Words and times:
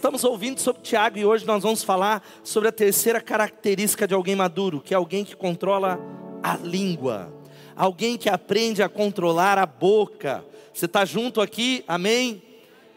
Estamos 0.00 0.24
ouvindo 0.24 0.58
sobre 0.58 0.80
Tiago 0.80 1.18
e 1.18 1.26
hoje 1.26 1.44
nós 1.44 1.62
vamos 1.62 1.84
falar 1.84 2.26
sobre 2.42 2.70
a 2.70 2.72
terceira 2.72 3.20
característica 3.20 4.08
de 4.08 4.14
alguém 4.14 4.34
maduro, 4.34 4.80
que 4.80 4.94
é 4.94 4.96
alguém 4.96 5.26
que 5.26 5.36
controla 5.36 6.00
a 6.42 6.56
língua, 6.56 7.30
alguém 7.76 8.16
que 8.16 8.30
aprende 8.30 8.82
a 8.82 8.88
controlar 8.88 9.58
a 9.58 9.66
boca. 9.66 10.42
Você 10.72 10.86
está 10.86 11.04
junto 11.04 11.38
aqui? 11.38 11.84
Amém? 11.86 12.42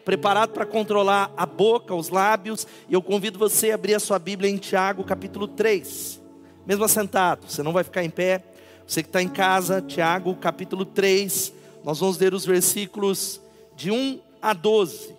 Preparado 0.02 0.52
para 0.52 0.64
controlar 0.64 1.30
a 1.36 1.44
boca, 1.44 1.94
os 1.94 2.08
lábios, 2.08 2.66
e 2.88 2.94
eu 2.94 3.02
convido 3.02 3.38
você 3.38 3.72
a 3.72 3.74
abrir 3.74 3.94
a 3.94 4.00
sua 4.00 4.18
Bíblia 4.18 4.50
em 4.50 4.56
Tiago, 4.56 5.04
capítulo 5.04 5.46
3. 5.46 6.22
Mesmo 6.66 6.84
assentado, 6.84 7.44
você 7.50 7.62
não 7.62 7.74
vai 7.74 7.84
ficar 7.84 8.02
em 8.02 8.08
pé. 8.08 8.42
Você 8.86 9.02
que 9.02 9.10
está 9.10 9.20
em 9.20 9.28
casa, 9.28 9.82
Tiago, 9.82 10.34
capítulo 10.36 10.86
3, 10.86 11.52
nós 11.84 12.00
vamos 12.00 12.16
ler 12.16 12.32
os 12.32 12.46
versículos 12.46 13.42
de 13.76 13.90
1 13.90 14.20
a 14.40 14.54
12. 14.54 15.13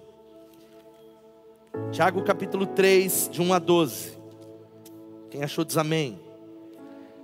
Tiago 1.91 2.21
capítulo 2.23 2.65
3, 2.65 3.29
de 3.31 3.41
1 3.41 3.53
a 3.53 3.59
12. 3.59 4.17
Quem 5.29 5.43
achou 5.43 5.63
diz 5.63 5.77
amém. 5.77 6.19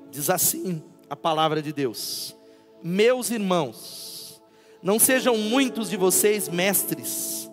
Diz 0.09 0.29
assim 0.29 0.81
a 1.09 1.15
palavra 1.15 1.61
de 1.61 1.73
Deus: 1.73 2.35
Meus 2.81 3.31
irmãos, 3.31 4.41
não 4.81 4.97
sejam 4.97 5.37
muitos 5.37 5.89
de 5.89 5.97
vocês 5.97 6.47
mestres, 6.49 7.49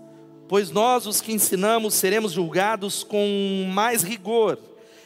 pois 0.48 0.70
nós, 0.70 1.06
os 1.06 1.20
que 1.20 1.32
ensinamos, 1.32 1.94
seremos 1.94 2.32
julgados 2.32 3.02
com 3.02 3.68
mais 3.72 4.02
rigor. 4.02 4.58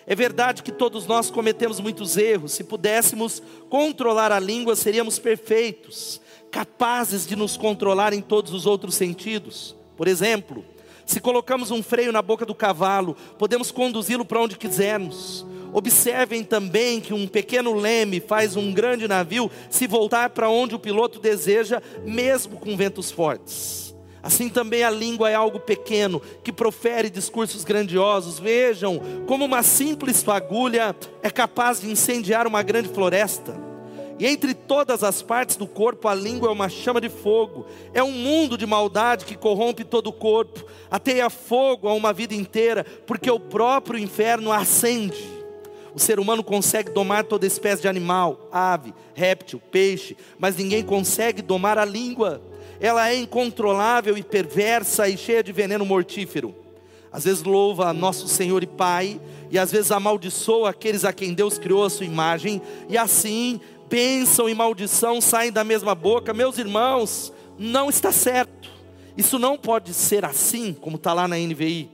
É 0.06 0.14
verdade 0.14 0.62
que 0.62 0.72
todos 0.72 1.06
nós 1.06 1.30
cometemos 1.30 1.80
muitos 1.80 2.16
erros. 2.16 2.52
Se 2.52 2.64
pudéssemos 2.64 3.42
controlar 3.70 4.32
a 4.32 4.40
língua, 4.40 4.74
seríamos 4.77 5.18
perfeitos, 5.18 6.20
capazes 6.50 7.27
de 7.27 7.36
nos 7.36 7.56
controlar 7.56 8.12
em 8.12 8.20
todos 8.20 8.52
os 8.52 8.66
outros 8.66 8.94
sentidos. 8.94 9.77
Por 9.96 10.08
exemplo, 10.08 10.64
se 11.12 11.20
colocamos 11.20 11.70
um 11.70 11.82
freio 11.82 12.10
na 12.10 12.22
boca 12.22 12.46
do 12.46 12.55
cavalo, 12.55 13.14
podemos 13.38 13.70
conduzi-lo 13.70 14.24
para 14.24 14.41
onde 14.41 14.56
quisermos. 14.56 15.46
Observem 15.70 16.42
também 16.42 17.02
que 17.02 17.12
um 17.12 17.27
pequeno 17.27 17.74
leme 17.74 18.18
faz 18.18 18.56
um 18.56 18.72
grande 18.72 19.06
navio 19.06 19.50
se 19.68 19.86
voltar 19.86 20.30
para 20.30 20.48
onde 20.48 20.74
o 20.74 20.78
piloto 20.78 21.20
deseja, 21.20 21.83
mesmo 22.02 22.58
com 22.58 22.74
ventos 22.78 23.10
fortes. 23.10 23.94
Assim 24.22 24.48
também 24.48 24.84
a 24.84 24.90
língua 24.90 25.28
é 25.28 25.34
algo 25.34 25.60
pequeno 25.60 26.22
que 26.42 26.50
profere 26.50 27.10
discursos 27.10 27.62
grandiosos. 27.62 28.38
Vejam 28.38 28.98
como 29.27 29.44
uma 29.44 29.62
simples 29.62 30.22
fagulha 30.22 30.96
é 31.22 31.28
capaz 31.28 31.83
de 31.83 31.90
incendiar 31.90 32.46
uma 32.46 32.62
grande 32.62 32.88
floresta. 32.88 33.71
E 34.22 34.26
entre 34.28 34.54
todas 34.54 35.02
as 35.02 35.20
partes 35.20 35.56
do 35.56 35.66
corpo, 35.66 36.06
a 36.06 36.14
língua 36.14 36.48
é 36.48 36.52
uma 36.52 36.68
chama 36.68 37.00
de 37.00 37.08
fogo. 37.08 37.66
É 37.92 38.04
um 38.04 38.12
mundo 38.12 38.56
de 38.56 38.64
maldade 38.64 39.24
que 39.24 39.36
corrompe 39.36 39.82
todo 39.82 40.06
o 40.06 40.12
corpo, 40.12 40.64
ateia 40.88 41.28
fogo 41.28 41.88
a 41.88 41.92
uma 41.92 42.12
vida 42.12 42.32
inteira, 42.32 42.86
porque 43.04 43.28
o 43.28 43.40
próprio 43.40 43.98
inferno 43.98 44.52
acende. 44.52 45.28
O 45.92 45.98
ser 45.98 46.20
humano 46.20 46.44
consegue 46.44 46.92
domar 46.92 47.24
toda 47.24 47.48
espécie 47.48 47.82
de 47.82 47.88
animal, 47.88 48.48
ave, 48.52 48.94
réptil, 49.12 49.60
peixe, 49.72 50.16
mas 50.38 50.54
ninguém 50.54 50.84
consegue 50.84 51.42
domar 51.42 51.76
a 51.76 51.84
língua. 51.84 52.40
Ela 52.80 53.10
é 53.10 53.16
incontrolável 53.16 54.16
e 54.16 54.22
perversa 54.22 55.08
e 55.08 55.18
cheia 55.18 55.42
de 55.42 55.50
veneno 55.50 55.84
mortífero. 55.84 56.54
Às 57.10 57.24
vezes 57.24 57.42
louva 57.42 57.92
nosso 57.92 58.28
Senhor 58.28 58.62
e 58.62 58.68
Pai, 58.68 59.20
e 59.50 59.58
às 59.58 59.72
vezes 59.72 59.90
amaldiçoa 59.90 60.70
aqueles 60.70 61.04
a 61.04 61.12
quem 61.12 61.34
Deus 61.34 61.58
criou 61.58 61.84
a 61.84 61.90
sua 61.90 62.06
imagem, 62.06 62.62
e 62.88 62.96
assim 62.96 63.60
bênção 63.92 64.48
e 64.48 64.55
maldição 64.55 65.20
saem 65.20 65.53
da 65.53 65.63
mesma 65.63 65.95
boca, 65.95 66.33
meus 66.33 66.57
irmãos, 66.57 67.30
não 67.58 67.91
está 67.91 68.11
certo. 68.11 68.70
Isso 69.19 69.39
não 69.39 69.58
pode 69.58 69.92
ser 69.92 70.25
assim, 70.25 70.73
como 70.73 70.97
está 70.97 71.13
lá 71.13 71.29
na 71.29 71.36
NVI. 71.36 71.91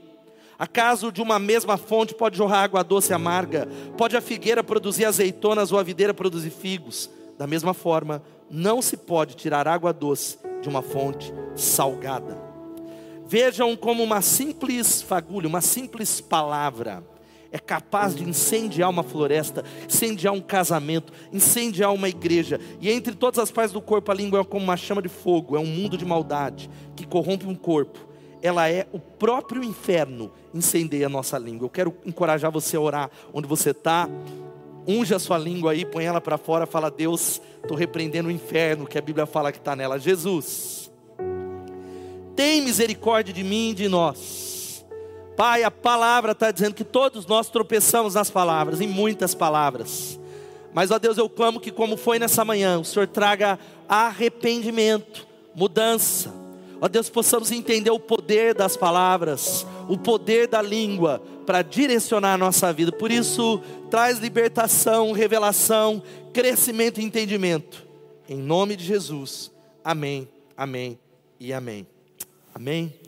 Acaso 0.57 1.11
de 1.11 1.21
uma 1.21 1.37
mesma 1.37 1.75
fonte 1.75 2.15
pode 2.15 2.37
jorrar 2.37 2.63
água 2.63 2.85
doce 2.85 3.11
e 3.11 3.13
amarga? 3.13 3.67
Pode 3.97 4.15
a 4.15 4.21
figueira 4.21 4.63
produzir 4.63 5.03
azeitonas 5.03 5.73
ou 5.73 5.77
a 5.77 5.83
videira 5.83 6.13
produzir 6.13 6.51
figos? 6.51 7.09
Da 7.37 7.45
mesma 7.45 7.73
forma, 7.73 8.23
não 8.49 8.81
se 8.81 8.95
pode 8.95 9.35
tirar 9.35 9.67
água 9.67 9.91
doce 9.91 10.37
de 10.61 10.69
uma 10.69 10.81
fonte 10.81 11.33
salgada. 11.53 12.41
Vejam 13.27 13.75
como 13.75 14.01
uma 14.01 14.21
simples 14.21 15.01
fagulha, 15.01 15.49
uma 15.49 15.59
simples 15.59 16.21
palavra, 16.21 17.03
é 17.51 17.57
capaz 17.57 18.15
de 18.15 18.23
incendiar 18.23 18.89
uma 18.89 19.03
floresta, 19.03 19.63
incendiar 19.85 20.33
um 20.33 20.41
casamento, 20.41 21.11
incendiar 21.31 21.93
uma 21.93 22.07
igreja. 22.07 22.59
E 22.79 22.89
entre 22.89 23.15
todas 23.15 23.39
as 23.39 23.51
partes 23.51 23.73
do 23.73 23.81
corpo, 23.81 24.11
a 24.11 24.15
língua 24.15 24.41
é 24.41 24.43
como 24.43 24.63
uma 24.63 24.77
chama 24.77 25.01
de 25.01 25.09
fogo, 25.09 25.55
é 25.55 25.59
um 25.59 25.65
mundo 25.65 25.97
de 25.97 26.05
maldade 26.05 26.69
que 26.95 27.05
corrompe 27.05 27.47
um 27.47 27.55
corpo. 27.55 28.07
Ela 28.41 28.69
é 28.69 28.87
o 28.93 28.99
próprio 28.99 29.63
inferno, 29.63 30.31
incendeia 30.53 31.07
a 31.07 31.09
nossa 31.09 31.37
língua. 31.37 31.65
Eu 31.65 31.69
quero 31.69 31.93
encorajar 32.05 32.51
você 32.51 32.77
a 32.77 32.81
orar 32.81 33.11
onde 33.33 33.47
você 33.47 33.71
está. 33.71 34.07
Unge 34.87 35.13
a 35.13 35.19
sua 35.19 35.37
língua 35.37 35.71
aí, 35.71 35.85
põe 35.85 36.05
ela 36.05 36.21
para 36.21 36.37
fora, 36.37 36.65
fala: 36.65 36.89
Deus, 36.89 37.41
estou 37.61 37.75
repreendendo 37.75 38.29
o 38.29 38.31
inferno 38.31 38.87
que 38.87 38.97
a 38.97 39.01
Bíblia 39.01 39.25
fala 39.25 39.51
que 39.51 39.57
está 39.57 39.75
nela. 39.75 39.99
Jesus, 39.99 40.89
tem 42.33 42.61
misericórdia 42.61 43.33
de 43.33 43.43
mim 43.43 43.71
e 43.71 43.73
de 43.73 43.89
nós 43.89 44.58
Pai, 45.39 45.63
a 45.63 45.71
palavra 45.71 46.33
está 46.33 46.51
dizendo 46.51 46.73
que 46.73 46.83
todos 46.83 47.25
nós 47.25 47.47
tropeçamos 47.47 48.15
nas 48.15 48.29
palavras, 48.29 48.81
em 48.81 48.87
muitas 48.87 49.33
palavras. 49.33 50.19
Mas, 50.73 50.91
ó 50.91 50.99
Deus, 50.99 51.17
eu 51.17 51.29
clamo 51.29 51.61
que, 51.61 51.71
como 51.71 51.95
foi 51.95 52.19
nessa 52.19 52.43
manhã, 52.43 52.77
o 52.77 52.83
Senhor 52.83 53.07
traga 53.07 53.57
arrependimento, 53.87 55.25
mudança. 55.55 56.33
Ó 56.81 56.89
Deus, 56.89 57.09
possamos 57.09 57.53
entender 57.53 57.89
o 57.89 58.01
poder 58.01 58.53
das 58.53 58.75
palavras, 58.75 59.65
o 59.87 59.97
poder 59.97 60.45
da 60.45 60.61
língua 60.61 61.23
para 61.45 61.61
direcionar 61.61 62.33
a 62.33 62.37
nossa 62.37 62.73
vida. 62.73 62.91
Por 62.91 63.09
isso, 63.09 63.61
traz 63.89 64.19
libertação, 64.19 65.13
revelação, 65.13 66.03
crescimento 66.33 66.99
e 66.99 67.05
entendimento. 67.05 67.87
Em 68.27 68.37
nome 68.37 68.75
de 68.75 68.83
Jesus. 68.83 69.53
Amém, 69.85 70.27
amém 70.57 70.99
e 71.39 71.53
amém. 71.53 71.87
Amém. 72.53 72.98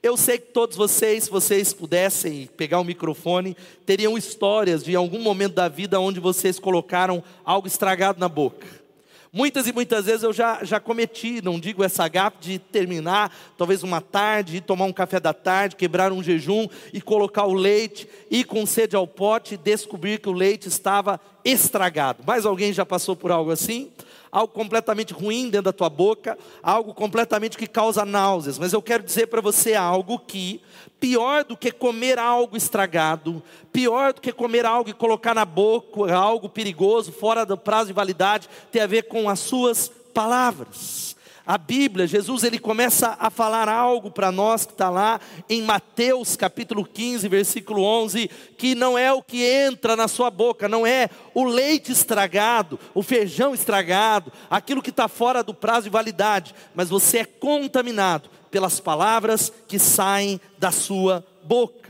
Eu 0.00 0.16
sei 0.16 0.38
que 0.38 0.52
todos 0.52 0.76
vocês, 0.76 1.24
se 1.24 1.30
vocês 1.30 1.72
pudessem 1.72 2.48
pegar 2.56 2.78
o 2.78 2.84
microfone, 2.84 3.56
teriam 3.84 4.16
histórias 4.16 4.84
de 4.84 4.94
algum 4.94 5.20
momento 5.20 5.54
da 5.54 5.68
vida 5.68 5.98
onde 5.98 6.20
vocês 6.20 6.60
colocaram 6.60 7.22
algo 7.44 7.66
estragado 7.66 8.20
na 8.20 8.28
boca. 8.28 8.64
Muitas 9.32 9.66
e 9.66 9.72
muitas 9.72 10.06
vezes 10.06 10.22
eu 10.22 10.32
já, 10.32 10.64
já 10.64 10.78
cometi, 10.78 11.42
não 11.42 11.58
digo 11.58 11.82
essa 11.82 12.06
gafe 12.06 12.38
de 12.40 12.58
terminar, 12.60 13.36
talvez 13.58 13.82
uma 13.82 14.00
tarde, 14.00 14.60
tomar 14.60 14.84
um 14.84 14.92
café 14.92 15.18
da 15.18 15.34
tarde, 15.34 15.74
quebrar 15.74 16.12
um 16.12 16.22
jejum 16.22 16.68
e 16.92 17.00
colocar 17.00 17.44
o 17.44 17.52
leite, 17.52 18.08
ir 18.30 18.44
com 18.44 18.64
sede 18.64 18.94
ao 18.94 19.06
pote 19.06 19.54
e 19.54 19.58
descobrir 19.58 20.20
que 20.20 20.28
o 20.28 20.32
leite 20.32 20.68
estava 20.68 21.20
estragado. 21.44 22.22
Mais 22.24 22.46
alguém 22.46 22.72
já 22.72 22.86
passou 22.86 23.16
por 23.16 23.32
algo 23.32 23.50
assim? 23.50 23.90
Algo 24.30 24.52
completamente 24.52 25.12
ruim 25.12 25.44
dentro 25.44 25.62
da 25.62 25.72
tua 25.72 25.88
boca, 25.88 26.38
algo 26.62 26.94
completamente 26.94 27.56
que 27.56 27.66
causa 27.66 28.04
náuseas. 28.04 28.58
Mas 28.58 28.72
eu 28.72 28.82
quero 28.82 29.02
dizer 29.02 29.26
para 29.26 29.40
você 29.40 29.74
algo 29.74 30.18
que, 30.18 30.60
pior 31.00 31.44
do 31.44 31.56
que 31.56 31.70
comer 31.70 32.18
algo 32.18 32.56
estragado, 32.56 33.42
pior 33.72 34.12
do 34.12 34.20
que 34.20 34.32
comer 34.32 34.66
algo 34.66 34.90
e 34.90 34.94
colocar 34.94 35.34
na 35.34 35.44
boca 35.44 36.14
algo 36.14 36.48
perigoso, 36.48 37.12
fora 37.12 37.44
do 37.44 37.56
prazo 37.56 37.88
de 37.88 37.92
validade, 37.92 38.48
tem 38.70 38.82
a 38.82 38.86
ver 38.86 39.04
com 39.04 39.28
as 39.28 39.38
suas 39.40 39.90
palavras 40.12 41.07
a 41.48 41.56
Bíblia, 41.56 42.06
Jesus 42.06 42.44
ele 42.44 42.58
começa 42.58 43.16
a 43.18 43.30
falar 43.30 43.70
algo 43.70 44.10
para 44.10 44.30
nós 44.30 44.66
que 44.66 44.72
está 44.72 44.90
lá 44.90 45.18
em 45.48 45.62
Mateus 45.62 46.36
capítulo 46.36 46.84
15, 46.84 47.26
versículo 47.26 47.82
11, 47.82 48.28
que 48.58 48.74
não 48.74 48.98
é 48.98 49.10
o 49.10 49.22
que 49.22 49.42
entra 49.42 49.96
na 49.96 50.08
sua 50.08 50.30
boca, 50.30 50.68
não 50.68 50.86
é 50.86 51.08
o 51.32 51.44
leite 51.44 51.90
estragado, 51.90 52.78
o 52.92 53.02
feijão 53.02 53.54
estragado, 53.54 54.30
aquilo 54.50 54.82
que 54.82 54.90
está 54.90 55.08
fora 55.08 55.42
do 55.42 55.54
prazo 55.54 55.84
de 55.84 55.90
validade, 55.90 56.54
mas 56.74 56.90
você 56.90 57.20
é 57.20 57.24
contaminado 57.24 58.28
pelas 58.50 58.78
palavras 58.78 59.50
que 59.66 59.78
saem 59.78 60.38
da 60.58 60.70
sua 60.70 61.24
boca. 61.44 61.87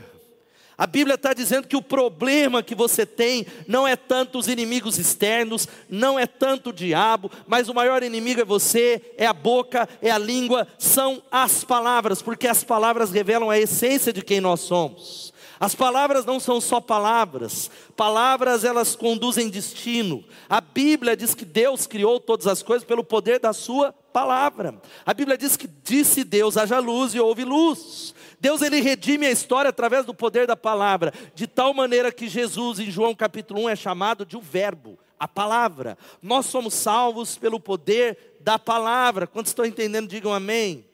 A 0.79 0.87
Bíblia 0.87 1.15
está 1.15 1.33
dizendo 1.33 1.67
que 1.67 1.75
o 1.75 1.81
problema 1.81 2.63
que 2.63 2.73
você 2.73 3.05
tem 3.05 3.45
não 3.67 3.85
é 3.85 3.97
tanto 3.97 4.39
os 4.39 4.47
inimigos 4.47 4.97
externos, 4.97 5.67
não 5.89 6.17
é 6.17 6.25
tanto 6.25 6.69
o 6.69 6.73
diabo, 6.73 7.29
mas 7.45 7.67
o 7.67 7.73
maior 7.73 8.01
inimigo 8.01 8.39
é 8.39 8.45
você, 8.45 9.01
é 9.17 9.25
a 9.25 9.33
boca, 9.33 9.89
é 10.01 10.09
a 10.09 10.17
língua, 10.17 10.65
são 10.77 11.21
as 11.29 11.65
palavras, 11.65 12.21
porque 12.21 12.47
as 12.47 12.63
palavras 12.63 13.11
revelam 13.11 13.49
a 13.49 13.59
essência 13.59 14.13
de 14.13 14.21
quem 14.21 14.39
nós 14.39 14.61
somos. 14.61 15.33
As 15.59 15.75
palavras 15.75 16.25
não 16.25 16.39
são 16.39 16.61
só 16.61 16.79
palavras, 16.79 17.69
palavras 17.95 18.63
elas 18.63 18.95
conduzem 18.95 19.49
destino. 19.49 20.23
A 20.47 20.61
Bíblia 20.61 21.17
diz 21.17 21.35
que 21.35 21.43
Deus 21.43 21.85
criou 21.85 22.17
todas 22.17 22.47
as 22.47 22.63
coisas 22.63 22.87
pelo 22.87 23.03
poder 23.03 23.39
da 23.39 23.51
Sua 23.51 23.91
palavra. 23.91 24.81
A 25.05 25.13
Bíblia 25.13 25.37
diz 25.37 25.57
que 25.57 25.67
disse 25.67 26.23
Deus: 26.23 26.55
haja 26.55 26.79
luz 26.79 27.13
e 27.13 27.19
houve 27.19 27.43
luz. 27.43 28.15
Deus 28.39 28.61
ele 28.61 28.79
redime 28.79 29.25
a 29.25 29.31
história 29.31 29.69
através 29.69 30.05
do 30.05 30.13
poder 30.13 30.47
da 30.47 30.55
palavra, 30.55 31.13
de 31.35 31.45
tal 31.45 31.73
maneira 31.73 32.09
que 32.09 32.29
Jesus 32.29 32.79
em 32.79 32.89
João 32.89 33.13
capítulo 33.13 33.63
1 33.63 33.69
é 33.69 33.75
chamado 33.75 34.25
de 34.25 34.37
o 34.37 34.41
verbo, 34.41 34.97
a 35.19 35.27
palavra. 35.27 35.97
Nós 36.21 36.45
somos 36.45 36.73
salvos 36.73 37.37
pelo 37.37 37.59
poder 37.59 38.37
da 38.39 38.57
palavra. 38.57 39.27
Quantos 39.27 39.49
estão 39.49 39.65
entendendo, 39.65 40.07
digam 40.07 40.33
amém. 40.33 40.88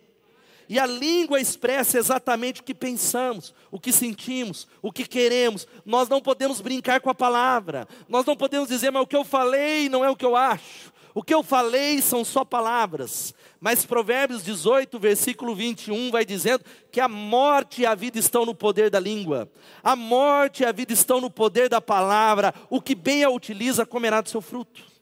E 0.67 0.79
a 0.79 0.85
língua 0.85 1.39
expressa 1.39 1.97
exatamente 1.97 2.61
o 2.61 2.63
que 2.63 2.73
pensamos, 2.73 3.53
o 3.71 3.79
que 3.79 3.91
sentimos, 3.91 4.67
o 4.81 4.91
que 4.91 5.05
queremos. 5.07 5.67
Nós 5.85 6.09
não 6.09 6.21
podemos 6.21 6.61
brincar 6.61 6.99
com 6.99 7.09
a 7.09 7.15
palavra. 7.15 7.87
Nós 8.09 8.25
não 8.25 8.35
podemos 8.35 8.69
dizer, 8.69 8.91
mas 8.91 9.03
o 9.03 9.07
que 9.07 9.15
eu 9.15 9.23
falei 9.23 9.89
não 9.89 10.03
é 10.03 10.09
o 10.09 10.15
que 10.15 10.25
eu 10.25 10.35
acho. 10.35 10.93
O 11.13 11.23
que 11.23 11.33
eu 11.33 11.41
falei 11.41 12.01
são 12.01 12.25
só 12.25 12.43
palavras. 12.43 13.33
Mas 13.59 13.85
Provérbios 13.85 14.43
18, 14.43 14.99
versículo 14.99 15.55
21 15.55 16.11
vai 16.11 16.25
dizendo 16.25 16.65
que 16.91 16.99
a 16.99 17.07
morte 17.07 17.83
e 17.83 17.85
a 17.85 17.95
vida 17.95 18.19
estão 18.19 18.45
no 18.45 18.53
poder 18.53 18.89
da 18.89 18.99
língua. 18.99 19.49
A 19.81 19.95
morte 19.95 20.63
e 20.63 20.65
a 20.65 20.73
vida 20.73 20.91
estão 20.91 21.21
no 21.21 21.31
poder 21.31 21.69
da 21.69 21.79
palavra. 21.79 22.53
O 22.69 22.81
que 22.81 22.93
bem 22.93 23.23
a 23.23 23.29
utiliza 23.29 23.85
comerá 23.85 24.19
do 24.19 24.29
seu 24.29 24.41
fruto. 24.41 24.94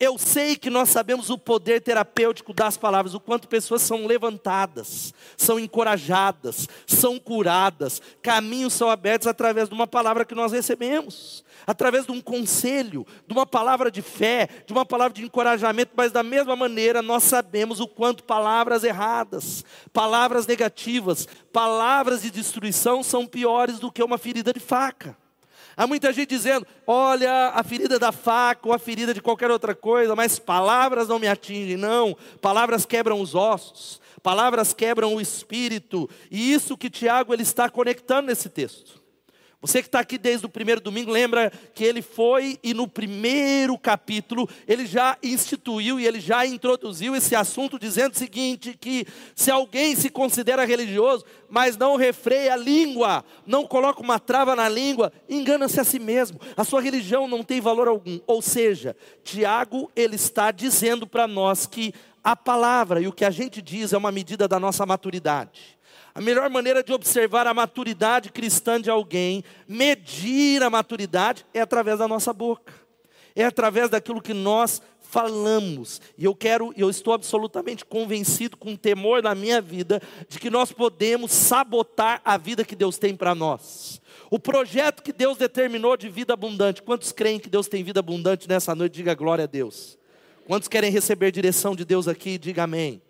Eu 0.00 0.16
sei 0.16 0.56
que 0.56 0.70
nós 0.70 0.88
sabemos 0.88 1.28
o 1.28 1.36
poder 1.36 1.82
terapêutico 1.82 2.54
das 2.54 2.78
palavras, 2.78 3.12
o 3.12 3.20
quanto 3.20 3.46
pessoas 3.46 3.82
são 3.82 4.06
levantadas, 4.06 5.12
são 5.36 5.60
encorajadas, 5.60 6.66
são 6.86 7.18
curadas, 7.18 8.00
caminhos 8.22 8.72
são 8.72 8.88
abertos 8.88 9.28
através 9.28 9.68
de 9.68 9.74
uma 9.74 9.86
palavra 9.86 10.24
que 10.24 10.34
nós 10.34 10.52
recebemos, 10.52 11.44
através 11.66 12.06
de 12.06 12.12
um 12.12 12.20
conselho, 12.22 13.06
de 13.26 13.34
uma 13.34 13.44
palavra 13.44 13.90
de 13.90 14.00
fé, 14.00 14.48
de 14.66 14.72
uma 14.72 14.86
palavra 14.86 15.12
de 15.12 15.22
encorajamento, 15.22 15.92
mas 15.94 16.10
da 16.10 16.22
mesma 16.22 16.56
maneira 16.56 17.02
nós 17.02 17.24
sabemos 17.24 17.78
o 17.78 17.86
quanto 17.86 18.24
palavras 18.24 18.84
erradas, 18.84 19.62
palavras 19.92 20.46
negativas, 20.46 21.28
palavras 21.52 22.22
de 22.22 22.30
destruição 22.30 23.02
são 23.02 23.26
piores 23.26 23.78
do 23.78 23.92
que 23.92 24.02
uma 24.02 24.16
ferida 24.16 24.50
de 24.50 24.60
faca. 24.60 25.14
Há 25.76 25.86
muita 25.86 26.12
gente 26.12 26.28
dizendo: 26.28 26.66
olha, 26.86 27.48
a 27.54 27.62
ferida 27.62 27.98
da 27.98 28.12
faca 28.12 28.68
ou 28.68 28.74
a 28.74 28.78
ferida 28.78 29.14
de 29.14 29.22
qualquer 29.22 29.50
outra 29.50 29.74
coisa, 29.74 30.14
mas 30.14 30.38
palavras 30.38 31.08
não 31.08 31.18
me 31.18 31.28
atingem. 31.28 31.76
Não, 31.76 32.16
palavras 32.40 32.84
quebram 32.84 33.20
os 33.20 33.34
ossos, 33.34 34.00
palavras 34.22 34.72
quebram 34.72 35.14
o 35.14 35.20
espírito, 35.20 36.08
e 36.30 36.52
isso 36.52 36.76
que 36.76 36.90
Tiago 36.90 37.32
ele 37.32 37.42
está 37.42 37.68
conectando 37.68 38.28
nesse 38.28 38.48
texto. 38.48 38.99
Você 39.62 39.82
que 39.82 39.88
está 39.88 40.00
aqui 40.00 40.16
desde 40.16 40.46
o 40.46 40.48
primeiro 40.48 40.80
domingo, 40.80 41.10
lembra 41.10 41.52
que 41.74 41.84
ele 41.84 42.00
foi 42.00 42.58
e 42.62 42.72
no 42.72 42.88
primeiro 42.88 43.76
capítulo 43.76 44.48
ele 44.66 44.86
já 44.86 45.18
instituiu 45.22 46.00
e 46.00 46.06
ele 46.06 46.18
já 46.18 46.46
introduziu 46.46 47.14
esse 47.14 47.36
assunto, 47.36 47.78
dizendo 47.78 48.14
o 48.14 48.18
seguinte: 48.18 48.74
que 48.80 49.06
se 49.34 49.50
alguém 49.50 49.94
se 49.94 50.08
considera 50.08 50.64
religioso, 50.64 51.26
mas 51.46 51.76
não 51.76 51.96
refreia 51.96 52.54
a 52.54 52.56
língua, 52.56 53.22
não 53.46 53.66
coloca 53.66 54.00
uma 54.00 54.18
trava 54.18 54.56
na 54.56 54.66
língua, 54.66 55.12
engana-se 55.28 55.78
a 55.78 55.84
si 55.84 55.98
mesmo, 55.98 56.40
a 56.56 56.64
sua 56.64 56.80
religião 56.80 57.28
não 57.28 57.42
tem 57.42 57.60
valor 57.60 57.86
algum. 57.86 58.18
Ou 58.26 58.40
seja, 58.40 58.96
Tiago 59.22 59.90
ele 59.94 60.16
está 60.16 60.50
dizendo 60.50 61.06
para 61.06 61.26
nós 61.28 61.66
que 61.66 61.92
a 62.24 62.34
palavra 62.34 63.00
e 63.00 63.08
o 63.08 63.12
que 63.12 63.24
a 63.26 63.30
gente 63.30 63.60
diz 63.60 63.92
é 63.92 63.98
uma 63.98 64.12
medida 64.12 64.48
da 64.48 64.58
nossa 64.58 64.86
maturidade. 64.86 65.78
A 66.14 66.20
melhor 66.20 66.50
maneira 66.50 66.82
de 66.82 66.92
observar 66.92 67.46
a 67.46 67.54
maturidade 67.54 68.30
cristã 68.30 68.80
de 68.80 68.90
alguém, 68.90 69.44
medir 69.68 70.62
a 70.62 70.70
maturidade, 70.70 71.46
é 71.54 71.60
através 71.60 71.98
da 71.98 72.08
nossa 72.08 72.32
boca, 72.32 72.72
é 73.34 73.44
através 73.44 73.88
daquilo 73.88 74.20
que 74.20 74.34
nós 74.34 74.82
falamos. 75.00 76.00
E 76.16 76.24
eu 76.24 76.34
quero, 76.34 76.72
eu 76.76 76.88
estou 76.88 77.12
absolutamente 77.12 77.84
convencido, 77.84 78.56
com 78.56 78.76
temor 78.76 79.22
na 79.22 79.34
minha 79.34 79.60
vida, 79.60 80.00
de 80.28 80.38
que 80.38 80.48
nós 80.48 80.72
podemos 80.72 81.32
sabotar 81.32 82.20
a 82.24 82.36
vida 82.36 82.64
que 82.64 82.76
Deus 82.76 82.96
tem 82.96 83.16
para 83.16 83.34
nós. 83.34 84.00
O 84.30 84.38
projeto 84.38 85.02
que 85.02 85.12
Deus 85.12 85.36
determinou 85.36 85.96
de 85.96 86.08
vida 86.08 86.32
abundante. 86.32 86.82
Quantos 86.82 87.10
creem 87.10 87.40
que 87.40 87.50
Deus 87.50 87.66
tem 87.66 87.82
vida 87.82 87.98
abundante 87.98 88.48
nessa 88.48 88.74
noite? 88.74 88.94
Diga 88.94 89.14
glória 89.14 89.44
a 89.44 89.48
Deus. 89.48 89.98
Quantos 90.46 90.68
querem 90.68 90.90
receber 90.90 91.32
direção 91.32 91.74
de 91.74 91.84
Deus 91.84 92.06
aqui? 92.06 92.38
Diga 92.38 92.62
amém. 92.62 93.02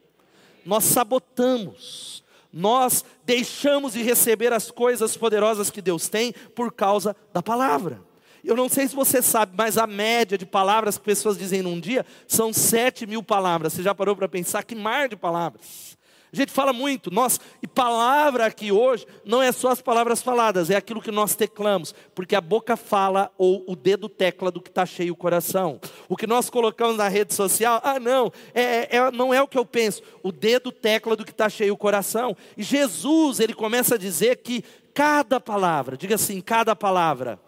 Nós 0.64 0.84
sabotamos 0.84 2.19
nós 2.52 3.04
deixamos 3.24 3.92
de 3.92 4.02
receber 4.02 4.52
as 4.52 4.70
coisas 4.70 5.16
poderosas 5.16 5.70
que 5.70 5.80
Deus 5.80 6.08
tem 6.08 6.32
por 6.54 6.72
causa 6.72 7.14
da 7.32 7.42
palavra. 7.42 8.02
Eu 8.42 8.56
não 8.56 8.68
sei 8.68 8.88
se 8.88 8.94
você 8.94 9.20
sabe, 9.20 9.52
mas 9.56 9.76
a 9.76 9.86
média 9.86 10.38
de 10.38 10.46
palavras 10.46 10.96
que 10.96 11.04
pessoas 11.04 11.36
dizem 11.36 11.62
num 11.62 11.78
dia 11.78 12.06
são 12.26 12.52
sete 12.52 13.06
mil 13.06 13.22
palavras. 13.22 13.74
Você 13.74 13.82
já 13.82 13.94
parou 13.94 14.16
para 14.16 14.28
pensar 14.28 14.62
que 14.64 14.74
mar 14.74 15.08
de 15.08 15.16
palavras? 15.16 15.98
A 16.32 16.36
gente 16.36 16.52
fala 16.52 16.72
muito, 16.72 17.10
nós, 17.10 17.40
e 17.60 17.66
palavra 17.66 18.46
aqui 18.46 18.70
hoje 18.70 19.04
não 19.24 19.42
é 19.42 19.50
só 19.50 19.70
as 19.70 19.82
palavras 19.82 20.22
faladas, 20.22 20.70
é 20.70 20.76
aquilo 20.76 21.02
que 21.02 21.10
nós 21.10 21.34
teclamos, 21.34 21.92
porque 22.14 22.36
a 22.36 22.40
boca 22.40 22.76
fala 22.76 23.32
ou 23.36 23.64
o 23.66 23.74
dedo 23.74 24.08
tecla 24.08 24.48
do 24.48 24.60
que 24.60 24.68
está 24.68 24.86
cheio 24.86 25.12
o 25.12 25.16
coração. 25.16 25.80
O 26.08 26.16
que 26.16 26.28
nós 26.28 26.48
colocamos 26.48 26.96
na 26.96 27.08
rede 27.08 27.34
social, 27.34 27.80
ah, 27.82 27.98
não, 27.98 28.32
é, 28.54 28.96
é, 28.96 29.10
não 29.10 29.34
é 29.34 29.42
o 29.42 29.48
que 29.48 29.58
eu 29.58 29.66
penso, 29.66 30.02
o 30.22 30.30
dedo 30.30 30.70
tecla 30.70 31.16
do 31.16 31.24
que 31.24 31.32
está 31.32 31.48
cheio 31.48 31.74
o 31.74 31.76
coração. 31.76 32.36
E 32.56 32.62
Jesus, 32.62 33.40
ele 33.40 33.52
começa 33.52 33.96
a 33.96 33.98
dizer 33.98 34.36
que 34.36 34.62
cada 34.94 35.40
palavra, 35.40 35.96
diga 35.96 36.14
assim, 36.14 36.40
cada 36.40 36.76
palavra, 36.76 37.40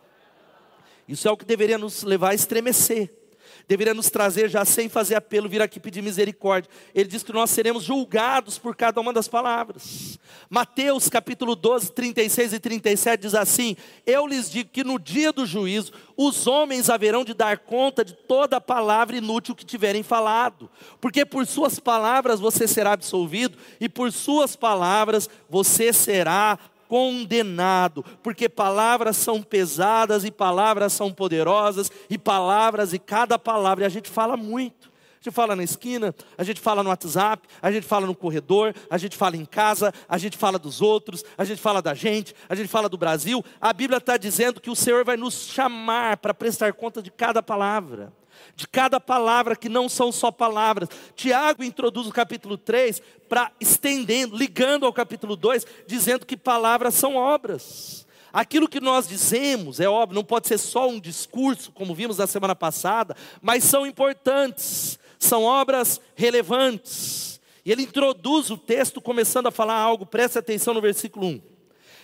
isso 1.07 1.29
é 1.29 1.31
o 1.31 1.37
que 1.37 1.45
deveria 1.45 1.79
nos 1.79 2.03
levar 2.03 2.31
a 2.31 2.35
estremecer 2.35 3.22
deveria 3.69 3.95
nos 3.95 4.11
trazer 4.11 4.49
já 4.49 4.65
sem 4.65 4.89
fazer 4.89 5.15
apelo, 5.15 5.49
vir 5.49 5.63
aqui 5.63 5.81
pedir 5.81 6.03
misericórdia. 6.03 6.71
Ele 6.95 7.09
diz 7.09 7.23
que 7.23 7.33
nós 7.33 7.51
seremos 7.51 7.85
julgados 7.85 8.59
por 8.59 8.77
cada 8.77 9.01
uma 9.01 9.13
das 9.13 9.29
palavras. 9.29 10.19
Mateus 10.49 11.09
capítulo 11.09 11.55
12, 11.55 11.93
36 11.93 12.53
e 12.53 12.59
37 12.59 13.21
diz 13.21 13.35
assim: 13.35 13.77
Eu 14.07 14.27
lhes 14.27 14.51
digo 14.51 14.71
que 14.71 14.85
no 14.85 14.99
dia 14.99 15.33
do 15.33 15.47
juízo 15.47 15.93
os 16.17 16.47
homens 16.47 16.91
haverão 16.91 17.25
de 17.25 17.35
dar 17.35 17.59
conta 17.59 18.05
de 18.05 18.15
toda 18.15 18.61
palavra 18.61 19.17
inútil 19.17 19.55
que 19.55 19.65
tiverem 19.65 20.03
falado, 20.03 20.71
porque 21.01 21.25
por 21.25 21.47
suas 21.47 21.79
palavras 21.79 22.41
você 22.41 22.69
será 22.69 22.93
absolvido 22.93 23.57
e 23.81 23.89
por 23.89 24.13
suas 24.13 24.57
palavras 24.57 25.29
você 25.49 25.93
será 25.93 26.59
condenado, 26.93 28.05
porque 28.23 28.51
palavras 28.51 29.17
são 29.17 29.43
pesadas 29.43 30.27
e 30.27 30.31
palavras 30.31 30.93
são 30.93 31.11
poderosas, 31.11 31.91
e 32.11 32.19
palavras 32.19 32.93
e 32.93 32.99
cada 32.99 33.39
palavra, 33.39 33.85
e 33.85 33.87
a 33.87 33.89
gente 33.89 34.11
fala 34.11 34.37
muito. 34.37 34.93
A 34.93 35.25
gente 35.25 35.35
fala 35.35 35.57
na 35.57 35.65
esquina, 35.65 36.15
a 36.37 36.45
gente 36.45 36.61
fala 36.61 36.83
no 36.83 36.91
WhatsApp, 36.91 37.49
a 37.63 37.73
gente 37.73 37.87
fala 37.87 38.07
no 38.07 38.15
corredor, 38.15 38.75
a 38.91 38.99
gente 38.99 39.17
fala 39.17 39.39
em 39.39 39.47
casa, 39.47 39.91
a 40.07 40.19
gente 40.19 40.37
fala 40.37 40.59
dos 40.59 40.83
outros, 40.83 41.25
a 41.39 41.47
gente 41.47 41.63
fala 41.63 41.81
da 41.81 41.95
gente, 41.95 42.35
a 42.47 42.55
gente 42.55 42.69
fala 42.69 42.91
do 42.91 42.99
Brasil. 42.99 43.43
A 43.59 43.73
Bíblia 43.73 43.97
está 43.97 44.19
dizendo 44.19 44.61
que 44.61 44.69
o 44.69 44.77
Senhor 44.77 45.03
vai 45.03 45.17
nos 45.17 45.47
chamar 45.47 46.19
para 46.19 46.35
prestar 46.35 46.75
conta 46.75 47.01
de 47.01 47.11
cada 47.11 47.43
palavra 47.43 48.13
de 48.55 48.67
cada 48.69 49.01
palavra 49.01 49.57
que 49.57 49.69
não 49.69 49.89
são 49.89 50.13
só 50.13 50.31
palavras. 50.31 50.89
Tiago 51.15 51.65
introduz 51.65 52.07
o 52.07 52.13
capítulo 52.13 52.57
3 52.57 53.01
para 53.29 53.51
estendendo, 53.61 54.37
ligando 54.37 54.87
ao 54.87 54.93
capítulo 54.93 55.37
2, 55.37 55.67
dizendo 55.87 56.27
que 56.27 56.37
palavras 56.37 56.95
são 56.95 57.17
obras. 57.17 58.07
Aquilo 58.33 58.69
que 58.69 58.81
nós 58.81 59.07
dizemos, 59.07 59.79
é 59.79 59.89
óbvio, 59.89 60.15
não 60.15 60.25
pode 60.25 60.49
ser 60.49 60.59
só 60.59 60.89
um 60.89 60.99
discurso, 60.99 61.71
como 61.73 61.95
vimos 61.95 62.17
na 62.17 62.27
semana 62.27 62.55
passada, 62.55 63.15
mas 63.43 63.63
são 63.65 63.87
importantes, 63.87 64.99
são 65.19 65.45
obras 65.45 66.01
relevantes. 66.15 67.41
E 67.65 67.71
ele 67.71 67.83
introduz 67.83 68.51
o 68.51 68.57
texto 68.57 69.01
começando 69.01 69.49
a 69.49 69.51
falar 69.51 69.79
algo, 69.79 70.07
preste 70.07 70.39
atenção 70.39 70.73
no 70.73 70.81
versículo 70.81 71.27
1. 71.27 71.43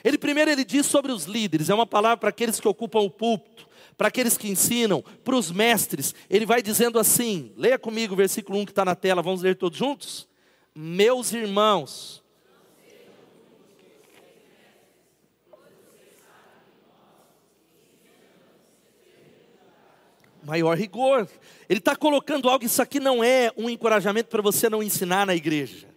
Ele 0.05 0.19
primeiro 0.19 0.51
ele 0.51 0.65
diz 0.65 0.87
sobre 0.87 1.13
os 1.13 1.25
líderes, 1.25 1.71
é 1.71 1.75
uma 1.75 1.87
palavra 1.87 2.19
para 2.19 2.29
aqueles 2.29 2.61
que 2.61 2.69
ocupam 2.69 3.01
o 3.01 3.11
púlpito 3.11 3.68
para 3.99 4.09
aqueles 4.09 4.39
que 4.39 4.49
ensinam, 4.49 5.03
para 5.25 5.35
os 5.35 5.51
mestres, 5.51 6.15
ele 6.31 6.47
vai 6.47 6.63
dizendo 6.63 7.01
assim: 7.01 7.53
leia 7.57 7.77
comigo 7.77 8.15
o 8.15 8.17
versículo 8.17 8.61
1 8.61 8.67
que 8.67 8.71
está 8.71 8.85
na 8.85 8.95
tela, 8.95 9.21
vamos 9.21 9.43
ler 9.43 9.57
todos 9.57 9.77
juntos? 9.77 10.29
Meus 10.73 11.33
irmãos, 11.33 12.23
maior 20.45 20.77
rigor. 20.77 21.29
Ele 21.69 21.81
está 21.81 21.97
colocando 21.97 22.49
algo, 22.49 22.65
isso 22.65 22.81
aqui 22.81 23.01
não 23.01 23.23
é 23.23 23.53
um 23.57 23.69
encorajamento 23.69 24.31
para 24.31 24.41
você 24.41 24.71
não 24.71 24.81
ensinar 24.81 25.27
na 25.27 25.35
igreja. 25.35 25.88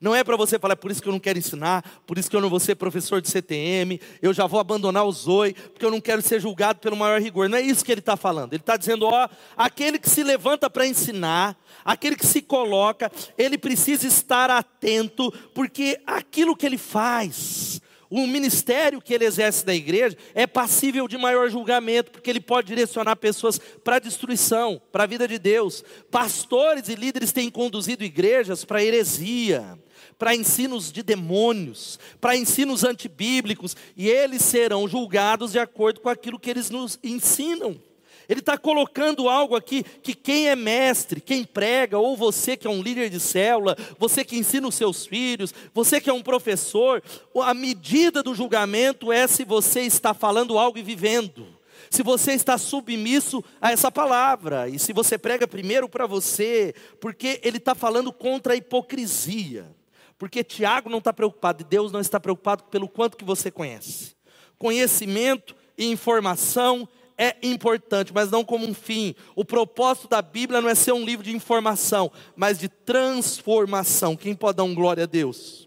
Não 0.00 0.14
é 0.14 0.24
para 0.24 0.34
você 0.34 0.58
falar, 0.58 0.72
é 0.72 0.76
por 0.76 0.90
isso 0.90 1.02
que 1.02 1.08
eu 1.08 1.12
não 1.12 1.20
quero 1.20 1.38
ensinar, 1.38 1.84
por 2.06 2.16
isso 2.16 2.30
que 2.30 2.34
eu 2.34 2.40
não 2.40 2.48
vou 2.48 2.58
ser 2.58 2.74
professor 2.74 3.20
de 3.20 3.28
CTM, 3.28 4.00
eu 4.22 4.32
já 4.32 4.46
vou 4.46 4.58
abandonar 4.58 5.04
o 5.04 5.12
ZOI, 5.12 5.52
porque 5.52 5.84
eu 5.84 5.90
não 5.90 6.00
quero 6.00 6.22
ser 6.22 6.40
julgado 6.40 6.78
pelo 6.78 6.96
maior 6.96 7.20
rigor. 7.20 7.50
Não 7.50 7.58
é 7.58 7.60
isso 7.60 7.84
que 7.84 7.92
ele 7.92 8.00
está 8.00 8.16
falando. 8.16 8.54
Ele 8.54 8.62
está 8.62 8.78
dizendo, 8.78 9.04
ó, 9.04 9.28
aquele 9.54 9.98
que 9.98 10.08
se 10.08 10.22
levanta 10.22 10.70
para 10.70 10.86
ensinar, 10.86 11.54
aquele 11.84 12.16
que 12.16 12.26
se 12.26 12.40
coloca, 12.40 13.12
ele 13.36 13.58
precisa 13.58 14.06
estar 14.06 14.50
atento, 14.50 15.30
porque 15.54 16.00
aquilo 16.06 16.56
que 16.56 16.64
ele 16.64 16.78
faz, 16.78 17.82
o 18.10 18.26
ministério 18.26 19.00
que 19.00 19.14
ele 19.14 19.24
exerce 19.24 19.64
na 19.64 19.72
igreja 19.72 20.16
é 20.34 20.44
passível 20.44 21.06
de 21.06 21.16
maior 21.16 21.48
julgamento, 21.48 22.10
porque 22.10 22.28
ele 22.28 22.40
pode 22.40 22.66
direcionar 22.66 23.14
pessoas 23.14 23.60
para 23.84 23.96
a 23.96 24.00
destruição, 24.00 24.82
para 24.90 25.04
a 25.04 25.06
vida 25.06 25.28
de 25.28 25.38
Deus. 25.38 25.84
Pastores 26.10 26.88
e 26.88 26.96
líderes 26.96 27.30
têm 27.30 27.48
conduzido 27.48 28.02
igrejas 28.02 28.64
para 28.64 28.82
heresia, 28.82 29.78
para 30.20 30.36
ensinos 30.36 30.92
de 30.92 31.02
demônios, 31.02 31.98
para 32.20 32.36
ensinos 32.36 32.84
antibíblicos, 32.84 33.74
e 33.96 34.06
eles 34.06 34.42
serão 34.42 34.86
julgados 34.86 35.52
de 35.52 35.58
acordo 35.58 35.98
com 35.98 36.10
aquilo 36.10 36.38
que 36.38 36.50
eles 36.50 36.68
nos 36.68 36.98
ensinam. 37.02 37.80
Ele 38.28 38.40
está 38.40 38.58
colocando 38.58 39.30
algo 39.30 39.56
aqui 39.56 39.82
que 39.82 40.14
quem 40.14 40.50
é 40.50 40.54
mestre, 40.54 41.22
quem 41.22 41.42
prega, 41.42 41.98
ou 41.98 42.18
você 42.18 42.54
que 42.54 42.66
é 42.66 42.70
um 42.70 42.82
líder 42.82 43.08
de 43.08 43.18
célula, 43.18 43.74
você 43.98 44.22
que 44.22 44.36
ensina 44.36 44.68
os 44.68 44.74
seus 44.74 45.06
filhos, 45.06 45.54
você 45.72 45.98
que 45.98 46.10
é 46.10 46.12
um 46.12 46.22
professor, 46.22 47.02
a 47.42 47.54
medida 47.54 48.22
do 48.22 48.34
julgamento 48.34 49.10
é 49.10 49.26
se 49.26 49.42
você 49.42 49.80
está 49.80 50.12
falando 50.12 50.58
algo 50.58 50.76
e 50.76 50.82
vivendo. 50.82 51.46
Se 51.88 52.02
você 52.02 52.32
está 52.32 52.58
submisso 52.58 53.42
a 53.58 53.72
essa 53.72 53.90
palavra, 53.90 54.68
e 54.68 54.78
se 54.78 54.92
você 54.92 55.16
prega 55.16 55.48
primeiro 55.48 55.88
para 55.88 56.06
você, 56.06 56.74
porque 57.00 57.40
ele 57.42 57.56
está 57.56 57.74
falando 57.74 58.12
contra 58.12 58.52
a 58.52 58.56
hipocrisia. 58.56 59.79
Porque 60.20 60.44
Tiago 60.44 60.90
não 60.90 60.98
está 60.98 61.14
preocupado, 61.14 61.62
e 61.62 61.64
Deus 61.64 61.90
não 61.90 61.98
está 61.98 62.20
preocupado 62.20 62.64
pelo 62.64 62.86
quanto 62.86 63.16
que 63.16 63.24
você 63.24 63.50
conhece. 63.50 64.14
Conhecimento 64.58 65.56
e 65.78 65.86
informação 65.86 66.86
é 67.16 67.36
importante, 67.42 68.12
mas 68.12 68.30
não 68.30 68.44
como 68.44 68.66
um 68.66 68.74
fim. 68.74 69.14
O 69.34 69.46
propósito 69.46 70.08
da 70.08 70.20
Bíblia 70.20 70.60
não 70.60 70.68
é 70.68 70.74
ser 70.74 70.92
um 70.92 71.06
livro 71.06 71.24
de 71.24 71.34
informação, 71.34 72.12
mas 72.36 72.58
de 72.58 72.68
transformação. 72.68 74.14
Quem 74.14 74.34
pode 74.34 74.58
dar 74.58 74.64
um 74.64 74.74
glória 74.74 75.04
a 75.04 75.06
Deus? 75.06 75.66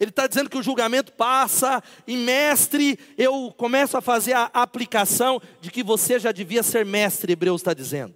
Ele 0.00 0.08
está 0.08 0.26
dizendo 0.26 0.48
que 0.48 0.56
o 0.56 0.62
julgamento 0.62 1.12
passa, 1.12 1.82
e 2.06 2.16
mestre, 2.16 2.98
eu 3.18 3.52
começo 3.54 3.98
a 3.98 4.00
fazer 4.00 4.32
a 4.32 4.50
aplicação 4.54 5.38
de 5.60 5.70
que 5.70 5.82
você 5.82 6.18
já 6.18 6.32
devia 6.32 6.62
ser 6.62 6.86
mestre, 6.86 7.34
Hebreus 7.34 7.60
está 7.60 7.74
dizendo. 7.74 8.14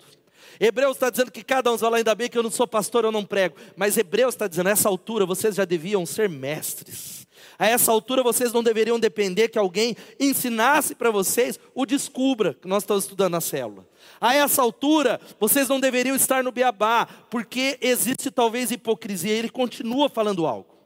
Hebreus 0.61 0.97
está 0.97 1.11
dizendo 1.11 1.31
que 1.31 1.43
cada 1.43 1.73
um 1.73 1.79
fala, 1.79 1.99
ainda 1.99 2.15
bem 2.15 2.29
que 2.29 2.37
eu 2.37 2.43
não 2.43 2.51
sou 2.51 2.67
pastor, 2.67 3.05
eu 3.05 3.13
não 3.13 3.25
prego. 3.25 3.57
Mas 3.77 3.97
Hebreus 3.97 4.35
está 4.35 4.47
dizendo, 4.47 4.67
nessa 4.67 4.89
altura 4.89 5.25
vocês 5.25 5.55
já 5.55 5.65
deviam 5.65 6.05
ser 6.05 6.29
mestres. 6.29 7.27
A 7.59 7.67
essa 7.67 7.91
altura 7.91 8.23
vocês 8.23 8.53
não 8.53 8.63
deveriam 8.63 9.01
depender 9.01 9.49
que 9.49 9.59
alguém 9.59 9.97
ensinasse 10.19 10.95
para 10.95 11.11
vocês 11.11 11.59
o 11.75 11.85
descubra, 11.85 12.55
que 12.55 12.69
nós 12.69 12.83
estamos 12.83 13.05
estudando 13.05 13.33
na 13.33 13.41
célula. 13.41 13.87
A 14.21 14.35
essa 14.35 14.63
altura 14.63 15.21
vocês 15.41 15.69
não 15.69 15.81
deveriam 15.81 16.15
estar 16.15 16.43
no 16.43 16.53
beabá, 16.53 17.07
porque 17.29 17.79
existe 17.81 18.31
talvez 18.31 18.71
hipocrisia. 18.71 19.33
Ele 19.33 19.49
continua 19.49 20.09
falando 20.09 20.47
algo. 20.47 20.77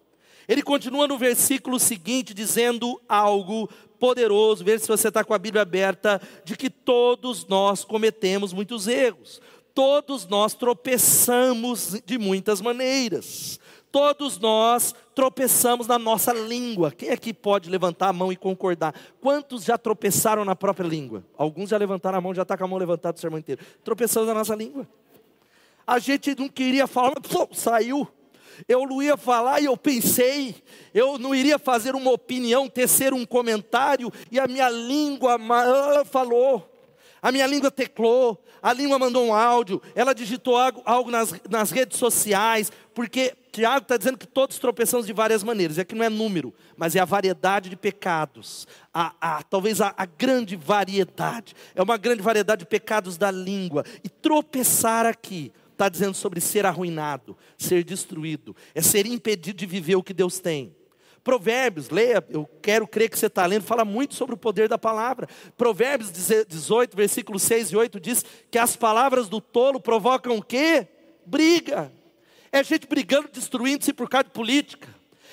Ele 0.49 0.63
continua 0.63 1.07
no 1.07 1.19
versículo 1.19 1.79
seguinte 1.79 2.35
dizendo 2.35 3.01
algo 3.09 3.69
poderoso, 3.99 4.65
veja 4.65 4.81
se 4.81 4.89
você 4.89 5.09
está 5.09 5.23
com 5.23 5.33
a 5.33 5.39
Bíblia 5.39 5.63
aberta, 5.63 6.21
de 6.45 6.57
que 6.57 6.69
todos 6.69 7.47
nós 7.47 7.85
cometemos 7.85 8.53
muitos 8.53 8.89
erros, 8.89 9.41
todos 9.75 10.27
nós 10.27 10.55
tropeçamos 10.55 12.01
de 12.05 12.19
muitas 12.19 12.61
maneiras. 12.61 13.61
Todos 13.91 14.39
nós 14.39 14.95
tropeçamos 15.15 15.87
na 15.87 15.99
nossa 15.99 16.33
língua. 16.33 16.91
Quem 16.91 17.11
aqui 17.11 17.35
pode 17.35 17.69
levantar 17.69 18.09
a 18.09 18.13
mão 18.13 18.33
e 18.33 18.37
concordar? 18.37 18.95
Quantos 19.21 19.65
já 19.65 19.77
tropeçaram 19.77 20.47
na 20.47 20.57
própria 20.57 20.87
língua? 20.87 21.23
Alguns 21.37 21.69
já 21.69 21.77
levantaram 21.77 22.17
a 22.17 22.21
mão, 22.21 22.35
já 22.35 22.41
está 22.41 22.57
com 22.57 22.65
a 22.65 22.67
mão 22.67 22.79
levantada 22.79 23.19
o 23.19 23.21
sermão 23.21 23.39
inteiro. 23.39 23.63
Tropeçamos 23.85 24.29
na 24.29 24.35
nossa 24.35 24.55
língua. 24.55 24.89
A 25.87 25.99
gente 25.99 26.35
não 26.35 26.49
queria 26.49 26.87
falar, 26.87 27.13
mas 27.15 27.31
pô, 27.31 27.47
saiu. 27.53 28.09
Eu 28.67 28.87
não 28.87 29.03
ia 29.03 29.17
falar 29.17 29.61
e 29.61 29.67
eu 29.67 29.77
pensei, 29.77 30.55
eu 30.95 31.19
não 31.19 31.35
iria 31.35 31.59
fazer 31.59 31.95
uma 31.95 32.13
opinião, 32.13 32.69
tecer 32.69 33.13
um 33.13 33.27
comentário, 33.27 34.11
e 34.31 34.39
a 34.39 34.47
minha 34.47 34.71
língua 34.71 35.39
falou. 36.07 36.72
A 37.23 37.31
minha 37.31 37.47
língua 37.47 37.71
teclou, 37.71 38.45
a 38.61 38.73
língua 38.73 38.99
mandou 38.99 39.25
um 39.25 39.33
áudio, 39.33 39.81
ela 39.95 40.13
digitou 40.13 40.57
algo, 40.57 40.83
algo 40.85 41.09
nas, 41.09 41.33
nas 41.49 41.71
redes 41.71 41.97
sociais, 41.97 42.73
porque 42.93 43.33
Tiago 43.53 43.83
está 43.83 43.97
dizendo 43.97 44.19
que 44.19 44.27
todos 44.27 44.59
tropeçamos 44.59 45.07
de 45.07 45.13
várias 45.13 45.45
maneiras. 45.45 45.79
É 45.79 45.85
que 45.85 45.95
não 45.95 46.05
é 46.05 46.09
número, 46.09 46.53
mas 46.77 46.97
é 46.97 46.99
a 46.99 47.05
variedade 47.05 47.71
de 47.71 47.77
pecados. 47.77 48.67
A, 48.93 49.15
a, 49.21 49.43
talvez 49.45 49.81
a, 49.81 49.95
a 49.97 50.05
grande 50.05 50.57
variedade. 50.57 51.55
É 51.77 51.83
uma 51.83 51.97
grande 51.97 52.23
variedade 52.23 52.61
de 52.61 52.67
pecados 52.67 53.17
da 53.17 53.31
língua. 53.31 53.85
E 54.03 54.09
tropeçar 54.09 55.07
aqui 55.07 55.53
está 55.71 55.89
dizendo 55.89 56.15
sobre 56.15 56.41
ser 56.41 56.67
arruinado, 56.67 57.37
ser 57.57 57.85
destruído, 57.85 58.55
é 58.75 58.83
ser 58.83 59.07
impedido 59.07 59.59
de 59.59 59.67
viver 59.67 59.97
o 59.97 60.03
que 60.03 60.13
Deus 60.13 60.39
tem. 60.39 60.75
Provérbios, 61.25 61.89
leia, 61.89 62.25
eu 62.31 62.49
quero 62.61 62.87
crer 62.87 63.09
que 63.09 63.17
você 63.17 63.27
está 63.27 63.47
lendo, 63.47 63.63
fala 63.63 63.85
muito 63.85 64.15
sobre 64.15 64.35
o 64.35 64.39
poder 64.39 64.69
da 64.69 64.77
palavra. 64.77 65.29
Provérbios 65.57 66.11
18, 66.11 66.97
versículos 66.97 67.43
6 67.43 67.71
e 67.71 67.77
8 67.77 68.01
diz 68.01 68.25
que 68.51 68.59
as 68.59 68.75
palavras 68.75 69.29
do 69.29 69.41
tolo 69.41 69.79
provocam 69.79 70.37
o 70.37 70.43
quê? 70.43 70.89
Briga. 71.25 71.93
É 72.51 72.63
gente 72.65 72.89
brigando, 72.89 73.29
destruindo-se 73.33 73.93
por 73.93 74.09
causa 74.09 74.25
de 74.25 74.31
política. 74.31 74.89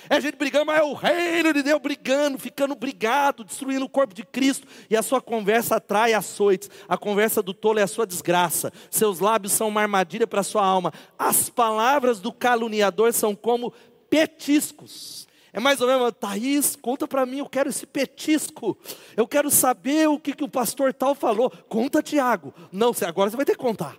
É 0.08 0.22
gente 0.22 0.38
brigando, 0.38 0.68
mas 0.68 0.80
é 0.80 0.84
o 0.84 0.94
reino 0.94 1.52
de 1.52 1.64
Deus 1.64 1.82
brigando, 1.82 2.38
ficando 2.38 2.76
brigado, 2.76 3.44
destruindo 3.44 3.84
o 3.84 3.90
corpo 3.90 4.14
de 4.14 4.24
Cristo. 4.24 4.68
E 4.90 4.96
a 4.96 5.02
sua 5.02 5.20
conversa 5.20 5.78
atrai 5.78 6.14
açoites. 6.14 6.70
A 6.88 6.98
conversa 6.98 7.42
do 7.42 7.54
tolo 7.54 7.80
é 7.80 7.84
a 7.84 7.88
sua 7.88 8.06
desgraça. 8.06 8.72
Seus 8.92 9.20
lábios 9.20 9.54
são 9.54 9.68
uma 9.68 9.82
armadilha 9.82 10.28
para 10.28 10.42
a 10.42 10.44
sua 10.44 10.64
alma. 10.64 10.94
As 11.18 11.50
palavras 11.50 12.20
do 12.20 12.32
caluniador 12.32 13.12
são 13.12 13.36
como 13.36 13.74
petiscos 14.10 15.28
é 15.52 15.60
mais 15.60 15.82
ou 15.82 15.88
menos, 15.88 16.14
Thaís, 16.20 16.76
conta 16.76 17.08
para 17.08 17.26
mim, 17.26 17.40
eu 17.40 17.50
quero 17.50 17.70
esse 17.70 17.86
petisco. 17.86 18.78
Eu 19.18 19.28
quero 19.28 19.50
saber 19.50 20.08
o 20.08 20.20
que, 20.20 20.34
que 20.34 20.44
o 20.44 20.50
pastor 20.50 20.94
tal 20.94 21.16
falou. 21.16 21.50
Conta, 21.68 22.04
Tiago. 22.04 22.54
Não, 22.72 22.92
agora 23.08 23.30
você 23.30 23.36
vai 23.36 23.46
ter 23.46 23.54
que 23.54 23.62
contar. 23.62 23.98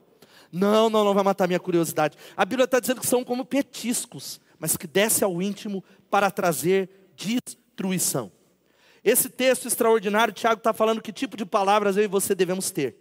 Não, 0.52 0.88
não, 0.90 1.04
não 1.04 1.14
vai 1.14 1.24
matar 1.24 1.46
minha 1.46 1.60
curiosidade. 1.60 2.16
A 2.36 2.44
Bíblia 2.44 2.64
está 2.64 2.80
dizendo 2.80 3.00
que 3.00 3.06
são 3.06 3.24
como 3.24 3.44
petiscos, 3.44 4.40
mas 4.58 4.76
que 4.76 4.86
desce 4.86 5.24
ao 5.24 5.40
íntimo 5.40 5.82
para 6.08 6.30
trazer 6.30 7.10
destruição. 7.16 8.30
Esse 9.02 9.28
texto 9.28 9.66
extraordinário, 9.66 10.34
Tiago 10.34 10.58
está 10.58 10.72
falando 10.72 11.00
que 11.00 11.12
tipo 11.12 11.36
de 11.36 11.46
palavras 11.46 11.96
eu 11.96 12.04
e 12.04 12.08
você 12.08 12.34
devemos 12.34 12.70
ter. 12.70 12.96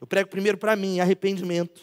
Eu 0.00 0.06
prego 0.06 0.30
primeiro 0.30 0.58
para 0.58 0.74
mim, 0.74 1.00
arrependimento, 1.00 1.82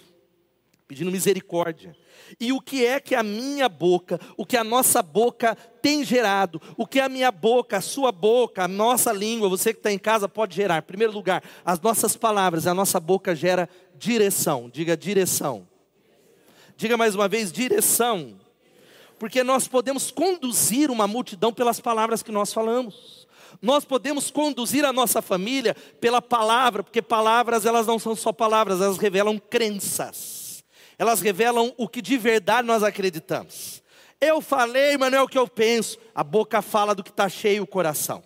pedindo 0.87 1.11
misericórdia. 1.11 1.95
E 2.39 2.51
o 2.51 2.59
que 2.59 2.85
é 2.85 2.99
que 2.99 3.15
a 3.15 3.23
minha 3.23 3.67
boca, 3.69 4.19
o 4.37 4.45
que 4.45 4.57
a 4.57 4.63
nossa 4.63 5.01
boca 5.01 5.55
tem 5.81 6.03
gerado, 6.03 6.61
o 6.77 6.85
que 6.85 6.99
a 6.99 7.09
minha 7.09 7.31
boca, 7.31 7.77
a 7.77 7.81
sua 7.81 8.11
boca, 8.11 8.63
a 8.63 8.67
nossa 8.67 9.11
língua, 9.11 9.49
você 9.49 9.73
que 9.73 9.79
está 9.79 9.91
em 9.91 9.99
casa 9.99 10.27
pode 10.27 10.55
gerar. 10.55 10.79
Em 10.79 10.85
primeiro 10.85 11.13
lugar, 11.13 11.43
as 11.65 11.79
nossas 11.79 12.15
palavras, 12.15 12.67
a 12.67 12.73
nossa 12.73 12.99
boca 12.99 13.35
gera 13.35 13.69
direção. 13.95 14.69
Diga 14.71 14.95
direção. 14.95 15.67
Diga 16.75 16.97
mais 16.97 17.15
uma 17.15 17.27
vez, 17.27 17.51
direção. 17.51 18.35
Porque 19.19 19.43
nós 19.43 19.67
podemos 19.67 20.11
conduzir 20.11 20.91
uma 20.91 21.07
multidão 21.07 21.53
pelas 21.53 21.79
palavras 21.79 22.21
que 22.21 22.31
nós 22.31 22.51
falamos. 22.51 23.27
Nós 23.61 23.85
podemos 23.85 24.29
conduzir 24.29 24.83
a 24.83 24.91
nossa 24.91 25.21
família 25.21 25.75
pela 26.01 26.21
palavra, 26.21 26.83
porque 26.83 27.01
palavras 27.01 27.65
elas 27.65 27.87
não 27.87 27.97
são 27.97 28.15
só 28.15 28.33
palavras, 28.33 28.81
elas 28.81 28.97
revelam 28.97 29.39
crenças 29.39 30.42
elas 31.03 31.19
revelam 31.19 31.73
o 31.77 31.87
que 31.87 32.01
de 32.01 32.17
verdade 32.17 32.65
nós 32.65 32.81
acreditamos. 32.81 33.83
Eu 34.21 34.39
falei, 34.39 34.97
mas 34.97 35.11
não 35.11 35.17
é 35.17 35.21
o 35.21 35.27
que 35.27 35.37
eu 35.37 35.45
penso. 35.45 35.97
A 36.15 36.23
boca 36.23 36.61
fala 36.61 36.95
do 36.95 37.03
que 37.03 37.09
está 37.09 37.27
cheio 37.27 37.63
o 37.63 37.67
coração. 37.67 38.23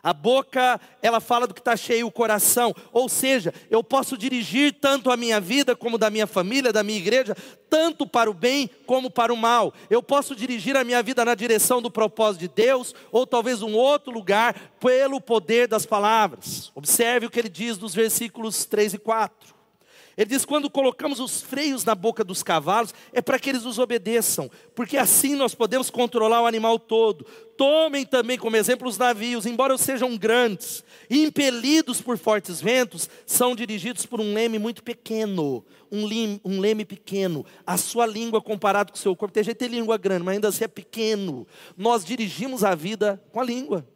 A 0.00 0.12
boca, 0.12 0.80
ela 1.02 1.18
fala 1.18 1.46
do 1.46 1.54
que 1.54 1.60
está 1.60 1.76
cheio 1.76 2.06
o 2.06 2.12
coração. 2.12 2.72
Ou 2.92 3.08
seja, 3.08 3.52
eu 3.68 3.82
posso 3.82 4.16
dirigir 4.16 4.74
tanto 4.80 5.10
a 5.10 5.16
minha 5.16 5.40
vida, 5.40 5.74
como 5.74 5.98
da 5.98 6.08
minha 6.08 6.26
família, 6.26 6.72
da 6.72 6.84
minha 6.84 6.98
igreja, 6.98 7.34
tanto 7.68 8.06
para 8.06 8.30
o 8.30 8.34
bem 8.34 8.70
como 8.86 9.10
para 9.10 9.32
o 9.32 9.36
mal. 9.36 9.74
Eu 9.90 10.00
posso 10.00 10.36
dirigir 10.36 10.76
a 10.76 10.84
minha 10.84 11.02
vida 11.02 11.24
na 11.24 11.34
direção 11.34 11.82
do 11.82 11.90
propósito 11.90 12.42
de 12.42 12.48
Deus, 12.48 12.94
ou 13.10 13.26
talvez 13.26 13.60
um 13.60 13.74
outro 13.74 14.12
lugar, 14.12 14.54
pelo 14.78 15.20
poder 15.20 15.66
das 15.66 15.84
palavras. 15.84 16.70
Observe 16.76 17.26
o 17.26 17.30
que 17.30 17.40
ele 17.40 17.48
diz 17.48 17.76
nos 17.76 17.92
versículos 17.92 18.64
3 18.66 18.94
e 18.94 18.98
4. 18.98 19.53
Ele 20.16 20.30
diz: 20.30 20.44
quando 20.44 20.70
colocamos 20.70 21.20
os 21.20 21.42
freios 21.42 21.84
na 21.84 21.94
boca 21.94 22.22
dos 22.22 22.42
cavalos, 22.42 22.94
é 23.12 23.20
para 23.20 23.38
que 23.38 23.50
eles 23.50 23.64
nos 23.64 23.78
obedeçam, 23.78 24.50
porque 24.74 24.96
assim 24.96 25.34
nós 25.34 25.54
podemos 25.54 25.90
controlar 25.90 26.42
o 26.42 26.46
animal 26.46 26.78
todo. 26.78 27.26
Tomem 27.56 28.04
também 28.04 28.36
como 28.36 28.56
exemplo 28.56 28.88
os 28.88 28.98
navios, 28.98 29.46
embora 29.46 29.78
sejam 29.78 30.16
grandes, 30.16 30.84
impelidos 31.08 32.00
por 32.00 32.18
fortes 32.18 32.60
ventos, 32.60 33.08
são 33.26 33.54
dirigidos 33.54 34.06
por 34.06 34.20
um 34.20 34.34
leme 34.34 34.58
muito 34.58 34.82
pequeno, 34.82 35.64
um 35.90 36.04
leme, 36.04 36.40
um 36.44 36.60
leme 36.60 36.84
pequeno. 36.84 37.44
A 37.66 37.76
sua 37.76 38.06
língua 38.06 38.40
comparado 38.40 38.92
com 38.92 38.98
o 38.98 39.00
seu 39.00 39.14
corpo, 39.14 39.32
tem 39.32 39.44
gente 39.44 39.54
que 39.54 39.60
tem 39.60 39.68
língua 39.68 39.96
grande, 39.96 40.24
mas 40.24 40.34
ainda 40.34 40.48
assim 40.48 40.64
é 40.64 40.68
pequeno. 40.68 41.46
Nós 41.76 42.04
dirigimos 42.04 42.64
a 42.64 42.74
vida 42.74 43.22
com 43.30 43.40
a 43.40 43.44
língua. 43.44 43.86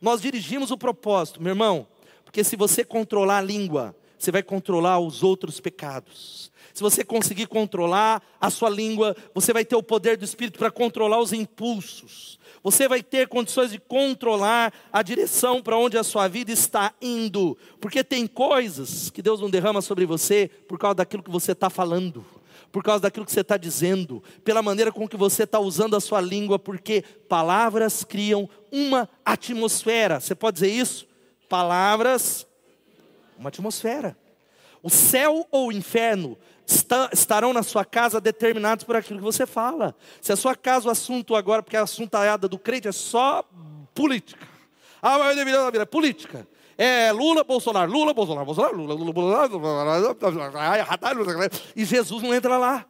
Nós 0.00 0.22
dirigimos 0.22 0.70
o 0.70 0.78
propósito, 0.78 1.42
meu 1.42 1.50
irmão, 1.50 1.86
porque 2.24 2.42
se 2.42 2.56
você 2.56 2.84
controlar 2.84 3.38
a 3.38 3.42
língua, 3.42 3.94
você 4.24 4.30
vai 4.30 4.42
controlar 4.42 4.98
os 4.98 5.22
outros 5.22 5.60
pecados. 5.60 6.50
Se 6.74 6.82
você 6.82 7.04
conseguir 7.04 7.46
controlar 7.46 8.22
a 8.40 8.50
sua 8.50 8.70
língua, 8.70 9.16
você 9.34 9.52
vai 9.52 9.64
ter 9.64 9.76
o 9.76 9.82
poder 9.82 10.16
do 10.16 10.24
Espírito 10.24 10.58
para 10.58 10.70
controlar 10.70 11.20
os 11.20 11.32
impulsos. 11.32 12.38
Você 12.62 12.86
vai 12.86 13.02
ter 13.02 13.28
condições 13.28 13.70
de 13.70 13.78
controlar 13.78 14.72
a 14.92 15.02
direção 15.02 15.62
para 15.62 15.78
onde 15.78 15.96
a 15.96 16.04
sua 16.04 16.28
vida 16.28 16.52
está 16.52 16.92
indo. 17.00 17.56
Porque 17.80 18.04
tem 18.04 18.26
coisas 18.26 19.10
que 19.10 19.22
Deus 19.22 19.40
não 19.40 19.50
derrama 19.50 19.80
sobre 19.80 20.04
você 20.04 20.50
por 20.68 20.78
causa 20.78 20.96
daquilo 20.96 21.22
que 21.22 21.30
você 21.30 21.52
está 21.52 21.70
falando 21.70 22.24
por 22.72 22.84
causa 22.84 23.00
daquilo 23.00 23.26
que 23.26 23.32
você 23.32 23.40
está 23.40 23.56
dizendo, 23.56 24.22
pela 24.44 24.62
maneira 24.62 24.92
com 24.92 25.08
que 25.08 25.16
você 25.16 25.42
está 25.42 25.58
usando 25.58 25.96
a 25.96 26.00
sua 26.00 26.20
língua, 26.20 26.56
porque 26.56 27.02
palavras 27.28 28.04
criam 28.04 28.48
uma 28.70 29.08
atmosfera. 29.24 30.20
Você 30.20 30.36
pode 30.36 30.60
dizer 30.60 30.70
isso? 30.70 31.04
Palavras 31.48 32.46
uma 33.40 33.48
atmosfera. 33.48 34.16
O 34.82 34.90
céu 34.90 35.46
ou 35.50 35.68
o 35.68 35.72
inferno 35.72 36.38
estarão 37.12 37.52
na 37.52 37.62
sua 37.62 37.84
casa 37.84 38.20
determinados 38.20 38.84
por 38.84 38.94
aquilo 38.94 39.18
que 39.18 39.24
você 39.24 39.46
fala. 39.46 39.94
Se 40.20 40.32
a 40.32 40.36
sua 40.36 40.54
casa, 40.54 40.88
o 40.88 40.90
assunto 40.90 41.34
agora, 41.34 41.62
porque 41.62 41.76
a 41.76 41.82
assuntada 41.82 42.46
do 42.46 42.58
crente 42.58 42.86
é 42.86 42.92
só 42.92 43.42
política. 43.94 44.46
Ah, 45.02 45.18
mas 45.18 45.36
é 45.38 45.84
política. 45.84 46.46
É 46.78 47.12
Lula, 47.12 47.44
Bolsonaro, 47.44 47.90
Lula, 47.90 48.14
Bolsonaro, 48.14 48.46
Bolsonaro, 48.46 48.76
Lula, 48.76 48.94
Lula, 48.94 49.12
Bolsonaro. 49.12 49.50
E 51.74 51.84
Jesus 51.84 52.22
não 52.22 52.34
entra 52.34 52.56
lá. 52.56 52.86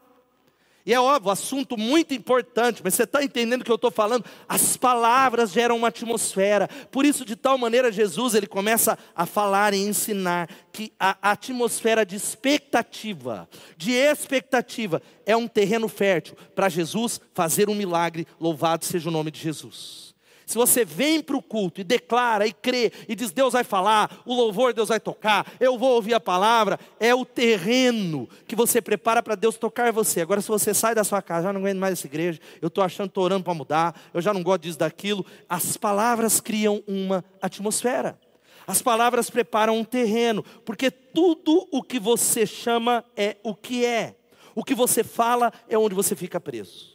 E 0.84 0.94
é 0.94 1.00
óbvio, 1.00 1.30
assunto 1.30 1.76
muito 1.76 2.14
importante, 2.14 2.80
mas 2.82 2.94
você 2.94 3.04
está 3.04 3.22
entendendo 3.22 3.60
o 3.60 3.64
que 3.64 3.70
eu 3.70 3.76
estou 3.76 3.90
falando? 3.90 4.24
As 4.48 4.76
palavras 4.76 5.52
geram 5.52 5.76
uma 5.76 5.88
atmosfera. 5.88 6.68
Por 6.90 7.04
isso, 7.04 7.24
de 7.24 7.36
tal 7.36 7.58
maneira, 7.58 7.92
Jesus 7.92 8.34
ele 8.34 8.46
começa 8.46 8.98
a 9.14 9.26
falar 9.26 9.74
e 9.74 9.78
ensinar 9.78 10.48
que 10.72 10.92
a 10.98 11.16
atmosfera 11.22 12.04
de 12.04 12.16
expectativa, 12.16 13.48
de 13.76 13.92
expectativa, 13.92 15.02
é 15.26 15.36
um 15.36 15.46
terreno 15.46 15.88
fértil 15.88 16.36
para 16.54 16.68
Jesus 16.68 17.20
fazer 17.34 17.68
um 17.68 17.74
milagre. 17.74 18.26
Louvado 18.40 18.84
seja 18.84 19.08
o 19.08 19.12
nome 19.12 19.30
de 19.30 19.40
Jesus. 19.40 20.09
Se 20.50 20.58
você 20.58 20.84
vem 20.84 21.22
para 21.22 21.36
o 21.36 21.42
culto 21.42 21.80
e 21.80 21.84
declara 21.84 22.44
e 22.44 22.52
crê 22.52 22.90
e 23.08 23.14
diz 23.14 23.30
Deus 23.30 23.52
vai 23.52 23.62
falar, 23.62 24.20
o 24.26 24.34
louvor 24.34 24.74
Deus 24.74 24.88
vai 24.88 24.98
tocar, 24.98 25.46
eu 25.60 25.78
vou 25.78 25.92
ouvir 25.92 26.12
a 26.12 26.18
palavra, 26.18 26.76
é 26.98 27.14
o 27.14 27.24
terreno 27.24 28.28
que 28.48 28.56
você 28.56 28.82
prepara 28.82 29.22
para 29.22 29.36
Deus 29.36 29.56
tocar 29.56 29.92
você. 29.92 30.20
Agora, 30.20 30.40
se 30.40 30.48
você 30.48 30.74
sai 30.74 30.92
da 30.92 31.04
sua 31.04 31.22
casa, 31.22 31.44
já 31.44 31.52
não 31.52 31.60
aguento 31.60 31.78
mais 31.78 31.92
essa 31.92 32.08
igreja, 32.08 32.40
eu 32.60 32.66
estou 32.66 32.82
achando, 32.82 33.06
estou 33.06 33.22
orando 33.22 33.44
para 33.44 33.54
mudar, 33.54 33.94
eu 34.12 34.20
já 34.20 34.34
não 34.34 34.42
gosto 34.42 34.62
disso, 34.62 34.76
daquilo, 34.76 35.24
as 35.48 35.76
palavras 35.76 36.40
criam 36.40 36.82
uma 36.84 37.24
atmosfera. 37.40 38.18
As 38.66 38.82
palavras 38.82 39.30
preparam 39.30 39.78
um 39.78 39.84
terreno, 39.84 40.42
porque 40.64 40.90
tudo 40.90 41.68
o 41.70 41.80
que 41.80 42.00
você 42.00 42.44
chama 42.44 43.04
é 43.16 43.36
o 43.44 43.54
que 43.54 43.84
é. 43.84 44.16
O 44.52 44.64
que 44.64 44.74
você 44.74 45.04
fala 45.04 45.52
é 45.68 45.78
onde 45.78 45.94
você 45.94 46.16
fica 46.16 46.40
preso. 46.40 46.89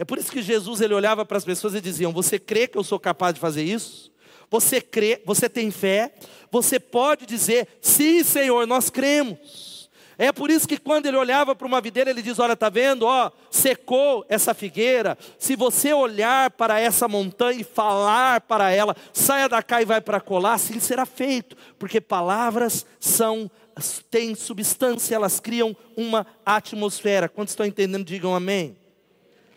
É 0.00 0.04
por 0.06 0.16
isso 0.16 0.32
que 0.32 0.40
Jesus 0.40 0.80
ele 0.80 0.94
olhava 0.94 1.26
para 1.26 1.36
as 1.36 1.44
pessoas 1.44 1.74
e 1.74 1.80
dizia: 1.80 2.08
Você 2.08 2.38
crê 2.38 2.66
que 2.66 2.78
eu 2.78 2.82
sou 2.82 2.98
capaz 2.98 3.34
de 3.34 3.40
fazer 3.40 3.62
isso? 3.62 4.10
Você 4.50 4.80
crê, 4.80 5.20
você 5.26 5.46
tem 5.46 5.70
fé? 5.70 6.14
Você 6.50 6.80
pode 6.80 7.26
dizer: 7.26 7.68
Sim, 7.82 8.24
Senhor, 8.24 8.66
nós 8.66 8.88
cremos. 8.88 9.90
É 10.16 10.32
por 10.32 10.50
isso 10.50 10.66
que 10.66 10.78
quando 10.78 11.04
ele 11.04 11.18
olhava 11.18 11.54
para 11.54 11.66
uma 11.66 11.82
videira, 11.82 12.08
ele 12.08 12.22
diz: 12.22 12.38
Olha, 12.38 12.54
está 12.54 12.70
vendo? 12.70 13.02
Ó, 13.02 13.30
secou 13.50 14.24
essa 14.26 14.54
figueira. 14.54 15.18
Se 15.38 15.54
você 15.54 15.92
olhar 15.92 16.50
para 16.52 16.80
essa 16.80 17.06
montanha 17.06 17.60
e 17.60 17.64
falar 17.64 18.40
para 18.40 18.70
ela, 18.70 18.96
saia 19.12 19.50
da 19.50 19.62
cá 19.62 19.82
e 19.82 19.84
vai 19.84 20.00
para 20.00 20.18
colar, 20.18 20.54
assim 20.54 20.80
será 20.80 21.04
feito, 21.04 21.54
porque 21.78 22.00
palavras 22.00 22.86
são 22.98 23.50
têm 24.10 24.34
substância, 24.34 25.14
elas 25.14 25.40
criam 25.40 25.76
uma 25.94 26.26
atmosfera. 26.46 27.28
Quantos 27.28 27.52
estão 27.52 27.66
entendendo? 27.66 28.02
Digam 28.02 28.34
amém. 28.34 28.80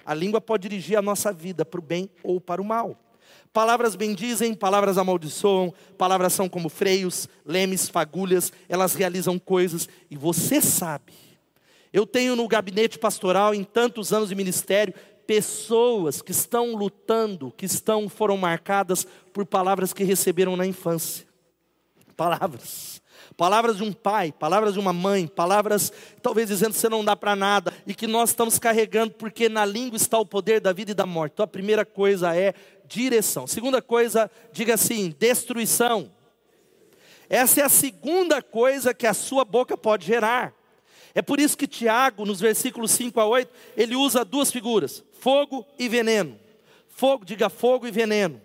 A 0.05 0.13
língua 0.13 0.41
pode 0.41 0.67
dirigir 0.67 0.97
a 0.97 1.01
nossa 1.01 1.31
vida 1.31 1.63
para 1.63 1.79
o 1.79 1.83
bem 1.83 2.09
ou 2.23 2.39
para 2.39 2.61
o 2.61 2.65
mal. 2.65 2.97
Palavras 3.51 3.95
bendizem, 3.95 4.53
palavras 4.53 4.97
amaldiçoam, 4.97 5.73
palavras 5.97 6.33
são 6.33 6.49
como 6.49 6.69
freios, 6.69 7.29
lemes, 7.45 7.87
fagulhas, 7.87 8.51
elas 8.67 8.95
realizam 8.95 9.37
coisas 9.37 9.87
e 10.09 10.17
você 10.17 10.59
sabe. 10.59 11.13
Eu 11.91 12.07
tenho 12.07 12.35
no 12.35 12.47
gabinete 12.47 12.97
pastoral, 12.97 13.53
em 13.53 13.63
tantos 13.63 14.11
anos 14.11 14.29
de 14.29 14.35
ministério, 14.35 14.93
pessoas 15.27 16.21
que 16.21 16.31
estão 16.31 16.75
lutando, 16.75 17.53
que 17.55 17.65
estão 17.65 18.09
foram 18.09 18.35
marcadas 18.35 19.05
por 19.31 19.45
palavras 19.45 19.93
que 19.93 20.03
receberam 20.03 20.57
na 20.57 20.65
infância. 20.65 21.27
Palavras 22.17 22.92
palavras 23.35 23.77
de 23.77 23.83
um 23.83 23.91
pai, 23.91 24.31
palavras 24.31 24.73
de 24.73 24.79
uma 24.79 24.93
mãe, 24.93 25.27
palavras 25.27 25.91
talvez 26.21 26.47
dizendo 26.47 26.73
que 26.73 26.79
você 26.79 26.89
não 26.89 27.03
dá 27.03 27.15
para 27.15 27.35
nada 27.35 27.73
e 27.85 27.93
que 27.93 28.07
nós 28.07 28.29
estamos 28.29 28.59
carregando 28.59 29.13
porque 29.13 29.49
na 29.49 29.65
língua 29.65 29.97
está 29.97 30.17
o 30.17 30.25
poder 30.25 30.59
da 30.61 30.71
vida 30.71 30.91
e 30.91 30.95
da 30.95 31.05
morte. 31.05 31.33
Então 31.33 31.43
a 31.43 31.47
primeira 31.47 31.85
coisa 31.85 32.35
é 32.35 32.53
direção. 32.85 33.47
Segunda 33.47 33.81
coisa, 33.81 34.29
diga 34.51 34.75
assim, 34.75 35.15
destruição. 35.17 36.11
Essa 37.29 37.61
é 37.61 37.63
a 37.63 37.69
segunda 37.69 38.41
coisa 38.41 38.93
que 38.93 39.07
a 39.07 39.13
sua 39.13 39.43
boca 39.43 39.75
pode 39.75 40.05
gerar. 40.05 40.53
É 41.15 41.21
por 41.21 41.39
isso 41.39 41.57
que 41.57 41.67
Tiago, 41.67 42.25
nos 42.25 42.39
versículos 42.39 42.91
5 42.91 43.19
a 43.19 43.25
8, 43.25 43.51
ele 43.77 43.95
usa 43.95 44.25
duas 44.25 44.51
figuras: 44.51 45.03
fogo 45.19 45.65
e 45.77 45.87
veneno. 45.87 46.39
Fogo, 46.89 47.25
diga 47.25 47.49
fogo 47.49 47.87
e 47.87 47.91
veneno. 47.91 48.41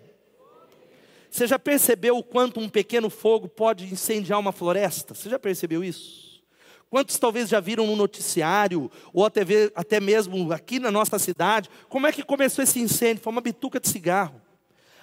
Você 1.29 1.45
já 1.45 1.59
percebeu 1.59 2.17
o 2.17 2.23
quanto 2.23 2.59
um 2.59 2.67
pequeno 2.67 3.09
fogo 3.09 3.47
pode 3.47 3.85
incendiar 3.85 4.39
uma 4.39 4.51
floresta? 4.51 5.13
Você 5.13 5.29
já 5.29 5.37
percebeu 5.37 5.83
isso? 5.83 6.29
Quantos 6.89 7.19
talvez 7.19 7.47
já 7.47 7.59
viram 7.59 7.85
no 7.85 7.95
noticiário, 7.95 8.89
ou 9.13 9.23
até, 9.23 9.41
até 9.75 9.99
mesmo 9.99 10.51
aqui 10.51 10.79
na 10.79 10.89
nossa 10.89 11.19
cidade, 11.19 11.69
como 11.87 12.07
é 12.07 12.11
que 12.11 12.23
começou 12.23 12.63
esse 12.63 12.79
incêndio? 12.79 13.21
Foi 13.21 13.31
uma 13.31 13.41
bituca 13.41 13.79
de 13.79 13.87
cigarro. 13.87 14.41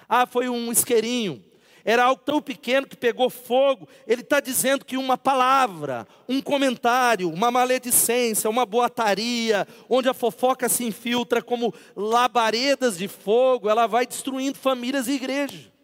Ah, 0.07 0.27
foi 0.27 0.49
um 0.49 0.69
isqueirinho. 0.69 1.41
Era 1.85 2.03
algo 2.03 2.21
tão 2.21 2.41
pequeno 2.41 2.85
que 2.85 2.97
pegou 2.97 3.29
fogo. 3.29 3.87
Ele 4.05 4.21
está 4.21 4.41
dizendo 4.41 4.83
que 4.83 4.97
uma 4.97 5.17
palavra, 5.17 6.05
um 6.27 6.41
comentário, 6.41 7.31
uma 7.31 7.49
maledicência, 7.49 8.49
uma 8.49 8.65
boataria, 8.65 9.65
onde 9.87 10.09
a 10.09 10.13
fofoca 10.13 10.67
se 10.67 10.83
infiltra 10.83 11.41
como 11.41 11.73
labaredas 11.95 12.97
de 12.97 13.07
fogo, 13.07 13.69
ela 13.69 13.87
vai 13.87 14.05
destruindo 14.05 14.57
famílias 14.57 15.07
e 15.07 15.13
igrejas. 15.13 15.76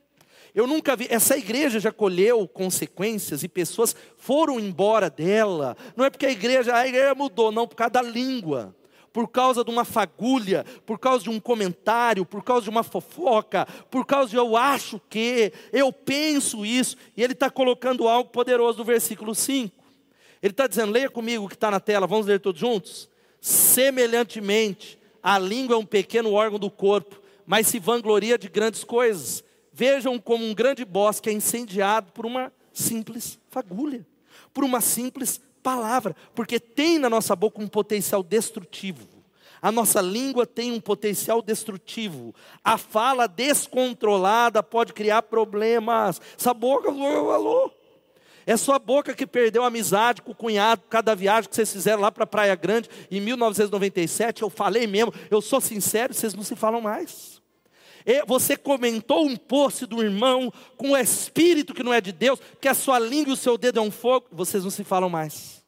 Eu 0.56 0.68
nunca 0.68 0.96
vi, 0.96 1.08
essa 1.10 1.36
igreja 1.36 1.80
já 1.80 1.92
colheu 1.92 2.48
consequências 2.48 3.44
e 3.44 3.48
pessoas 3.48 3.96
foram 4.18 4.60
embora 4.60 5.10
dela. 5.10 5.76
Não 5.96 6.06
é 6.06 6.12
porque 6.12 6.28
a 6.28 6.32
igreja, 6.32 6.76
a 6.76 6.88
igreja 6.88 7.16
mudou, 7.16 7.52
não, 7.52 7.68
por 7.68 7.76
causa 7.76 7.92
da 7.92 8.02
língua. 8.04 8.76
Por 9.12 9.28
causa 9.28 9.64
de 9.64 9.70
uma 9.70 9.86
fagulha, 9.86 10.66
por 10.86 11.00
causa 11.00 11.24
de 11.24 11.30
um 11.30 11.40
comentário, 11.40 12.26
por 12.26 12.44
causa 12.44 12.64
de 12.64 12.70
uma 12.70 12.84
fofoca, 12.84 13.68
por 13.90 14.06
causa 14.06 14.32
de 14.32 14.36
eu 14.36 14.58
acho 14.58 15.00
que, 15.08 15.54
eu 15.72 15.94
penso 15.94 16.66
isso, 16.66 16.98
e 17.16 17.24
ele 17.24 17.34
está 17.34 17.48
colocando 17.48 18.08
algo 18.08 18.32
poderoso 18.32 18.80
no 18.80 18.84
versículo 18.84 19.36
5. 19.36 19.84
Ele 20.42 20.52
está 20.52 20.66
dizendo, 20.66 20.92
leia 20.92 21.12
comigo 21.12 21.46
o 21.46 21.48
que 21.48 21.54
está 21.54 21.70
na 21.70 21.80
tela, 21.80 22.08
vamos 22.08 22.26
ler 22.26 22.40
todos 22.40 22.60
juntos? 22.60 23.08
Semelhantemente, 23.40 24.98
a 25.22 25.38
língua 25.38 25.76
é 25.76 25.80
um 25.80 25.86
pequeno 25.86 26.34
órgão 26.34 26.58
do 26.58 26.72
corpo, 26.72 27.22
mas 27.46 27.68
se 27.68 27.78
vangloria 27.78 28.36
de 28.36 28.50
grandes 28.50 28.84
coisas 28.84 29.44
Vejam 29.74 30.20
como 30.20 30.46
um 30.46 30.54
grande 30.54 30.86
bosque 30.86 31.30
é 31.30 31.34
incendiado 31.34 32.12
por 32.12 32.28
uma 32.28 32.54
simples 32.72 33.40
fagulha, 33.50 34.06
por 34.54 34.64
uma 34.64 34.80
simples 34.80 35.42
palavra, 35.64 36.16
porque 36.36 36.60
tem 36.60 37.00
na 37.00 37.10
nossa 37.10 37.36
boca 37.36 37.60
um 37.60 37.68
potencial 37.68 38.22
destrutivo. 38.22 39.08
A 39.60 39.72
nossa 39.72 40.02
língua 40.02 40.46
tem 40.46 40.72
um 40.74 40.80
potencial 40.80 41.42
destrutivo. 41.42 42.36
A 42.64 42.78
fala 42.78 43.28
descontrolada 43.28 44.62
pode 44.62 44.92
criar 44.92 45.24
problemas. 45.24 46.22
Essa 46.38 46.54
boca 46.54 46.92
falou. 46.92 47.74
É 48.46 48.58
sua 48.58 48.78
boca 48.78 49.14
que 49.14 49.26
perdeu 49.26 49.64
a 49.64 49.68
amizade 49.68 50.22
com 50.22 50.34
o 50.34 50.36
cunhado, 50.36 50.84
cada 50.90 51.16
viagem 51.16 51.50
que 51.50 51.56
vocês 51.56 51.72
fizeram 51.72 52.02
lá 52.02 52.12
para 52.12 52.28
Praia 52.28 52.54
Grande 52.56 52.90
em 53.10 53.22
1997. 53.22 54.42
Eu 54.42 54.50
falei 54.50 54.86
mesmo, 54.86 55.14
eu 55.32 55.42
sou 55.42 55.62
sincero, 55.62 56.14
vocês 56.14 56.34
não 56.34 56.44
se 56.44 56.58
falam 56.58 56.82
mais. 56.82 57.42
Você 58.28 58.58
comentou 58.58 59.26
um 59.26 59.36
post 59.36 59.86
do 59.86 60.02
irmão 60.02 60.52
com 60.78 60.92
o 60.92 60.98
espírito 60.98 61.74
que 61.74 61.84
não 61.84 61.94
é 61.94 62.02
de 62.02 62.12
Deus, 62.12 62.40
que 62.60 62.68
a 62.68 62.74
sua 62.74 63.00
língua 63.00 63.32
e 63.32 63.34
o 63.34 63.38
seu 63.38 63.58
dedo 63.58 63.80
é 63.80 63.82
um 63.82 63.92
fogo, 63.92 64.28
vocês 64.32 64.64
não 64.64 64.72
se 64.72 64.84
falam 64.84 65.10
mais. 65.10 65.64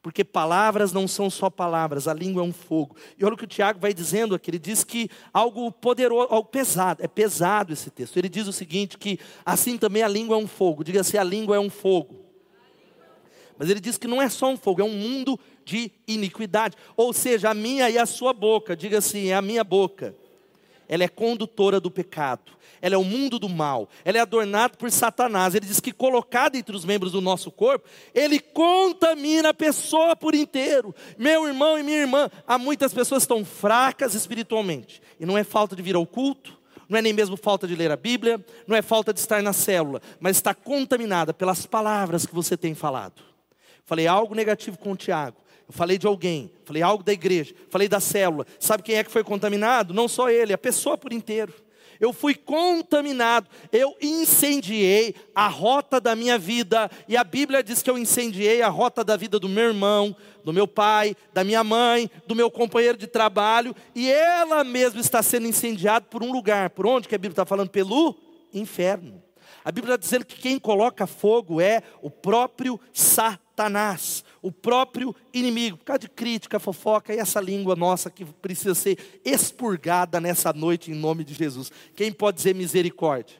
Porque 0.00 0.24
palavras 0.24 0.92
não 0.92 1.08
são 1.08 1.28
só 1.28 1.50
palavras, 1.50 2.06
a 2.06 2.14
língua 2.14 2.42
é 2.42 2.44
um 2.44 2.52
fogo. 2.52 2.96
E 3.18 3.24
olha 3.24 3.34
o 3.34 3.36
que 3.36 3.44
o 3.44 3.48
Tiago 3.48 3.80
vai 3.80 3.92
dizendo 3.92 4.34
aqui, 4.34 4.50
ele 4.50 4.58
diz 4.58 4.84
que 4.84 5.10
algo 5.32 5.72
poderoso, 5.72 6.28
algo 6.30 6.48
pesado, 6.48 7.02
é 7.02 7.08
pesado 7.08 7.72
esse 7.72 7.90
texto. 7.90 8.16
Ele 8.16 8.28
diz 8.28 8.46
o 8.46 8.52
seguinte, 8.52 8.96
que 8.96 9.18
assim 9.44 9.76
também 9.76 10.02
a 10.02 10.08
língua 10.08 10.36
é 10.36 10.38
um 10.38 10.46
fogo, 10.46 10.84
diga 10.84 11.00
assim, 11.00 11.16
a 11.16 11.24
língua 11.24 11.56
é 11.56 11.60
um 11.60 11.70
fogo. 11.70 12.26
Mas 13.58 13.68
ele 13.68 13.80
diz 13.80 13.98
que 13.98 14.06
não 14.06 14.22
é 14.22 14.28
só 14.28 14.48
um 14.48 14.56
fogo, 14.56 14.80
é 14.80 14.84
um 14.84 14.94
mundo 14.94 15.38
de 15.64 15.90
iniquidade. 16.06 16.76
Ou 16.96 17.12
seja, 17.12 17.50
a 17.50 17.54
minha 17.54 17.90
e 17.90 17.98
a 17.98 18.06
sua 18.06 18.32
boca, 18.32 18.76
diga 18.76 18.98
assim, 18.98 19.30
é 19.30 19.34
a 19.34 19.42
minha 19.42 19.64
boca 19.64 20.14
ela 20.88 21.04
é 21.04 21.08
condutora 21.08 21.78
do 21.78 21.90
pecado, 21.90 22.52
ela 22.80 22.94
é 22.94 22.98
o 22.98 23.04
mundo 23.04 23.38
do 23.38 23.48
mal, 23.48 23.88
ela 24.04 24.18
é 24.18 24.20
adornada 24.20 24.76
por 24.76 24.90
Satanás. 24.90 25.54
Ele 25.54 25.66
diz 25.66 25.80
que 25.80 25.92
colocado 25.92 26.56
entre 26.56 26.74
os 26.74 26.84
membros 26.84 27.12
do 27.12 27.20
nosso 27.20 27.50
corpo, 27.50 27.88
ele 28.14 28.40
contamina 28.40 29.50
a 29.50 29.54
pessoa 29.54 30.16
por 30.16 30.34
inteiro. 30.34 30.94
Meu 31.18 31.46
irmão 31.46 31.78
e 31.78 31.82
minha 31.82 31.98
irmã, 31.98 32.30
há 32.46 32.56
muitas 32.56 32.94
pessoas 32.94 33.26
que 33.26 33.32
estão 33.32 33.44
fracas 33.44 34.14
espiritualmente, 34.14 35.02
e 35.20 35.26
não 35.26 35.36
é 35.36 35.44
falta 35.44 35.76
de 35.76 35.82
vir 35.82 35.96
ao 35.96 36.06
culto, 36.06 36.56
não 36.88 36.98
é 36.98 37.02
nem 37.02 37.12
mesmo 37.12 37.36
falta 37.36 37.66
de 37.66 37.76
ler 37.76 37.90
a 37.90 37.96
Bíblia, 37.96 38.42
não 38.66 38.74
é 38.74 38.80
falta 38.80 39.12
de 39.12 39.20
estar 39.20 39.42
na 39.42 39.52
célula, 39.52 40.00
mas 40.18 40.36
está 40.36 40.54
contaminada 40.54 41.34
pelas 41.34 41.66
palavras 41.66 42.24
que 42.24 42.34
você 42.34 42.56
tem 42.56 42.74
falado. 42.74 43.22
Falei 43.84 44.06
algo 44.06 44.34
negativo 44.34 44.78
com 44.78 44.92
o 44.92 44.96
Tiago. 44.96 45.36
Falei 45.70 45.98
de 45.98 46.06
alguém, 46.06 46.50
falei 46.64 46.82
algo 46.82 47.04
da 47.04 47.12
igreja, 47.12 47.54
falei 47.68 47.88
da 47.88 48.00
célula. 48.00 48.46
Sabe 48.58 48.82
quem 48.82 48.96
é 48.96 49.04
que 49.04 49.10
foi 49.10 49.22
contaminado? 49.22 49.92
Não 49.92 50.08
só 50.08 50.30
ele, 50.30 50.52
a 50.52 50.58
pessoa 50.58 50.96
por 50.96 51.12
inteiro. 51.12 51.52
eu 52.00 52.12
fui 52.12 52.34
contaminado, 52.34 53.48
eu 53.72 53.94
incendiei 54.00 55.14
a 55.34 55.48
rota 55.48 56.00
da 56.00 56.14
minha 56.14 56.38
vida, 56.38 56.90
e 57.08 57.16
a 57.16 57.24
Bíblia 57.24 57.62
diz 57.62 57.82
que 57.82 57.90
eu 57.90 57.98
incendiei 57.98 58.62
a 58.62 58.68
rota 58.68 59.02
da 59.02 59.16
vida 59.16 59.38
do 59.38 59.48
meu 59.48 59.64
irmão, 59.64 60.14
do 60.44 60.52
meu 60.52 60.66
pai, 60.66 61.16
da 61.32 61.42
minha 61.42 61.64
mãe, 61.64 62.10
do 62.26 62.34
meu 62.34 62.50
companheiro 62.50 62.96
de 62.96 63.06
trabalho, 63.06 63.74
e 63.94 64.10
ela 64.10 64.62
mesma 64.64 65.00
está 65.00 65.22
sendo 65.22 65.46
incendiada 65.46 66.06
por 66.08 66.22
um 66.22 66.32
lugar, 66.32 66.70
por 66.70 66.86
onde 66.86 67.08
que 67.08 67.14
a 67.14 67.18
Bíblia 67.18 67.32
está 67.32 67.44
falando? 67.44 67.70
Pelo 67.70 68.16
inferno. 68.54 69.22
A 69.64 69.72
Bíblia 69.72 69.94
está 69.94 70.02
dizendo 70.02 70.24
que 70.24 70.40
quem 70.40 70.58
coloca 70.58 71.06
fogo 71.06 71.60
é 71.60 71.82
o 72.00 72.10
próprio 72.10 72.80
Satanás, 72.92 74.24
o 74.40 74.52
próprio 74.52 75.14
inimigo, 75.32 75.76
por 75.76 75.84
causa 75.84 76.00
de 76.00 76.08
crítica, 76.08 76.58
fofoca 76.58 77.14
e 77.14 77.18
essa 77.18 77.40
língua 77.40 77.74
nossa 77.74 78.10
que 78.10 78.24
precisa 78.24 78.74
ser 78.74 79.20
expurgada 79.24 80.20
nessa 80.20 80.52
noite 80.52 80.90
em 80.90 80.94
nome 80.94 81.24
de 81.24 81.34
Jesus. 81.34 81.70
Quem 81.94 82.12
pode 82.12 82.36
dizer 82.36 82.54
misericórdia? 82.54 83.36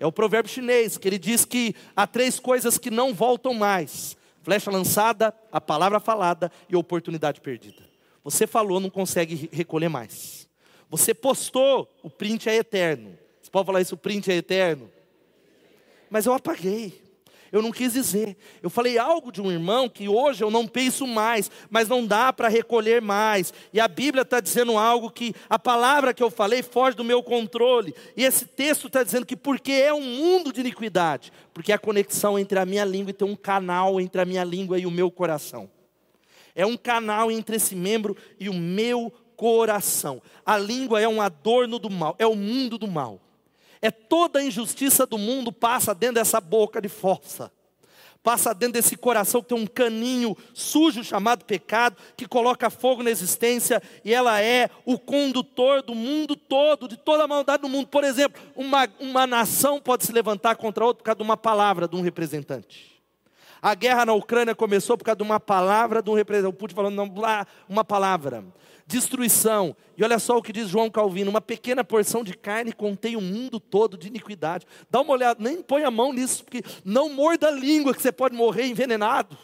É 0.00 0.06
o 0.06 0.12
provérbio 0.12 0.50
chinês, 0.50 0.98
que 0.98 1.08
ele 1.08 1.18
diz 1.18 1.44
que 1.44 1.74
há 1.94 2.06
três 2.06 2.40
coisas 2.40 2.78
que 2.78 2.90
não 2.90 3.14
voltam 3.14 3.54
mais: 3.54 4.16
flecha 4.42 4.70
lançada, 4.70 5.34
a 5.52 5.60
palavra 5.60 6.00
falada 6.00 6.50
e 6.68 6.74
a 6.74 6.78
oportunidade 6.78 7.40
perdida. 7.40 7.82
Você 8.22 8.46
falou, 8.46 8.80
não 8.80 8.90
consegue 8.90 9.48
recolher 9.52 9.88
mais. 9.88 10.48
Você 10.88 11.12
postou, 11.12 11.88
o 12.02 12.08
print 12.08 12.48
é 12.48 12.56
eterno. 12.56 13.18
Você 13.42 13.50
pode 13.50 13.66
falar 13.66 13.80
isso, 13.80 13.94
o 13.94 13.98
print 13.98 14.30
é 14.30 14.36
eterno? 14.36 14.90
mas 16.14 16.26
eu 16.26 16.32
apaguei. 16.32 17.02
Eu 17.54 17.62
não 17.62 17.70
quis 17.70 17.92
dizer. 17.92 18.36
Eu 18.60 18.68
falei 18.68 18.98
algo 18.98 19.30
de 19.30 19.40
um 19.40 19.48
irmão 19.48 19.88
que 19.88 20.08
hoje 20.08 20.42
eu 20.42 20.50
não 20.50 20.66
penso 20.66 21.06
mais, 21.06 21.48
mas 21.70 21.88
não 21.88 22.04
dá 22.04 22.32
para 22.32 22.48
recolher 22.48 23.00
mais. 23.00 23.54
E 23.72 23.78
a 23.78 23.86
Bíblia 23.86 24.22
está 24.22 24.40
dizendo 24.40 24.76
algo 24.76 25.08
que 25.08 25.32
a 25.48 25.56
palavra 25.56 26.12
que 26.12 26.20
eu 26.20 26.32
falei 26.32 26.64
foge 26.64 26.96
do 26.96 27.04
meu 27.04 27.22
controle. 27.22 27.94
E 28.16 28.24
esse 28.24 28.44
texto 28.44 28.88
está 28.88 29.04
dizendo 29.04 29.24
que 29.24 29.36
porque 29.36 29.70
é 29.70 29.94
um 29.94 30.02
mundo 30.02 30.52
de 30.52 30.62
iniquidade, 30.62 31.32
porque 31.52 31.72
a 31.72 31.78
conexão 31.78 32.36
entre 32.36 32.58
a 32.58 32.66
minha 32.66 32.84
língua 32.84 33.10
e 33.10 33.14
tem 33.14 33.28
um 33.28 33.36
canal 33.36 34.00
entre 34.00 34.20
a 34.20 34.24
minha 34.24 34.42
língua 34.42 34.76
e 34.76 34.84
o 34.84 34.90
meu 34.90 35.08
coração. 35.08 35.70
É 36.56 36.66
um 36.66 36.76
canal 36.76 37.30
entre 37.30 37.54
esse 37.54 37.76
membro 37.76 38.16
e 38.40 38.48
o 38.48 38.52
meu 38.52 39.12
coração. 39.36 40.20
A 40.44 40.58
língua 40.58 41.00
é 41.00 41.06
um 41.06 41.22
adorno 41.22 41.78
do 41.78 41.88
mal, 41.88 42.16
é 42.18 42.26
o 42.26 42.34
mundo 42.34 42.76
do 42.76 42.88
mal. 42.88 43.20
É 43.84 43.90
toda 43.90 44.38
a 44.38 44.42
injustiça 44.42 45.04
do 45.04 45.18
mundo 45.18 45.52
passa 45.52 45.94
dentro 45.94 46.14
dessa 46.14 46.40
boca 46.40 46.80
de 46.80 46.88
força. 46.88 47.52
Passa 48.22 48.54
dentro 48.54 48.72
desse 48.80 48.96
coração 48.96 49.42
que 49.42 49.48
tem 49.50 49.58
um 49.58 49.66
caninho 49.66 50.34
sujo 50.54 51.04
chamado 51.04 51.44
pecado, 51.44 51.98
que 52.16 52.26
coloca 52.26 52.70
fogo 52.70 53.02
na 53.02 53.10
existência, 53.10 53.82
e 54.02 54.14
ela 54.14 54.40
é 54.40 54.70
o 54.86 54.98
condutor 54.98 55.82
do 55.82 55.94
mundo 55.94 56.34
todo, 56.34 56.88
de 56.88 56.96
toda 56.96 57.24
a 57.24 57.28
maldade 57.28 57.60
do 57.60 57.68
mundo. 57.68 57.88
Por 57.88 58.04
exemplo, 58.04 58.40
uma, 58.56 58.88
uma 58.98 59.26
nação 59.26 59.78
pode 59.78 60.06
se 60.06 60.12
levantar 60.12 60.56
contra 60.56 60.82
outra 60.82 61.02
por 61.02 61.04
causa 61.04 61.18
de 61.18 61.22
uma 61.22 61.36
palavra 61.36 61.86
de 61.86 61.94
um 61.94 62.00
representante. 62.00 62.98
A 63.60 63.74
guerra 63.74 64.06
na 64.06 64.14
Ucrânia 64.14 64.54
começou 64.54 64.96
por 64.96 65.04
causa 65.04 65.18
de 65.18 65.22
uma 65.22 65.38
palavra 65.38 66.00
de 66.00 66.08
um 66.08 66.14
representante. 66.14 66.54
O 66.54 66.58
Putin 66.58 66.74
falando, 66.74 66.94
não, 66.94 67.12
uma 67.68 67.84
palavra 67.84 68.42
destruição. 68.86 69.76
E 69.96 70.04
olha 70.04 70.18
só 70.18 70.36
o 70.36 70.42
que 70.42 70.52
diz 70.52 70.68
João 70.68 70.90
Calvino: 70.90 71.30
uma 71.30 71.40
pequena 71.40 71.84
porção 71.84 72.22
de 72.22 72.36
carne 72.36 72.72
contém 72.72 73.16
o 73.16 73.20
mundo 73.20 73.58
todo 73.58 73.96
de 73.96 74.08
iniquidade. 74.08 74.66
Dá 74.90 75.00
uma 75.00 75.12
olhada, 75.12 75.42
nem 75.42 75.62
põe 75.62 75.84
a 75.84 75.90
mão 75.90 76.12
nisso, 76.12 76.44
porque 76.44 76.62
não 76.84 77.08
morda 77.08 77.48
a 77.48 77.50
língua, 77.50 77.94
que 77.94 78.02
você 78.02 78.12
pode 78.12 78.34
morrer 78.34 78.66
envenenado. 78.66 79.36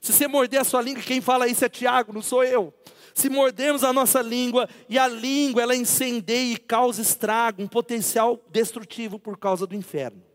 Se 0.00 0.12
você 0.12 0.28
morder 0.28 0.60
a 0.60 0.64
sua 0.64 0.80
língua, 0.80 1.02
quem 1.02 1.20
fala 1.20 1.48
isso 1.48 1.64
é 1.64 1.68
Tiago, 1.68 2.12
não 2.12 2.22
sou 2.22 2.44
eu. 2.44 2.72
Se 3.14 3.28
mordermos 3.28 3.82
a 3.82 3.92
nossa 3.92 4.22
língua, 4.22 4.68
e 4.88 4.96
a 4.96 5.08
língua 5.08 5.62
ela 5.62 5.74
incendeia 5.74 6.54
e 6.54 6.56
causa 6.56 7.02
estrago, 7.02 7.62
um 7.62 7.66
potencial 7.66 8.40
destrutivo 8.50 9.18
por 9.18 9.36
causa 9.36 9.66
do 9.66 9.74
inferno. 9.74 10.27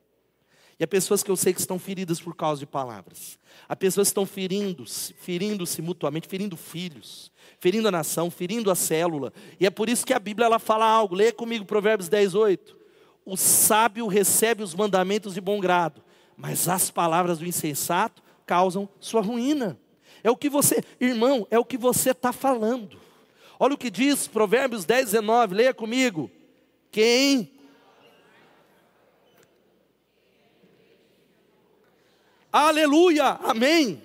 E 0.84 0.86
há 0.86 0.88
pessoas 0.88 1.24
que 1.24 1.32
eu 1.32 1.38
sei 1.38 1.54
que 1.54 1.62
estão 1.62 1.80
feridas 1.80 2.20
por 2.20 2.36
causa 2.36 2.60
de 2.60 2.66
palavras. 2.66 3.40
Há 3.70 3.74
pessoas 3.74 4.10
que 4.10 4.12
estão 4.12 4.26
ferindo-se, 4.26 5.14
ferindo-se 5.14 5.82
mutuamente, 5.82 6.28
ferindo 6.28 6.58
filhos, 6.58 7.32
ferindo 7.58 7.88
a 7.88 7.92
nação, 7.92 8.30
ferindo 8.30 8.70
a 8.70 8.76
célula. 8.76 9.32
E 9.58 9.66
é 9.66 9.70
por 9.70 9.88
isso 9.88 10.06
que 10.06 10.14
a 10.14 10.20
Bíblia 10.20 10.46
ela 10.46 10.60
fala 10.60 10.86
algo. 10.86 11.16
Leia 11.16 11.32
comigo 11.32 11.64
Provérbios 11.64 12.10
10, 12.10 12.36
8. 12.36 12.76
O 13.26 13.38
sábio 13.38 14.08
recebe 14.08 14.62
os 14.62 14.76
mandamentos 14.76 15.36
de 15.36 15.40
bom 15.40 15.58
grado, 15.58 16.04
mas 16.36 16.68
as 16.68 16.92
palavras 16.92 17.40
do 17.40 17.46
insensato 17.46 18.22
causam 18.46 18.90
sua 19.00 19.22
ruína. 19.22 19.80
É 20.22 20.30
o 20.30 20.36
que 20.36 20.50
você, 20.50 20.84
irmão, 21.00 21.48
é 21.50 21.58
o 21.58 21.64
que 21.64 21.78
você 21.78 22.10
está 22.10 22.34
falando. 22.34 23.00
Olha 23.58 23.76
o 23.76 23.78
que 23.78 23.90
diz 23.90 24.28
Provérbios 24.28 24.84
10, 24.84 25.12
19, 25.12 25.56
leia 25.56 25.74
comigo. 25.74 26.30
Quem 26.92 27.53
Aleluia, 32.54 33.40
amém. 33.44 34.00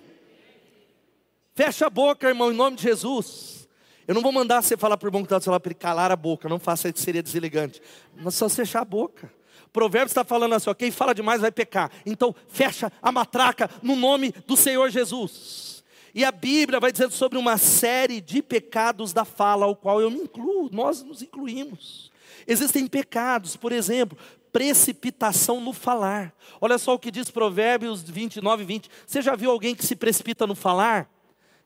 Fecha 1.54 1.86
a 1.86 1.90
boca, 1.90 2.26
irmão, 2.26 2.50
em 2.50 2.54
nome 2.54 2.78
de 2.78 2.82
Jesus. 2.84 3.68
Eu 4.06 4.14
não 4.14 4.22
vou 4.22 4.32
mandar 4.32 4.62
você 4.62 4.74
falar 4.74 4.96
para 4.96 5.06
o 5.06 5.08
irmão 5.10 5.20
que 5.20 5.26
está 5.26 5.36
do 5.36 5.44
seu 5.44 5.50
lado 5.50 5.60
para 5.60 5.68
ele 5.68 5.78
calar 5.78 6.10
a 6.10 6.16
boca, 6.16 6.48
não 6.48 6.58
faça 6.58 6.88
isso, 6.88 7.00
seria 7.00 7.22
deselegante. 7.22 7.82
Mas 8.16 8.36
só 8.36 8.48
fechar 8.48 8.80
a 8.80 8.86
boca. 8.86 9.30
Provérbios 9.70 10.12
está 10.12 10.24
falando 10.24 10.54
assim: 10.54 10.72
quem 10.78 10.90
fala 10.90 11.14
demais 11.14 11.42
vai 11.42 11.52
pecar. 11.52 11.90
Então, 12.06 12.34
fecha 12.48 12.90
a 13.02 13.12
matraca 13.12 13.68
no 13.82 13.94
nome 13.94 14.32
do 14.46 14.56
Senhor 14.56 14.88
Jesus. 14.88 15.84
E 16.14 16.24
a 16.24 16.32
Bíblia 16.32 16.80
vai 16.80 16.90
dizendo 16.90 17.12
sobre 17.12 17.36
uma 17.36 17.58
série 17.58 18.18
de 18.18 18.40
pecados 18.40 19.12
da 19.12 19.26
fala, 19.26 19.66
ao 19.66 19.76
qual 19.76 20.00
eu 20.00 20.10
me 20.10 20.22
incluo, 20.22 20.70
nós 20.72 21.02
nos 21.02 21.20
incluímos. 21.20 22.10
Existem 22.46 22.86
pecados, 22.86 23.56
por 23.56 23.72
exemplo, 23.72 24.16
precipitação 24.58 25.60
no 25.60 25.72
falar. 25.72 26.34
Olha 26.60 26.78
só 26.78 26.92
o 26.92 26.98
que 26.98 27.12
diz 27.12 27.30
Provérbios 27.30 28.02
29, 28.02 28.64
20. 28.64 28.90
Você 29.06 29.22
já 29.22 29.36
viu 29.36 29.52
alguém 29.52 29.72
que 29.72 29.86
se 29.86 29.94
precipita 29.94 30.48
no 30.48 30.56
falar? 30.56 31.08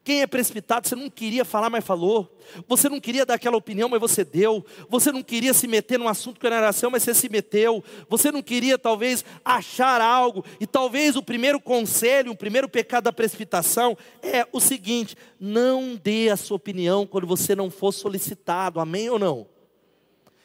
Quem 0.04 0.20
é 0.20 0.26
precipitado, 0.26 0.86
você 0.86 0.94
não 0.94 1.08
queria 1.08 1.42
falar, 1.42 1.70
mas 1.70 1.86
falou. 1.86 2.36
Você 2.68 2.90
não 2.90 3.00
queria 3.00 3.24
dar 3.24 3.34
aquela 3.34 3.56
opinião, 3.56 3.88
mas 3.88 3.98
você 3.98 4.26
deu. 4.26 4.62
Você 4.90 5.10
não 5.10 5.22
queria 5.22 5.54
se 5.54 5.66
meter 5.66 5.98
num 5.98 6.06
assunto 6.06 6.38
que 6.38 6.46
era 6.46 6.70
seu, 6.70 6.90
mas 6.90 7.02
você 7.02 7.14
se 7.14 7.30
meteu. 7.30 7.82
Você 8.10 8.30
não 8.30 8.42
queria, 8.42 8.76
talvez, 8.76 9.24
achar 9.42 10.02
algo. 10.02 10.44
E 10.60 10.66
talvez 10.66 11.16
o 11.16 11.22
primeiro 11.22 11.58
conselho, 11.58 12.32
o 12.32 12.36
primeiro 12.36 12.68
pecado 12.68 13.04
da 13.04 13.12
precipitação 13.12 13.96
é 14.22 14.46
o 14.52 14.60
seguinte: 14.60 15.16
não 15.40 15.94
dê 15.96 16.28
a 16.28 16.36
sua 16.36 16.58
opinião 16.58 17.06
quando 17.06 17.26
você 17.26 17.56
não 17.56 17.70
for 17.70 17.90
solicitado. 17.90 18.80
Amém 18.80 19.08
ou 19.08 19.18
não? 19.18 19.51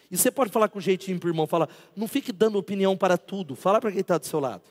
E 0.10 0.18
você 0.18 0.32
pode 0.32 0.52
falar 0.52 0.70
com 0.70 0.80
jeitinho 0.80 1.20
para 1.20 1.28
o 1.28 1.30
irmão, 1.30 1.46
fala, 1.46 1.68
não 1.96 2.08
fique 2.08 2.32
dando 2.32 2.58
opinião 2.58 2.96
para 2.96 3.18
tudo, 3.18 3.56
fala 3.56 3.82
para 3.82 3.92
quem 3.92 4.02
está 4.02 4.18
do 4.18 4.26
seu 4.26 4.40
lado. 4.40 4.64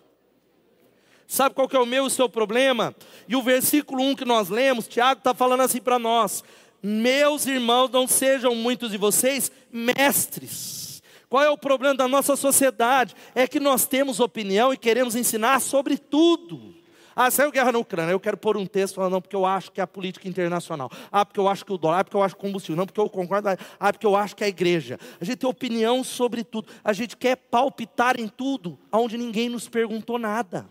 Sabe 1.27 1.55
qual 1.55 1.69
que 1.69 1.77
é 1.77 1.81
o 1.81 1.87
meu 1.87 2.05
e 2.05 2.07
o 2.07 2.11
seu 2.11 2.29
problema? 2.29 2.95
E 3.29 3.35
o 3.35 3.43
versículo 3.43 4.03
1 4.03 4.15
que 4.17 4.25
nós 4.25 4.49
lemos, 4.49 4.87
Tiago 4.87 5.19
está 5.19 5.35
falando 5.35 5.63
assim 5.63 5.81
para 5.81 5.99
nós: 5.99 6.45
Meus 6.81 7.47
irmãos, 7.47 7.91
não 7.91 8.07
sejam 8.07 8.55
muitos 8.55 8.93
de 8.93 8.97
vocês 8.97 9.51
mestres. 9.73 11.03
Qual 11.29 11.43
é 11.43 11.51
o 11.51 11.59
problema 11.59 11.97
da 11.97 12.07
nossa 12.07 12.37
sociedade? 12.37 13.15
É 13.35 13.49
que 13.49 13.59
nós 13.59 13.87
temos 13.87 14.21
opinião 14.21 14.73
e 14.73 14.77
queremos 14.77 15.17
ensinar 15.17 15.61
sobre 15.61 15.99
tudo. 15.99 16.76
Ah, 17.19 17.31
saiu 17.31 17.51
guerra 17.51 17.73
na 17.73 17.79
Ucrânia, 17.79 18.13
eu 18.13 18.21
quero 18.21 18.37
pôr 18.37 18.59
um 18.59 18.67
texto 18.67 18.97
falando, 18.97 19.13
não, 19.13 19.21
porque 19.23 19.35
eu 19.35 19.47
acho 19.47 19.73
que 19.73 19.81
é 19.81 19.83
a 19.83 19.87
política 19.87 20.29
internacional. 20.29 20.91
Ah, 21.11 21.25
porque 21.25 21.41
eu 21.41 21.49
acho 21.49 21.65
que 21.65 21.73
o 21.73 21.79
dólar, 21.79 22.01
ah, 22.01 22.05
porque 22.05 22.15
eu 22.15 22.23
acho 22.23 22.35
que 22.35 22.41
o 22.43 22.43
combustível, 22.43 22.77
não, 22.77 22.85
porque 22.85 23.01
eu 23.01 23.09
concordo, 23.09 23.49
ah, 23.81 23.91
porque 23.91 24.05
eu 24.05 24.15
acho 24.15 24.37
que 24.37 24.45
é 24.45 24.47
a 24.47 24.51
igreja. 24.51 24.99
A 25.19 25.25
gente 25.25 25.39
tem 25.39 25.49
opinião 25.49 26.05
sobre 26.05 26.45
tudo. 26.45 26.69
A 26.85 26.93
gente 26.93 27.17
quer 27.17 27.37
palpitar 27.37 28.21
em 28.21 28.29
tudo, 28.29 28.79
onde 28.93 29.17
ninguém 29.17 29.49
nos 29.49 29.67
perguntou 29.67 30.19
nada. 30.19 30.69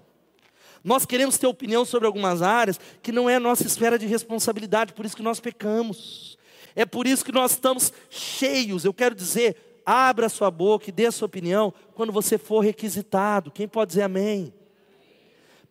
Nós 0.83 1.03
queremos 1.03 1.35
ter 1.39 1.47
opinião 1.47 1.83
sobre 1.83 2.05
algumas 2.05 2.43
áreas 2.43 2.79
que 3.01 3.11
não 3.11 3.27
é 3.27 3.37
a 3.37 3.39
nossa 3.39 3.65
esfera 3.65 3.97
de 3.97 4.05
responsabilidade, 4.05 4.93
por 4.93 5.03
isso 5.03 5.17
que 5.17 5.23
nós 5.23 5.39
pecamos. 5.39 6.37
É 6.75 6.85
por 6.85 7.07
isso 7.07 7.25
que 7.25 7.31
nós 7.31 7.53
estamos 7.53 7.91
cheios. 8.07 8.85
Eu 8.85 8.93
quero 8.93 9.15
dizer, 9.15 9.81
abra 9.83 10.29
sua 10.29 10.51
boca 10.51 10.89
e 10.89 10.91
dê 10.91 11.07
a 11.07 11.11
sua 11.11 11.25
opinião 11.25 11.73
quando 11.95 12.11
você 12.11 12.37
for 12.37 12.59
requisitado. 12.59 13.49
Quem 13.49 13.67
pode 13.67 13.89
dizer 13.89 14.03
amém? 14.03 14.53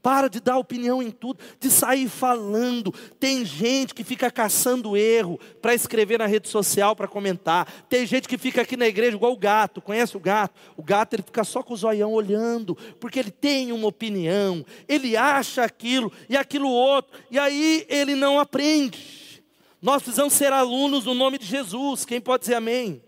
Para 0.05 0.29
de 0.29 0.39
dar 0.39 0.59
opinião 0.59 1.03
em 1.03 1.11
tudo, 1.11 1.43
de 1.59 1.71
sair 1.71 2.11
falando. 2.11 2.93
Tem 3.19 3.43
gente 3.43 3.95
que 3.95 4.05
fica 4.05 4.31
caçando 4.31 4.99
erro 4.99 5.41
para 5.63 5.75
escrever 5.75 6.19
na 6.19 6.27
rede 6.27 6.47
social, 6.47 6.95
para 6.95 7.09
comentar. 7.09 7.67
Tem 7.89 8.05
gente 8.05 8.29
que 8.29 8.37
fica 8.37 8.61
aqui 8.61 8.77
na 8.77 8.87
igreja 8.87 9.17
igual 9.17 9.33
o 9.33 9.39
gato. 9.39 9.81
Conhece 9.81 10.15
o 10.15 10.21
gato? 10.21 10.61
O 10.77 10.83
gato 10.83 11.15
ele 11.15 11.23
fica 11.23 11.43
só 11.43 11.63
com 11.63 11.73
o 11.73 11.77
zoião 11.79 12.13
olhando, 12.13 12.77
porque 13.01 13.19
ele 13.19 13.31
tem 13.31 13.73
uma 13.73 13.89
opinião. 13.89 14.63
Ele 14.87 15.17
acha 15.17 15.65
aquilo 15.65 16.13
e 16.29 16.37
aquilo 16.37 16.69
outro, 16.69 17.19
e 17.31 17.39
aí 17.39 17.87
ele 17.89 18.15
não 18.15 18.39
aprende. 18.39 19.43
Nós 19.81 20.03
precisamos 20.03 20.35
ser 20.35 20.53
alunos 20.53 21.07
no 21.07 21.15
nome 21.15 21.39
de 21.39 21.47
Jesus. 21.47 22.05
Quem 22.05 22.21
pode 22.21 22.43
dizer 22.43 22.57
amém? 22.57 23.03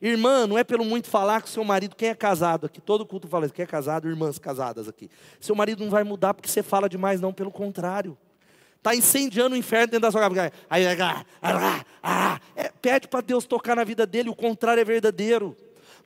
Irmã, 0.00 0.46
não 0.46 0.56
é 0.56 0.62
pelo 0.62 0.84
muito 0.84 1.08
falar 1.08 1.42
com 1.42 1.48
seu 1.48 1.64
marido, 1.64 1.96
quem 1.96 2.08
é 2.08 2.14
casado 2.14 2.66
aqui, 2.66 2.80
todo 2.80 3.04
culto 3.04 3.26
fala 3.26 3.46
isso, 3.46 3.54
quem 3.54 3.64
é 3.64 3.66
casado, 3.66 4.08
irmãs 4.08 4.38
casadas 4.38 4.88
aqui. 4.88 5.10
Seu 5.40 5.56
marido 5.56 5.82
não 5.82 5.90
vai 5.90 6.04
mudar 6.04 6.34
porque 6.34 6.48
você 6.48 6.62
fala 6.62 6.88
demais, 6.88 7.20
não, 7.20 7.32
pelo 7.32 7.50
contrário. 7.50 8.16
Está 8.76 8.94
incendiando 8.94 9.56
o 9.56 9.58
inferno 9.58 9.88
dentro 9.88 10.02
da 10.02 10.12
sua 10.12 10.20
casa. 10.20 10.52
Aí, 10.70 10.84
é, 12.54 12.72
pede 12.80 13.08
para 13.08 13.20
Deus 13.20 13.44
tocar 13.44 13.74
na 13.74 13.82
vida 13.82 14.06
dele, 14.06 14.30
o 14.30 14.36
contrário 14.36 14.80
é 14.80 14.84
verdadeiro. 14.84 15.56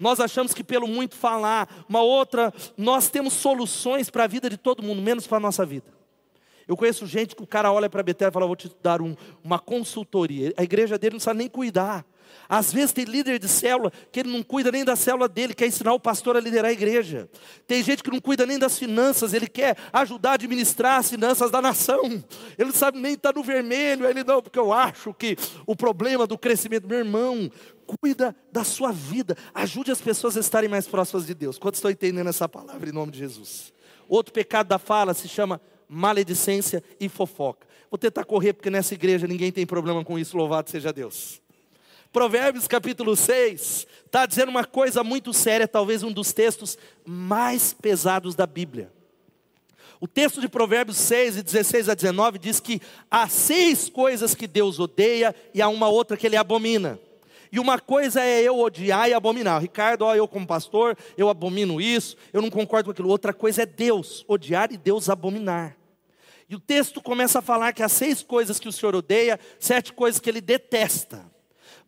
Nós 0.01 0.19
achamos 0.21 0.55
que 0.55 0.65
pelo 0.65 0.89
muito 0.89 1.15
falar, 1.15 1.69
uma 1.87 2.01
outra, 2.01 2.53
nós 2.77 3.11
temos 3.11 3.35
soluções 3.35 4.09
para 4.09 4.25
a 4.25 4.27
vida 4.27 4.49
de 4.49 4.57
todo 4.57 4.83
mundo, 4.83 5.03
menos 5.03 5.27
para 5.27 5.37
a 5.37 5.41
nossa 5.41 5.67
vida. 5.67 5.87
Eu 6.67 6.77
conheço 6.77 7.07
gente 7.07 7.37
que 7.37 7.43
o 7.43 7.47
cara 7.47 7.71
olha 7.71 7.91
para 7.91 8.01
a 8.01 8.03
Betel 8.03 8.29
e 8.29 8.33
fala: 8.33 8.47
Vou 8.47 8.57
te 8.57 8.75
dar 8.83 9.03
um, 9.03 9.15
uma 9.45 9.59
consultoria. 9.59 10.55
A 10.57 10.63
igreja 10.63 10.97
dele 10.97 11.15
não 11.15 11.21
sabe 11.21 11.39
nem 11.39 11.49
cuidar. 11.49 12.05
Às 12.49 12.73
vezes 12.73 12.93
tem 12.93 13.05
líder 13.05 13.39
de 13.39 13.49
célula 13.49 13.93
que 14.11 14.21
ele 14.21 14.31
não 14.31 14.43
cuida 14.43 14.71
nem 14.71 14.85
da 14.85 14.97
célula 14.97 15.29
dele, 15.29 15.55
quer 15.55 15.67
ensinar 15.67 15.93
o 15.93 16.01
pastor 16.01 16.37
a 16.37 16.41
liderar 16.41 16.71
a 16.71 16.73
igreja. 16.73 17.29
Tem 17.67 17.83
gente 17.83 18.03
que 18.03 18.11
não 18.11 18.21
cuida 18.21 18.47
nem 18.47 18.59
das 18.59 18.79
finanças, 18.79 19.33
ele 19.33 19.47
quer 19.47 19.77
ajudar 19.93 20.31
a 20.31 20.35
administrar 20.35 20.99
as 20.99 21.11
finanças 21.11 21.51
da 21.51 21.61
nação. 21.61 22.05
Ele 22.59 22.71
não 22.71 22.73
sabe 22.73 22.99
nem 22.99 23.15
estar 23.15 23.33
tá 23.33 23.39
no 23.39 23.45
vermelho, 23.45 24.07
ele 24.07 24.25
não, 24.25 24.43
porque 24.43 24.59
eu 24.59 24.73
acho 24.73 25.13
que 25.15 25.37
o 25.67 25.75
problema 25.75 26.27
do 26.27 26.39
crescimento, 26.39 26.87
meu 26.87 26.99
irmão, 26.99 27.51
cuida 27.87 28.35
da 28.51 28.65
sua 28.65 28.93
vida, 28.93 29.37
ajude 29.55 29.91
as 29.91 30.01
pessoas 30.01 30.37
a 30.37 30.41
estarem 30.41 30.69
mais 30.69 30.87
próximas 30.87 31.27
de 31.27 31.35
Deus. 31.35 31.59
Quantos 31.59 31.79
estão 31.79 31.91
entendendo 31.91 32.29
essa 32.29 32.49
palavra 32.49 32.89
em 32.89 32.93
nome 32.93 33.13
de 33.13 33.19
Jesus? 33.19 33.73
Outro 34.09 34.33
pecado 34.33 34.69
da 34.69 34.79
fala 34.79 35.15
se 35.15 35.29
chama 35.29 35.61
maledicência 35.89 36.83
e 36.99 37.09
fofoca. 37.09 37.67
Vou 37.91 37.99
tentar 37.99 38.25
correr, 38.25 38.55
porque 38.55 38.71
nessa 38.71 38.95
igreja 38.95 39.27
ninguém 39.27 39.53
tem 39.53 39.67
problema 39.67 40.03
com 40.03 40.19
isso, 40.19 40.37
louvado 40.37 40.71
seja 40.71 40.93
Deus. 40.93 41.42
Provérbios 42.13 42.69
capítulo 42.69 43.17
6 43.17 43.87
está 44.05 44.27
dizendo 44.27 44.51
uma 44.51 44.67
coisa 44.67 45.03
muito 45.03 45.33
séria, 45.33 45.67
talvez 45.67 46.03
um 46.03 46.13
dos 46.13 46.31
textos 46.31 46.77
mais 47.07 47.73
pesados 47.73 48.35
da 48.35 48.47
Bíblia. 48.47 48.93
O 49.99 50.07
texto 50.07 50.39
de 50.39 50.49
Provérbios 50.49 50.99
6, 50.99 51.37
de 51.37 51.43
16 51.43 51.89
a 51.89 51.95
19, 51.95 52.39
diz 52.39 52.61
que 52.61 52.83
há 53.11 53.27
seis 53.29 53.89
coisas 53.89 54.35
que 54.35 54.47
Deus 54.47 54.79
odeia 54.79 55.35
e 55.55 55.63
há 55.63 55.69
uma 55.69 55.89
outra 55.89 56.17
que 56.17 56.27
ele 56.27 56.37
abomina. 56.37 56.99
E 57.51 57.59
uma 57.59 57.79
coisa 57.79 58.21
é 58.21 58.43
eu 58.43 58.59
odiar 58.59 59.09
e 59.09 59.15
abominar. 59.15 59.63
Ricardo, 59.63 60.03
ó, 60.03 60.15
eu 60.15 60.29
como 60.29 60.47
pastor, 60.47 60.99
eu 61.17 61.31
abomino 61.31 61.81
isso, 61.81 62.17
eu 62.31 62.43
não 62.43 62.51
concordo 62.51 62.87
com 62.87 62.91
aquilo. 62.91 63.09
Outra 63.09 63.33
coisa 63.33 63.63
é 63.63 63.67
Deus 63.67 64.23
odiar 64.29 64.71
e 64.71 64.77
Deus 64.77 65.09
abominar. 65.09 65.79
E 66.47 66.55
o 66.55 66.61
texto 66.61 67.01
começa 67.01 67.39
a 67.39 67.43
falar 67.43 67.73
que 67.73 67.83
há 67.83 67.89
seis 67.89 68.23
coisas 68.23 68.61
que 68.61 68.69
o 68.69 68.73
Senhor 68.73 68.95
odeia, 68.95 69.41
sete 69.59 69.95
coisas 69.95 70.21
que 70.21 70.29
ele 70.29 70.43
detesta. 70.43 71.32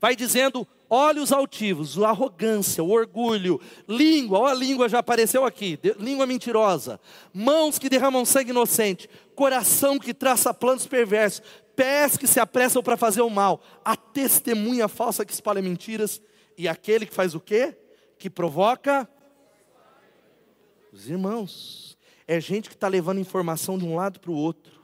Vai 0.04 0.14
dizendo 0.14 0.68
olhos 0.90 1.32
altivos, 1.32 1.98
a 1.98 2.10
arrogância, 2.10 2.84
o 2.84 2.90
orgulho, 2.90 3.58
língua, 3.88 4.38
ó 4.38 4.46
a 4.48 4.52
língua 4.52 4.86
já 4.86 4.98
apareceu 4.98 5.46
aqui, 5.46 5.80
língua 5.98 6.26
mentirosa, 6.26 7.00
mãos 7.32 7.78
que 7.78 7.88
derramam 7.88 8.22
sangue 8.22 8.50
inocente, 8.50 9.08
coração 9.34 9.98
que 9.98 10.12
traça 10.12 10.52
planos 10.52 10.86
perversos, 10.86 11.42
pés 11.74 12.18
que 12.18 12.26
se 12.26 12.38
apressam 12.38 12.82
para 12.82 12.98
fazer 12.98 13.22
o 13.22 13.30
mal, 13.30 13.62
a 13.82 13.96
testemunha 13.96 14.88
falsa 14.88 15.24
que 15.24 15.32
espalha 15.32 15.62
mentiras, 15.62 16.20
e 16.58 16.68
aquele 16.68 17.06
que 17.06 17.14
faz 17.14 17.34
o 17.34 17.40
quê? 17.40 17.74
Que 18.18 18.28
provoca 18.28 19.08
os 20.92 21.08
irmãos. 21.08 21.96
É 22.28 22.38
gente 22.38 22.68
que 22.68 22.74
está 22.74 22.88
levando 22.88 23.20
informação 23.20 23.78
de 23.78 23.86
um 23.86 23.96
lado 23.96 24.20
para 24.20 24.30
o 24.30 24.36
outro. 24.36 24.83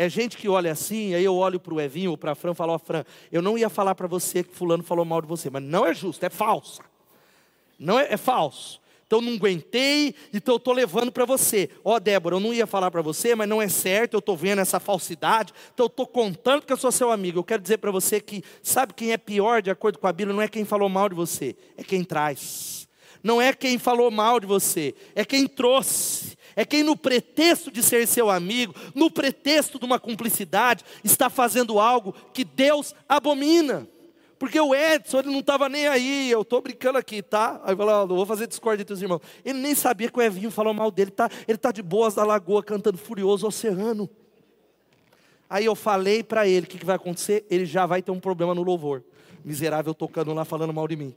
É 0.00 0.08
gente 0.08 0.36
que 0.36 0.48
olha 0.48 0.70
assim, 0.70 1.12
aí 1.12 1.24
eu 1.24 1.34
olho 1.34 1.58
para 1.58 1.74
o 1.74 1.80
Evinho 1.80 2.12
ou 2.12 2.16
para 2.16 2.30
a 2.30 2.34
Fran 2.36 2.52
e 2.52 2.54
falo, 2.54 2.72
ó 2.72 2.76
oh, 2.76 2.78
Fran, 2.78 3.04
eu 3.32 3.42
não 3.42 3.58
ia 3.58 3.68
falar 3.68 3.96
para 3.96 4.06
você 4.06 4.44
que 4.44 4.54
fulano 4.54 4.84
falou 4.84 5.04
mal 5.04 5.20
de 5.20 5.26
você, 5.26 5.50
mas 5.50 5.60
não 5.60 5.84
é 5.84 5.92
justo, 5.92 6.24
é 6.24 6.30
falsa. 6.30 6.84
Não 7.76 7.98
é, 7.98 8.12
é 8.12 8.16
falso. 8.16 8.80
Então 9.08 9.20
não 9.20 9.32
aguentei, 9.32 10.14
então 10.32 10.54
eu 10.54 10.58
estou 10.58 10.72
levando 10.72 11.10
para 11.10 11.24
você. 11.24 11.68
Ó 11.82 11.96
oh, 11.96 12.00
Débora, 12.00 12.36
eu 12.36 12.40
não 12.40 12.54
ia 12.54 12.64
falar 12.64 12.92
para 12.92 13.02
você, 13.02 13.34
mas 13.34 13.48
não 13.48 13.60
é 13.60 13.66
certo, 13.66 14.14
eu 14.14 14.18
estou 14.20 14.36
vendo 14.36 14.60
essa 14.60 14.78
falsidade, 14.78 15.52
então 15.74 15.86
eu 15.86 15.88
estou 15.88 16.06
contando 16.06 16.62
que 16.62 16.72
eu 16.72 16.76
sou 16.76 16.92
seu 16.92 17.10
amigo. 17.10 17.40
Eu 17.40 17.44
quero 17.44 17.60
dizer 17.60 17.78
para 17.78 17.90
você 17.90 18.20
que, 18.20 18.44
sabe 18.62 18.94
quem 18.94 19.10
é 19.10 19.16
pior 19.16 19.60
de 19.62 19.70
acordo 19.70 19.98
com 19.98 20.06
a 20.06 20.12
Bíblia? 20.12 20.32
Não 20.32 20.42
é 20.42 20.46
quem 20.46 20.64
falou 20.64 20.88
mal 20.88 21.08
de 21.08 21.16
você, 21.16 21.56
é 21.76 21.82
quem 21.82 22.04
traz. 22.04 22.86
Não 23.20 23.42
é 23.42 23.52
quem 23.52 23.78
falou 23.78 24.12
mal 24.12 24.38
de 24.38 24.46
você, 24.46 24.94
é 25.16 25.24
quem 25.24 25.48
trouxe 25.48 26.37
é 26.58 26.64
quem, 26.64 26.82
no 26.82 26.96
pretexto 26.96 27.70
de 27.70 27.84
ser 27.84 28.04
seu 28.08 28.28
amigo, 28.28 28.74
no 28.92 29.08
pretexto 29.08 29.78
de 29.78 29.84
uma 29.84 29.96
cumplicidade, 29.96 30.84
está 31.04 31.30
fazendo 31.30 31.78
algo 31.78 32.12
que 32.34 32.42
Deus 32.42 32.96
abomina. 33.08 33.86
Porque 34.40 34.58
o 34.58 34.74
Edson, 34.74 35.20
ele 35.20 35.30
não 35.30 35.38
estava 35.38 35.68
nem 35.68 35.86
aí, 35.86 36.28
eu 36.28 36.42
estou 36.42 36.60
brincando 36.60 36.98
aqui, 36.98 37.22
tá? 37.22 37.60
Aí 37.62 37.76
eu 37.78 38.08
vou 38.08 38.26
fazer 38.26 38.48
discórdia 38.48 38.82
entre 38.82 38.92
os 38.92 39.00
irmãos. 39.00 39.20
Ele 39.44 39.60
nem 39.60 39.72
sabia 39.72 40.10
que 40.10 40.18
o 40.18 40.20
Evinho 40.20 40.50
falou 40.50 40.74
mal 40.74 40.90
dele, 40.90 41.12
tá? 41.12 41.30
ele 41.46 41.54
está 41.54 41.70
de 41.70 41.80
boas 41.80 42.16
da 42.16 42.24
lagoa, 42.24 42.60
cantando 42.60 42.98
furioso 42.98 43.46
oceano. 43.46 44.10
Aí 45.48 45.64
eu 45.64 45.76
falei 45.76 46.24
para 46.24 46.48
ele, 46.48 46.66
o 46.66 46.68
que, 46.68 46.76
que 46.76 46.84
vai 46.84 46.96
acontecer? 46.96 47.46
Ele 47.48 47.66
já 47.66 47.86
vai 47.86 48.02
ter 48.02 48.10
um 48.10 48.18
problema 48.18 48.52
no 48.52 48.64
louvor. 48.64 49.04
Miserável 49.44 49.94
tocando 49.94 50.34
lá, 50.34 50.44
falando 50.44 50.74
mal 50.74 50.88
de 50.88 50.96
mim. 50.96 51.14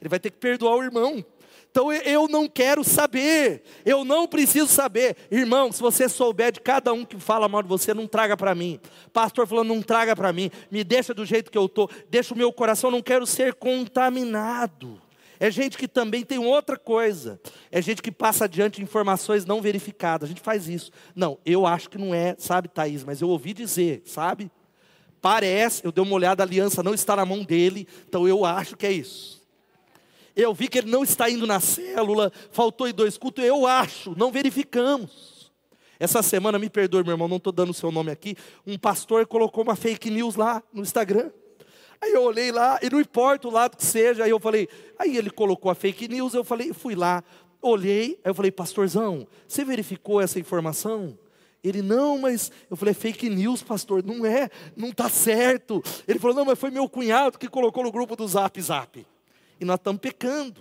Ele 0.00 0.08
vai 0.08 0.20
ter 0.20 0.30
que 0.30 0.38
perdoar 0.38 0.76
o 0.76 0.82
irmão. 0.84 1.24
Então 1.74 1.92
eu 1.92 2.28
não 2.28 2.46
quero 2.46 2.84
saber, 2.84 3.64
eu 3.84 4.04
não 4.04 4.28
preciso 4.28 4.68
saber. 4.68 5.16
Irmão, 5.28 5.72
se 5.72 5.82
você 5.82 6.08
souber 6.08 6.52
de 6.52 6.60
cada 6.60 6.92
um 6.92 7.04
que 7.04 7.18
fala 7.18 7.48
mal 7.48 7.64
de 7.64 7.68
você, 7.68 7.92
não 7.92 8.06
traga 8.06 8.36
para 8.36 8.54
mim. 8.54 8.78
Pastor 9.12 9.44
falando, 9.44 9.74
não 9.74 9.82
traga 9.82 10.14
para 10.14 10.32
mim, 10.32 10.52
me 10.70 10.84
deixa 10.84 11.12
do 11.12 11.26
jeito 11.26 11.50
que 11.50 11.58
eu 11.58 11.66
estou, 11.66 11.90
deixa 12.08 12.32
o 12.32 12.38
meu 12.38 12.52
coração, 12.52 12.92
não 12.92 13.02
quero 13.02 13.26
ser 13.26 13.54
contaminado. 13.54 15.02
É 15.40 15.50
gente 15.50 15.76
que 15.76 15.88
também 15.88 16.24
tem 16.24 16.38
outra 16.38 16.78
coisa. 16.78 17.40
É 17.72 17.82
gente 17.82 18.00
que 18.00 18.12
passa 18.12 18.44
adiante 18.44 18.80
informações 18.80 19.44
não 19.44 19.60
verificadas. 19.60 20.28
A 20.28 20.32
gente 20.32 20.42
faz 20.42 20.68
isso. 20.68 20.92
Não, 21.12 21.40
eu 21.44 21.66
acho 21.66 21.90
que 21.90 21.98
não 21.98 22.14
é, 22.14 22.36
sabe, 22.38 22.68
Thaís, 22.68 23.02
mas 23.02 23.20
eu 23.20 23.28
ouvi 23.28 23.52
dizer, 23.52 24.00
sabe? 24.06 24.48
Parece, 25.20 25.84
eu 25.84 25.90
dei 25.90 26.04
uma 26.04 26.14
olhada, 26.14 26.40
a 26.40 26.46
aliança 26.46 26.84
não 26.84 26.94
está 26.94 27.16
na 27.16 27.26
mão 27.26 27.42
dele, 27.42 27.88
então 28.06 28.28
eu 28.28 28.44
acho 28.44 28.76
que 28.76 28.86
é 28.86 28.92
isso. 28.92 29.43
Eu 30.36 30.52
vi 30.52 30.68
que 30.68 30.78
ele 30.78 30.90
não 30.90 31.04
está 31.04 31.30
indo 31.30 31.46
na 31.46 31.60
célula, 31.60 32.32
faltou 32.50 32.88
em 32.88 32.92
dois 32.92 33.16
cultos, 33.16 33.44
eu 33.44 33.66
acho, 33.66 34.14
não 34.16 34.32
verificamos. 34.32 35.52
Essa 35.98 36.22
semana, 36.22 36.58
me 36.58 36.68
perdoe, 36.68 37.04
meu 37.04 37.12
irmão, 37.12 37.28
não 37.28 37.36
estou 37.36 37.52
dando 37.52 37.70
o 37.70 37.74
seu 37.74 37.92
nome 37.92 38.10
aqui. 38.10 38.36
Um 38.66 38.76
pastor 38.76 39.26
colocou 39.26 39.62
uma 39.62 39.76
fake 39.76 40.10
news 40.10 40.34
lá 40.34 40.62
no 40.72 40.82
Instagram. 40.82 41.30
Aí 42.00 42.12
eu 42.12 42.22
olhei 42.22 42.50
lá, 42.50 42.78
e 42.82 42.90
não 42.90 43.00
importa 43.00 43.48
o 43.48 43.50
lado 43.50 43.76
que 43.76 43.84
seja, 43.84 44.24
aí 44.24 44.30
eu 44.30 44.40
falei, 44.40 44.68
aí 44.98 45.16
ele 45.16 45.30
colocou 45.30 45.70
a 45.70 45.74
fake 45.74 46.08
news, 46.08 46.34
eu 46.34 46.44
falei, 46.44 46.72
fui 46.72 46.94
lá, 46.94 47.22
olhei, 47.62 48.18
aí 48.22 48.30
eu 48.30 48.34
falei, 48.34 48.50
pastorzão, 48.50 49.26
você 49.48 49.64
verificou 49.64 50.20
essa 50.20 50.38
informação? 50.38 51.16
Ele, 51.62 51.80
não, 51.80 52.18
mas 52.18 52.52
eu 52.68 52.76
falei, 52.76 52.90
é 52.90 52.94
fake 52.94 53.30
news, 53.30 53.62
pastor, 53.62 54.04
não 54.04 54.26
é, 54.26 54.50
não 54.76 54.90
está 54.90 55.08
certo. 55.08 55.82
Ele 56.06 56.18
falou, 56.18 56.36
não, 56.36 56.44
mas 56.44 56.58
foi 56.58 56.70
meu 56.70 56.86
cunhado 56.86 57.38
que 57.38 57.48
colocou 57.48 57.82
no 57.84 57.90
grupo 57.90 58.14
do 58.14 58.28
Zap 58.28 58.60
Zap. 58.60 59.06
E 59.64 59.66
nós 59.66 59.76
estamos 59.76 59.98
pecando. 59.98 60.60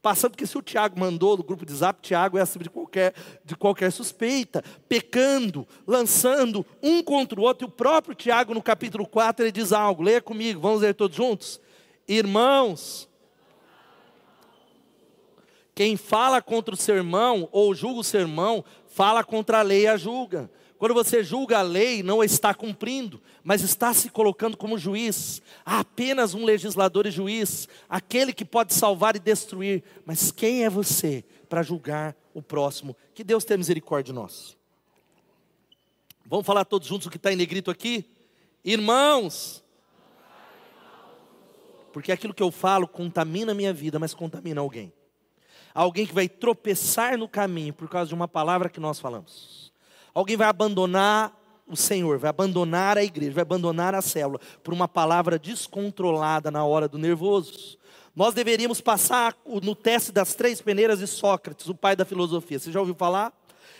Passando, 0.00 0.30
porque 0.30 0.46
se 0.46 0.56
o 0.56 0.62
Tiago 0.62 0.98
mandou 0.98 1.36
do 1.36 1.42
grupo 1.42 1.66
de 1.66 1.74
zap, 1.74 2.00
Tiago 2.00 2.38
é 2.38 2.40
acima 2.40 2.62
de 2.62 2.70
qualquer, 2.70 3.12
de 3.44 3.56
qualquer 3.56 3.90
suspeita, 3.90 4.62
pecando, 4.88 5.66
lançando 5.84 6.64
um 6.80 7.02
contra 7.02 7.38
o 7.38 7.42
outro, 7.42 7.66
e 7.66 7.68
o 7.68 7.72
próprio 7.72 8.14
Tiago, 8.14 8.54
no 8.54 8.62
capítulo 8.62 9.04
4, 9.04 9.44
ele 9.44 9.50
diz 9.50 9.72
algo, 9.72 10.04
leia 10.04 10.22
comigo, 10.22 10.60
vamos 10.60 10.82
ler 10.82 10.94
todos 10.94 11.16
juntos. 11.16 11.60
Irmãos, 12.06 13.08
quem 15.74 15.96
fala 15.96 16.40
contra 16.40 16.74
o 16.74 16.78
seu 16.78 16.94
irmão, 16.94 17.48
ou 17.50 17.74
julga 17.74 18.00
o 18.00 18.04
seu 18.04 18.20
irmão, 18.20 18.64
fala 18.86 19.24
contra 19.24 19.58
a 19.58 19.62
lei 19.62 19.82
e 19.82 19.88
a 19.88 19.96
julga. 19.96 20.48
Quando 20.78 20.94
você 20.94 21.24
julga 21.24 21.58
a 21.58 21.62
lei, 21.62 22.04
não 22.04 22.20
a 22.20 22.24
está 22.24 22.54
cumprindo, 22.54 23.20
mas 23.42 23.62
está 23.62 23.92
se 23.92 24.08
colocando 24.08 24.56
como 24.56 24.78
juiz. 24.78 25.42
Há 25.66 25.80
apenas 25.80 26.34
um 26.34 26.44
legislador 26.44 27.04
e 27.04 27.10
juiz, 27.10 27.68
aquele 27.88 28.32
que 28.32 28.44
pode 28.44 28.72
salvar 28.72 29.16
e 29.16 29.18
destruir. 29.18 29.82
Mas 30.06 30.30
quem 30.30 30.64
é 30.64 30.70
você 30.70 31.24
para 31.48 31.64
julgar 31.64 32.14
o 32.32 32.40
próximo? 32.40 32.96
Que 33.12 33.24
Deus 33.24 33.44
tenha 33.44 33.58
misericórdia 33.58 34.12
de 34.12 34.18
nós. 34.18 34.56
Vamos 36.24 36.46
falar 36.46 36.64
todos 36.64 36.86
juntos 36.86 37.08
o 37.08 37.10
que 37.10 37.16
está 37.16 37.32
em 37.32 37.36
negrito 37.36 37.72
aqui? 37.72 38.04
Irmãos, 38.64 39.64
porque 41.92 42.12
aquilo 42.12 42.34
que 42.34 42.42
eu 42.42 42.52
falo 42.52 42.86
contamina 42.86 43.50
a 43.50 43.54
minha 43.54 43.72
vida, 43.72 43.98
mas 43.98 44.14
contamina 44.14 44.60
alguém. 44.60 44.92
Alguém 45.74 46.06
que 46.06 46.14
vai 46.14 46.28
tropeçar 46.28 47.18
no 47.18 47.28
caminho 47.28 47.74
por 47.74 47.88
causa 47.88 48.10
de 48.10 48.14
uma 48.14 48.28
palavra 48.28 48.68
que 48.68 48.78
nós 48.78 49.00
falamos. 49.00 49.67
Alguém 50.18 50.36
vai 50.36 50.48
abandonar 50.48 51.32
o 51.64 51.76
Senhor, 51.76 52.18
vai 52.18 52.30
abandonar 52.30 52.98
a 52.98 53.04
igreja, 53.04 53.34
vai 53.34 53.42
abandonar 53.42 53.94
a 53.94 54.02
célula 54.02 54.40
por 54.64 54.74
uma 54.74 54.88
palavra 54.88 55.38
descontrolada 55.38 56.50
na 56.50 56.64
hora 56.64 56.88
do 56.88 56.98
nervoso. 56.98 57.78
Nós 58.16 58.34
deveríamos 58.34 58.80
passar 58.80 59.36
no 59.46 59.76
teste 59.76 60.10
das 60.10 60.34
três 60.34 60.60
peneiras 60.60 60.98
de 60.98 61.06
Sócrates, 61.06 61.68
o 61.68 61.74
pai 61.74 61.94
da 61.94 62.04
filosofia. 62.04 62.58
Você 62.58 62.72
já 62.72 62.80
ouviu 62.80 62.96
falar? 62.96 63.32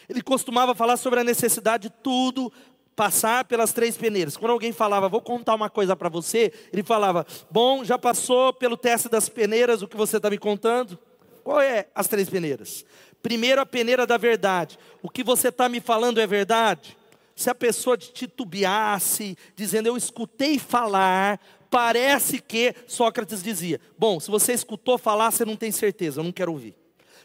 Ele 0.09 0.23
costumava 0.23 0.77
falar 0.77 0.97
sobre 0.97 1.19
a 1.19 1.25
necessidade 1.25 1.89
de 1.89 1.95
tudo 2.05 2.53
passar 2.95 3.45
pelas 3.45 3.73
três 3.73 3.97
peneiras. 3.97 4.37
Quando 4.37 4.53
alguém 4.53 4.71
falava, 4.71 5.09
vou 5.09 5.21
contar 5.21 5.57
uma 5.57 5.69
coisa 5.69 5.97
para 5.97 6.09
você, 6.09 6.53
ele 6.73 6.85
falava, 6.85 7.27
bom, 7.51 7.83
já 7.83 7.99
passou 7.99 8.53
pelo 8.53 8.77
teste 8.77 9.09
das 9.09 9.29
peneiras 9.29 9.83
o 9.83 9.89
que 9.89 9.97
você 9.97 10.19
está 10.19 10.31
me 10.31 10.39
contando? 10.39 10.97
Qual 11.43 11.61
é 11.61 11.89
as 11.95 12.07
três 12.07 12.29
peneiras? 12.29 12.85
Primeiro, 13.23 13.61
a 13.61 13.67
peneira 13.67 14.07
da 14.07 14.17
verdade. 14.17 14.79
O 15.03 15.09
que 15.09 15.25
você 15.25 15.49
está 15.49 15.69
me 15.69 15.81
falando 15.81 16.21
é 16.21 16.27
verdade? 16.27 16.99
se 17.39 17.49
a 17.49 17.55
pessoa 17.55 17.97
titubeasse, 17.97 19.39
dizendo 19.55 19.87
eu 19.87 19.97
escutei 19.97 20.59
falar, 20.59 21.39
parece 21.71 22.41
que 22.41 22.75
Sócrates 22.89 23.45
dizia: 23.45 23.81
Bom, 23.97 24.19
se 24.19 24.29
você 24.29 24.53
escutou 24.53 24.99
falar, 24.99 25.31
você 25.31 25.45
não 25.45 25.55
tem 25.55 25.71
certeza, 25.71 26.19
eu 26.19 26.25
não 26.25 26.33
quero 26.33 26.51
ouvir. 26.51 26.75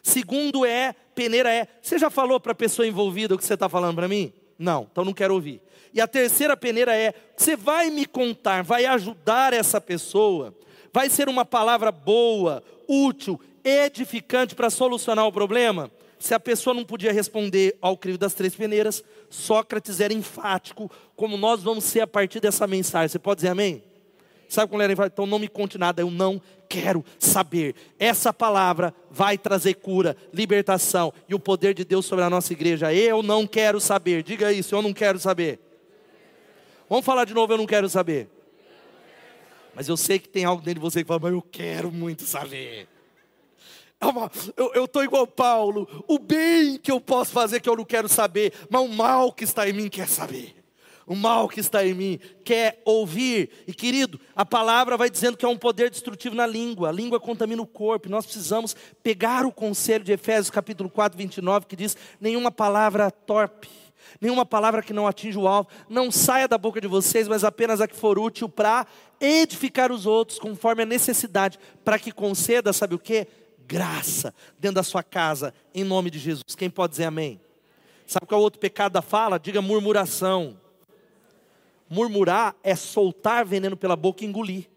Segundo 0.03 0.67
é, 0.67 0.93
peneira 1.15 1.51
é, 1.51 1.67
você 1.82 1.97
já 1.97 2.12
falou 2.12 2.39
para 2.39 2.51
a 2.51 2.56
pessoa 2.56 2.88
envolvida 2.88 3.34
o 3.34 3.39
que 3.39 3.43
você 3.43 3.56
está 3.56 3.67
falando 3.67 3.95
para 3.95 4.08
mim? 4.08 4.32
Não, 4.60 4.88
então 4.91 5.03
não 5.03 5.13
quero 5.13 5.34
ouvir. 5.34 5.60
E 5.91 5.99
a 5.99 6.08
terceira 6.08 6.56
peneira 6.56 6.95
é, 6.95 7.15
você 7.36 7.56
vai 7.56 7.89
me 7.89 8.06
contar, 8.06 8.63
vai 8.63 8.86
ajudar 8.86 9.51
essa 9.51 9.82
pessoa, 9.82 10.53
vai 10.93 11.10
ser 11.10 11.27
uma 11.27 11.43
palavra 11.43 11.91
boa, 11.91 12.62
útil, 12.88 13.39
edificante 13.63 14.56
para 14.56 14.69
solucionar 14.69 15.26
o 15.26 15.32
problema? 15.32 15.91
Se 16.19 16.34
a 16.34 16.39
pessoa 16.39 16.73
não 16.73 16.86
podia 16.86 17.12
responder 17.12 17.78
ao 17.82 17.97
crivo 17.97 18.17
das 18.17 18.34
três 18.34 18.56
peneiras, 18.56 19.04
Sócrates 19.30 19.99
era 19.99 20.13
enfático, 20.13 20.89
como 21.15 21.36
nós 21.36 21.62
vamos 21.62 21.84
ser 21.84 22.02
a 22.02 22.08
partir 22.08 22.39
dessa 22.39 22.65
mensagem. 22.65 23.10
Você 23.10 23.19
pode 23.19 23.39
dizer 23.39 23.49
amém? 23.49 23.84
Sabe 24.47 24.69
quando 24.69 24.84
ele 24.84 24.95
fala, 24.95 25.10
então 25.12 25.26
não 25.26 25.39
me 25.39 25.47
conte 25.47 25.78
nada, 25.78 26.02
eu 26.02 26.12
não 26.12 26.41
quero 26.69 27.04
saber. 27.17 27.76
Essa 27.97 28.32
palavra 28.32 28.93
vai 29.10 29.38
trazer 29.38 29.73
cura, 29.73 30.15
libertação 30.32 31.12
e 31.28 31.36
o 31.36 31.39
poder 31.39 31.73
de 31.73 31.84
Deus 31.84 32.06
sobre 32.06 32.23
a 32.23 32.30
nossa 32.30 32.54
igreja. 32.54 32.93
Eu 32.93 33.23
não 33.23 33.47
quero 33.47 33.80
saber. 33.80 34.23
Diga 34.23 34.54
isso, 34.54 34.76
eu 34.76 34.82
não 34.82 34.93
quero 34.93 35.19
saber. 35.19 35.60
Vamos 36.88 37.04
falar 37.04 37.26
de 37.26 37.34
novo, 37.34 37.52
eu 37.52 37.58
não 37.58 37.65
quero 37.65 37.89
saber. 37.89 38.30
Mas 39.76 39.89
eu 39.89 39.97
sei 39.97 40.19
que 40.19 40.30
tem 40.30 40.45
algo 40.45 40.62
dentro 40.62 40.80
de 40.80 40.86
você 40.86 41.02
que 41.02 41.08
fala, 41.08 41.19
mas 41.19 41.34
eu 41.34 41.41
quero 41.41 41.91
muito 41.91 42.23
saber. 42.23 42.88
Eu 44.76 44.86
estou 44.86 45.04
igual 45.04 45.26
Paulo, 45.28 45.88
o 46.08 46.20
bem 46.20 46.78
que 46.78 46.92
eu 46.92 47.00
posso 47.00 47.32
fazer 47.32 47.60
que 47.60 47.70
eu 47.70 47.76
não 47.76 47.86
quero 47.86 48.10
saber, 48.10 48.54
mas 48.70 48.82
o 48.82 48.88
mal 48.88 49.32
que 49.32 49.44
está 49.44 49.68
em 49.68 49.74
mim 49.74 49.89
quer 49.89 50.08
saber 50.08 50.63
o 51.06 51.16
mal 51.16 51.48
que 51.50 51.60
está 51.60 51.86
em 51.86 51.94
mim, 51.94 52.20
quer 52.44 52.82
ouvir. 52.86 53.50
E 53.68 53.74
querido, 53.74 54.20
a 54.36 54.46
palavra 54.46 54.98
vai 54.98 55.10
dizendo 55.10 55.38
que 55.38 55.46
é 55.46 55.48
um 55.48 55.58
poder 55.58 55.89
destrutivo 55.89 56.36
na 56.36 56.48
língua, 56.48 56.89
a 56.89 56.92
língua 56.92 57.20
contamina 57.20 57.62
o 57.62 57.68
corpo. 57.68 58.10
Nós 58.10 58.26
precisamos 58.26 58.76
pegar 59.02 59.46
o 59.46 59.52
conselho 59.52 60.04
de 60.04 60.13
Efésios 60.13 60.50
capítulo 60.50 60.89
4, 60.89 61.18
29, 61.18 61.66
que 61.66 61.76
diz: 61.76 61.98
nenhuma 62.20 62.52
palavra 62.52 63.12
torpe, 63.12 63.70
nenhuma 64.20 64.46
palavra 64.46 64.82
que 64.82 64.94
não 64.94 65.08
atinja 65.08 65.39
o 65.39 65.48
alvo, 65.48 65.70
não 65.89 66.12
saia 66.12 66.48
da 66.48 66.58
boca 66.58 66.80
de 66.80 66.88
vocês, 66.88 67.28
mas 67.28 67.44
apenas 67.44 67.82
a 67.82 67.88
que 67.88 67.96
for 67.96 68.18
útil 68.18 68.48
para 68.48 68.86
edificar 69.20 69.92
os 69.92 70.06
outros, 70.06 70.39
conforme 70.39 70.84
a 70.84 70.86
necessidade, 70.86 71.60
para 71.84 72.00
que 72.00 72.12
conceda, 72.12 72.74
sabe 72.74 72.96
o 72.96 73.00
que? 73.00 73.28
Graça 73.67 74.34
dentro 74.60 74.76
da 74.76 74.84
sua 74.84 75.04
casa, 75.04 75.54
em 75.73 75.84
nome 75.84 76.10
de 76.10 76.19
Jesus. 76.19 76.56
Quem 76.58 76.69
pode 76.69 76.91
dizer 76.91 77.06
amém? 77.06 77.39
Sabe 78.06 78.26
qual 78.26 78.39
é 78.39 78.41
o 78.41 78.43
outro 78.43 78.60
pecado 78.60 78.93
da 78.93 79.02
fala? 79.02 79.39
Diga 79.39 79.62
murmuração. 79.62 80.60
Murmurar 81.89 82.56
é 82.63 82.76
soltar 82.76 83.45
veneno 83.45 83.78
pela 83.78 83.95
boca 83.95 84.23
e 84.23 84.28
engolir. 84.28 84.69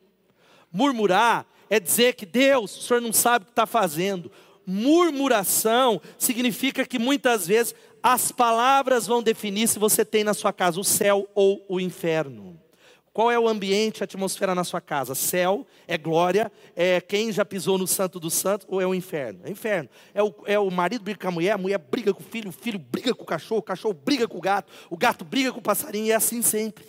Murmurar 0.72 1.46
é 1.68 1.80
dizer 1.80 2.14
que 2.14 2.26
Deus, 2.26 2.76
o 2.76 2.82
Senhor 2.82 3.00
não 3.00 3.12
sabe 3.12 3.42
o 3.44 3.46
que 3.46 3.52
está 3.52 3.66
fazendo. 3.66 4.30
Murmuração 4.66 6.00
significa 6.18 6.84
que 6.84 6.98
muitas 6.98 7.46
vezes 7.46 7.74
as 8.02 8.30
palavras 8.30 9.06
vão 9.06 9.22
definir 9.22 9.68
se 9.68 9.78
você 9.78 10.04
tem 10.04 10.22
na 10.22 10.34
sua 10.34 10.52
casa 10.52 10.78
o 10.78 10.84
céu 10.84 11.28
ou 11.34 11.64
o 11.68 11.80
inferno. 11.80 12.60
Qual 13.16 13.30
é 13.30 13.38
o 13.38 13.48
ambiente, 13.48 14.02
a 14.02 14.04
atmosfera 14.04 14.54
na 14.54 14.62
sua 14.62 14.78
casa? 14.78 15.14
Céu, 15.14 15.66
é 15.88 15.96
glória, 15.96 16.52
é 16.76 17.00
quem 17.00 17.32
já 17.32 17.46
pisou 17.46 17.78
no 17.78 17.86
santo 17.86 18.20
do 18.20 18.28
santo, 18.28 18.66
ou 18.68 18.78
é 18.78 18.86
o 18.86 18.94
inferno? 18.94 19.40
É 19.42 19.50
inferno. 19.50 19.88
É 20.12 20.22
o, 20.22 20.34
é 20.44 20.58
o 20.58 20.70
marido 20.70 21.02
briga 21.02 21.20
com 21.20 21.28
a 21.28 21.30
mulher, 21.30 21.52
a 21.52 21.56
mulher 21.56 21.78
briga 21.78 22.12
com 22.12 22.20
o 22.20 22.22
filho, 22.22 22.50
o 22.50 22.52
filho 22.52 22.78
briga 22.78 23.14
com 23.14 23.22
o 23.22 23.26
cachorro, 23.26 23.60
o 23.60 23.62
cachorro 23.62 23.94
briga 23.94 24.28
com 24.28 24.36
o 24.36 24.40
gato, 24.42 24.70
o 24.90 24.98
gato 24.98 25.24
briga 25.24 25.50
com 25.50 25.60
o 25.60 25.62
passarinho, 25.62 26.04
e 26.04 26.10
é 26.10 26.14
assim 26.14 26.42
sempre. 26.42 26.84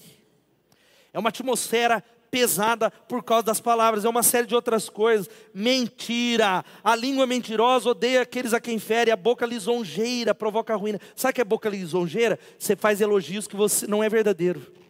É 1.14 1.18
uma 1.18 1.30
atmosfera 1.30 2.04
pesada 2.30 2.92
por 2.92 3.24
causa 3.24 3.44
das 3.44 3.62
palavras, 3.62 4.04
é 4.04 4.10
uma 4.10 4.22
série 4.22 4.48
de 4.48 4.54
outras 4.54 4.90
coisas. 4.90 5.30
Mentira, 5.54 6.66
a 6.84 6.94
língua 6.94 7.26
mentirosa 7.26 7.92
odeia 7.92 8.22
aqueles 8.22 8.54
a 8.54 8.60
quem 8.60 8.80
fere, 8.80 9.12
a 9.12 9.16
boca 9.16 9.46
lisonjeira 9.46 10.36
provoca 10.36 10.76
ruína. 10.76 11.00
Sabe 11.16 11.32
o 11.32 11.36
que 11.36 11.42
é 11.42 11.46
boca 11.46 11.70
lisonjeira? 11.70 12.38
Você 12.60 12.76
faz 12.76 13.00
elogios 13.00 13.48
que 13.48 13.56
você 13.56 13.88
não 13.88 14.04
é 14.04 14.10
verdadeiro. 14.10 14.87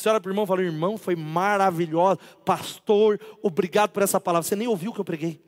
Você 0.00 0.08
olha 0.08 0.20
para 0.20 0.28
o 0.28 0.32
irmão 0.32 0.44
e 0.44 0.46
fala: 0.46 0.62
irmão, 0.62 0.98
foi 0.98 1.14
maravilhoso, 1.14 2.18
pastor, 2.44 3.20
obrigado 3.42 3.90
por 3.90 4.02
essa 4.02 4.18
palavra. 4.18 4.48
Você 4.48 4.56
nem 4.56 4.66
ouviu 4.66 4.90
o 4.90 4.94
que 4.94 5.00
eu 5.00 5.04
preguei. 5.04 5.40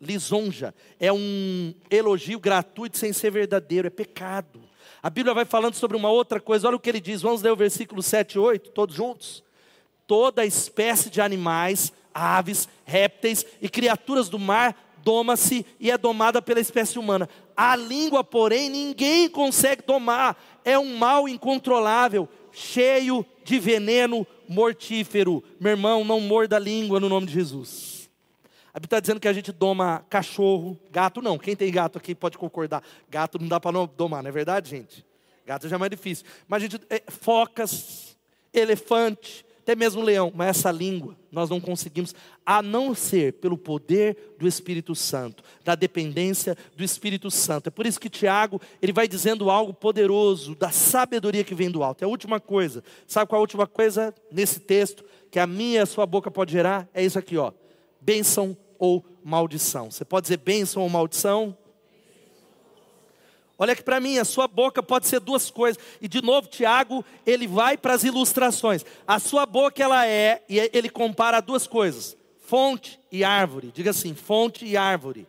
Lisonja 0.00 0.72
é 1.00 1.12
um 1.12 1.74
elogio 1.90 2.38
gratuito 2.38 2.96
sem 2.96 3.12
ser 3.12 3.32
verdadeiro, 3.32 3.88
é 3.88 3.90
pecado. 3.90 4.60
A 5.02 5.10
Bíblia 5.10 5.34
vai 5.34 5.44
falando 5.44 5.74
sobre 5.74 5.96
uma 5.96 6.10
outra 6.10 6.40
coisa, 6.40 6.68
olha 6.68 6.76
o 6.76 6.80
que 6.80 6.88
ele 6.88 7.00
diz, 7.00 7.22
vamos 7.22 7.42
ler 7.42 7.50
o 7.50 7.56
versículo 7.56 8.00
7 8.00 8.34
e 8.34 8.38
8, 8.38 8.70
todos 8.70 8.94
juntos. 8.94 9.42
Toda 10.06 10.46
espécie 10.46 11.10
de 11.10 11.20
animais, 11.20 11.92
aves, 12.14 12.68
répteis 12.84 13.44
e 13.60 13.68
criaturas 13.68 14.28
do 14.28 14.38
mar 14.38 14.76
doma-se 15.02 15.64
e 15.80 15.90
é 15.90 15.98
domada 15.98 16.40
pela 16.40 16.60
espécie 16.60 16.98
humana. 16.98 17.28
A 17.56 17.74
língua, 17.74 18.22
porém, 18.22 18.70
ninguém 18.70 19.28
consegue 19.28 19.82
domar, 19.84 20.36
é 20.64 20.78
um 20.78 20.96
mal 20.96 21.28
incontrolável, 21.28 22.28
cheio 22.58 23.24
de 23.44 23.58
veneno 23.58 24.26
mortífero. 24.48 25.42
Meu 25.60 25.70
irmão, 25.70 26.04
não 26.04 26.20
morda 26.20 26.56
a 26.56 26.58
língua 26.58 26.98
no 26.98 27.08
nome 27.08 27.26
de 27.26 27.32
Jesus. 27.32 28.10
A 28.74 28.80
Bíblia 28.80 28.98
está 28.98 29.00
dizendo 29.00 29.20
que 29.20 29.28
a 29.28 29.32
gente 29.32 29.52
doma 29.52 30.04
cachorro, 30.10 30.78
gato 30.90 31.22
não. 31.22 31.38
Quem 31.38 31.54
tem 31.54 31.70
gato 31.70 31.98
aqui 31.98 32.14
pode 32.14 32.36
concordar. 32.36 32.82
Gato 33.08 33.38
não 33.38 33.48
dá 33.48 33.60
para 33.60 33.86
domar, 33.86 34.22
não 34.22 34.28
é 34.28 34.32
verdade, 34.32 34.70
gente? 34.70 35.06
Gato 35.46 35.68
já 35.68 35.76
é 35.76 35.78
mais 35.78 35.90
difícil. 35.90 36.26
Mas 36.46 36.62
a 36.62 36.66
gente, 36.66 36.80
é, 36.90 37.02
focas, 37.08 38.16
elefante, 38.52 39.46
até 39.68 39.76
mesmo 39.76 40.00
leão. 40.00 40.32
Mas 40.34 40.58
essa 40.58 40.70
língua 40.70 41.14
nós 41.30 41.50
não 41.50 41.60
conseguimos, 41.60 42.14
a 42.44 42.62
não 42.62 42.94
ser 42.94 43.34
pelo 43.34 43.58
poder 43.58 44.34
do 44.38 44.48
Espírito 44.48 44.94
Santo, 44.94 45.44
da 45.62 45.74
dependência 45.74 46.56
do 46.74 46.82
Espírito 46.82 47.30
Santo. 47.30 47.66
É 47.66 47.70
por 47.70 47.84
isso 47.84 48.00
que 48.00 48.08
Tiago, 48.08 48.58
ele 48.80 48.94
vai 48.94 49.06
dizendo 49.06 49.50
algo 49.50 49.74
poderoso, 49.74 50.54
da 50.54 50.70
sabedoria 50.70 51.44
que 51.44 51.54
vem 51.54 51.70
do 51.70 51.82
alto. 51.82 52.02
É 52.02 52.06
a 52.06 52.08
última 52.08 52.40
coisa. 52.40 52.82
Sabe 53.06 53.28
qual 53.28 53.40
a 53.40 53.42
última 53.42 53.66
coisa 53.66 54.14
nesse 54.32 54.58
texto 54.58 55.04
que 55.30 55.38
a 55.38 55.46
minha 55.46 55.80
e 55.80 55.82
a 55.82 55.86
sua 55.86 56.06
boca 56.06 56.30
pode 56.30 56.50
gerar? 56.50 56.88
É 56.94 57.04
isso 57.04 57.18
aqui, 57.18 57.36
ó. 57.36 57.52
Bênção 58.00 58.56
ou 58.78 59.04
maldição. 59.22 59.90
Você 59.90 60.04
pode 60.04 60.24
dizer 60.24 60.38
bênção 60.38 60.82
ou 60.82 60.88
maldição? 60.88 61.54
Olha 63.60 63.72
aqui 63.72 63.82
para 63.82 63.98
mim, 63.98 64.18
a 64.18 64.24
sua 64.24 64.46
boca 64.46 64.80
pode 64.80 65.08
ser 65.08 65.18
duas 65.18 65.50
coisas. 65.50 65.82
E 66.00 66.06
de 66.06 66.22
novo, 66.22 66.46
Tiago, 66.46 67.04
ele 67.26 67.48
vai 67.48 67.76
para 67.76 67.92
as 67.92 68.04
ilustrações. 68.04 68.84
A 69.04 69.18
sua 69.18 69.44
boca 69.44 69.82
ela 69.82 70.06
é, 70.06 70.44
e 70.48 70.70
ele 70.72 70.88
compara 70.88 71.40
duas 71.40 71.66
coisas: 71.66 72.16
fonte 72.46 73.00
e 73.10 73.24
árvore. 73.24 73.72
Diga 73.74 73.90
assim, 73.90 74.14
fonte 74.14 74.64
e 74.64 74.76
árvore. 74.76 75.26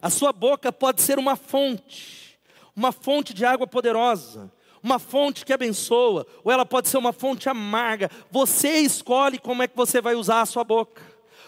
A 0.00 0.08
sua 0.08 0.32
boca 0.32 0.72
pode 0.72 1.02
ser 1.02 1.18
uma 1.18 1.36
fonte, 1.36 2.38
uma 2.74 2.92
fonte 2.92 3.34
de 3.34 3.44
água 3.44 3.66
poderosa, 3.66 4.50
uma 4.82 4.98
fonte 4.98 5.44
que 5.44 5.52
abençoa, 5.52 6.26
ou 6.42 6.50
ela 6.50 6.64
pode 6.64 6.88
ser 6.88 6.96
uma 6.96 7.12
fonte 7.12 7.48
amarga. 7.48 8.10
Você 8.30 8.78
escolhe 8.78 9.38
como 9.38 9.62
é 9.62 9.68
que 9.68 9.76
você 9.76 10.00
vai 10.00 10.14
usar 10.14 10.40
a 10.40 10.46
sua 10.46 10.64
boca. 10.64 11.02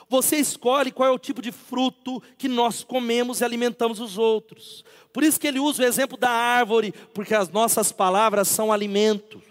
Você 0.08 0.36
escolhe 0.36 0.90
qual 0.90 1.08
é 1.08 1.12
o 1.12 1.18
tipo 1.18 1.42
de 1.42 1.52
fruto 1.52 2.22
que 2.38 2.48
nós 2.48 2.82
comemos 2.82 3.40
e 3.40 3.44
alimentamos 3.44 4.00
os 4.00 4.16
outros. 4.16 4.84
Por 5.12 5.22
isso 5.22 5.38
que 5.38 5.46
ele 5.46 5.58
usa 5.58 5.82
o 5.82 5.86
exemplo 5.86 6.16
da 6.16 6.30
árvore, 6.30 6.94
porque 7.12 7.34
as 7.34 7.48
nossas 7.50 7.92
palavras 7.92 8.48
são 8.48 8.72
alimento. 8.72 9.42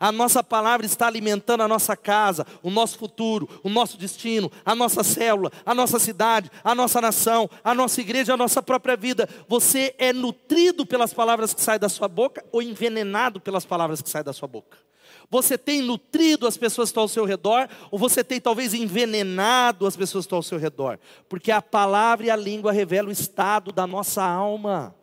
A 0.00 0.10
nossa 0.10 0.42
palavra 0.42 0.86
está 0.86 1.06
alimentando 1.06 1.62
a 1.62 1.68
nossa 1.68 1.94
casa, 1.94 2.46
o 2.62 2.70
nosso 2.70 2.96
futuro, 2.96 3.46
o 3.62 3.68
nosso 3.68 3.98
destino, 3.98 4.50
a 4.64 4.74
nossa 4.74 5.04
célula, 5.04 5.52
a 5.64 5.74
nossa 5.74 5.98
cidade, 5.98 6.50
a 6.64 6.74
nossa 6.74 7.02
nação, 7.02 7.50
a 7.62 7.74
nossa 7.74 8.00
igreja, 8.00 8.32
a 8.32 8.36
nossa 8.36 8.62
própria 8.62 8.96
vida. 8.96 9.28
Você 9.46 9.94
é 9.98 10.10
nutrido 10.10 10.86
pelas 10.86 11.12
palavras 11.12 11.52
que 11.52 11.60
saem 11.60 11.78
da 11.78 11.90
sua 11.90 12.08
boca 12.08 12.42
ou 12.50 12.62
envenenado 12.62 13.38
pelas 13.40 13.66
palavras 13.66 14.00
que 14.00 14.08
saem 14.08 14.24
da 14.24 14.32
sua 14.32 14.48
boca? 14.48 14.89
Você 15.30 15.56
tem 15.56 15.82
nutrido 15.82 16.46
as 16.46 16.56
pessoas 16.56 16.88
que 16.88 16.90
estão 16.90 17.02
ao 17.04 17.08
seu 17.08 17.24
redor, 17.24 17.68
ou 17.90 17.98
você 17.98 18.24
tem 18.24 18.40
talvez 18.40 18.74
envenenado 18.74 19.86
as 19.86 19.96
pessoas 19.96 20.24
que 20.24 20.26
estão 20.26 20.38
ao 20.38 20.42
seu 20.42 20.58
redor? 20.58 20.98
Porque 21.28 21.50
a 21.50 21.62
palavra 21.62 22.26
e 22.26 22.30
a 22.30 22.36
língua 22.36 22.72
revelam 22.72 23.08
o 23.08 23.12
estado 23.12 23.72
da 23.72 23.86
nossa 23.86 24.22
alma. 24.24 24.94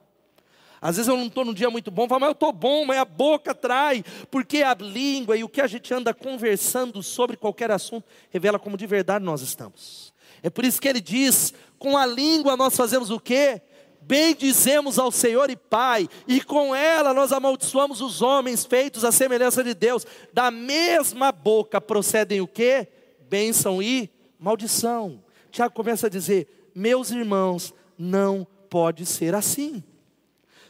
Às 0.82 0.98
vezes 0.98 1.10
eu 1.10 1.18
não 1.18 1.26
estou 1.26 1.44
num 1.44 1.54
dia 1.54 1.70
muito 1.70 1.90
bom, 1.90 2.08
falo, 2.08 2.22
mas 2.22 2.30
eu 2.30 2.34
estou 2.34 2.54
bom, 2.54 2.86
mas 2.86 2.98
a 3.00 3.06
boca 3.06 3.54
trai, 3.54 4.04
porque 4.30 4.62
a 4.62 4.76
língua 4.76 5.36
e 5.36 5.44
o 5.44 5.50
que 5.50 5.60
a 5.60 5.68
gente 5.68 5.94
anda 5.94 6.14
conversando 6.14 7.02
sobre 7.02 7.36
qualquer 7.36 7.72
assunto 7.72 8.06
revela 8.30 8.60
como 8.60 8.78
de 8.78 8.86
verdade 8.86 9.26
nós 9.26 9.42
estamos. 9.42 10.14
É 10.44 10.50
por 10.50 10.64
isso 10.64 10.80
que 10.80 10.88
ele 10.88 11.02
diz: 11.02 11.54
com 11.80 11.98
a 11.98 12.06
língua 12.06 12.56
nós 12.56 12.76
fazemos 12.76 13.10
o 13.10 13.20
quê? 13.20 13.62
Bendizemos 14.08 14.98
ao 14.98 15.12
Senhor 15.12 15.50
e 15.50 15.56
Pai, 15.58 16.08
e 16.26 16.40
com 16.40 16.74
ela 16.74 17.14
nós 17.14 17.34
amaldiçoamos 17.34 18.00
os 18.00 18.22
homens 18.22 18.64
feitos 18.64 19.04
à 19.04 19.12
semelhança 19.12 19.62
de 19.64 19.74
Deus. 19.74 20.08
Da 20.34 20.50
mesma 20.50 21.32
boca 21.32 21.82
procedem 21.82 22.40
o 22.40 22.48
que? 22.48 22.88
Bênção 23.30 23.82
e 23.82 24.10
maldição. 24.40 25.22
Tiago 25.52 25.74
começa 25.74 26.08
a 26.08 26.10
dizer: 26.10 26.72
meus 26.74 27.12
irmãos, 27.12 27.74
não 27.98 28.48
pode 28.70 29.06
ser 29.06 29.36
assim. 29.36 29.84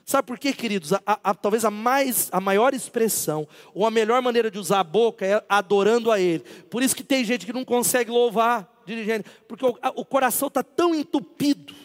Sabe 0.04 0.26
por 0.26 0.40
quê, 0.40 0.54
queridos? 0.54 0.94
A, 0.94 1.02
a, 1.06 1.36
talvez 1.36 1.66
a, 1.66 1.70
mais, 1.70 2.30
a 2.32 2.40
maior 2.40 2.74
expressão, 2.74 3.48
ou 3.74 3.86
a 3.86 3.92
melhor 3.92 4.22
maneira 4.22 4.50
de 4.50 4.58
usar 4.58 4.80
a 4.80 4.84
boca 4.84 5.26
é 5.26 5.44
adorando 5.50 6.10
a 6.10 6.20
Ele. 6.20 6.44
Por 6.70 6.82
isso 6.82 6.96
que 6.96 7.04
tem 7.04 7.26
gente 7.26 7.46
que 7.46 7.52
não 7.52 7.66
consegue 7.66 8.10
louvar 8.10 8.82
dirigente, 8.86 9.30
porque 9.48 9.66
o, 9.66 9.78
o 9.96 10.06
coração 10.06 10.48
está 10.48 10.64
tão 10.64 10.96
entupido, 10.96 11.76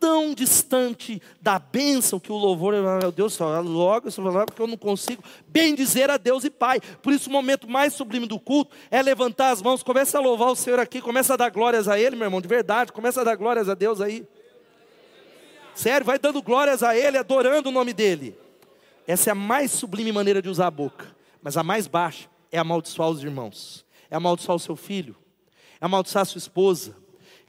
tão 0.00 0.34
distante 0.34 1.20
da 1.42 1.58
bênção 1.58 2.18
que 2.18 2.32
o 2.32 2.36
louvor, 2.36 2.72
meu 3.00 3.12
Deus, 3.12 3.38
logo, 3.38 4.10
porque 4.46 4.62
eu 4.62 4.66
não 4.66 4.78
consigo 4.78 5.22
bem 5.46 5.74
dizer 5.74 6.08
a 6.08 6.16
Deus 6.16 6.42
e 6.42 6.50
Pai. 6.50 6.80
Por 7.02 7.12
isso, 7.12 7.28
o 7.28 7.32
momento 7.32 7.68
mais 7.68 7.92
sublime 7.92 8.26
do 8.26 8.40
culto 8.40 8.74
é 8.90 9.02
levantar 9.02 9.50
as 9.50 9.60
mãos, 9.60 9.82
começa 9.82 10.16
a 10.16 10.20
louvar 10.20 10.48
o 10.48 10.56
Senhor 10.56 10.80
aqui, 10.80 11.02
começa 11.02 11.34
a 11.34 11.36
dar 11.36 11.50
glórias 11.50 11.86
a 11.86 12.00
Ele, 12.00 12.16
meu 12.16 12.24
irmão, 12.24 12.40
de 12.40 12.48
verdade, 12.48 12.92
começa 12.92 13.20
a 13.20 13.24
dar 13.24 13.36
glórias 13.36 13.68
a 13.68 13.74
Deus 13.74 14.00
aí. 14.00 14.26
Sério, 15.74 16.06
vai 16.06 16.18
dando 16.18 16.42
glórias 16.42 16.82
a 16.82 16.96
Ele, 16.96 17.18
adorando 17.18 17.68
o 17.68 17.72
nome 17.72 17.92
dEle. 17.92 18.36
Essa 19.06 19.30
é 19.30 19.32
a 19.32 19.34
mais 19.34 19.70
sublime 19.70 20.10
maneira 20.12 20.40
de 20.40 20.48
usar 20.48 20.68
a 20.68 20.70
boca. 20.70 21.14
Mas 21.42 21.56
a 21.56 21.62
mais 21.62 21.86
baixa 21.86 22.28
é 22.50 22.58
amaldiçoar 22.58 23.10
os 23.10 23.22
irmãos, 23.22 23.84
é 24.10 24.16
amaldiçoar 24.16 24.56
o 24.56 24.60
seu 24.60 24.76
filho, 24.76 25.16
é 25.80 25.84
amaldiçoar 25.84 26.22
a 26.22 26.24
sua 26.26 26.38
esposa, 26.38 26.96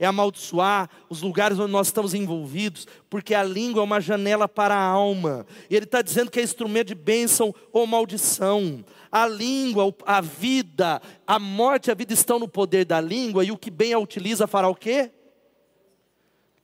é 0.02 0.08
amaldiçoar 0.08 0.90
os 1.08 1.22
lugares 1.22 1.60
onde 1.60 1.72
nós 1.72 1.88
estamos 1.88 2.16
envolvidos, 2.16 2.88
porque 3.08 3.36
a 3.36 3.44
língua 3.44 3.82
é 3.82 3.84
uma 3.84 4.02
janela 4.02 4.50
para 4.50 4.74
a 4.74 4.84
alma. 4.84 5.46
E 5.70 5.76
ele 5.76 5.86
está 5.86 6.02
dizendo 6.02 6.32
que 6.32 6.40
é 6.40 6.44
instrumento 6.44 6.88
de 6.88 6.96
bênção 6.96 7.54
ou 7.72 7.86
maldição. 7.86 8.84
A 9.12 9.28
língua, 9.28 9.94
a 10.04 10.20
vida, 10.20 11.00
a 11.28 11.38
morte 11.38 11.88
e 11.88 11.92
a 11.92 11.94
vida 11.94 12.14
estão 12.14 12.40
no 12.40 12.48
poder 12.48 12.84
da 12.84 13.00
língua, 13.00 13.46
e 13.46 13.52
o 13.52 13.58
que 13.58 13.70
bem 13.70 13.94
a 13.94 14.00
utiliza 14.00 14.48
fará 14.48 14.68
o 14.68 14.76
quê? 14.76 15.12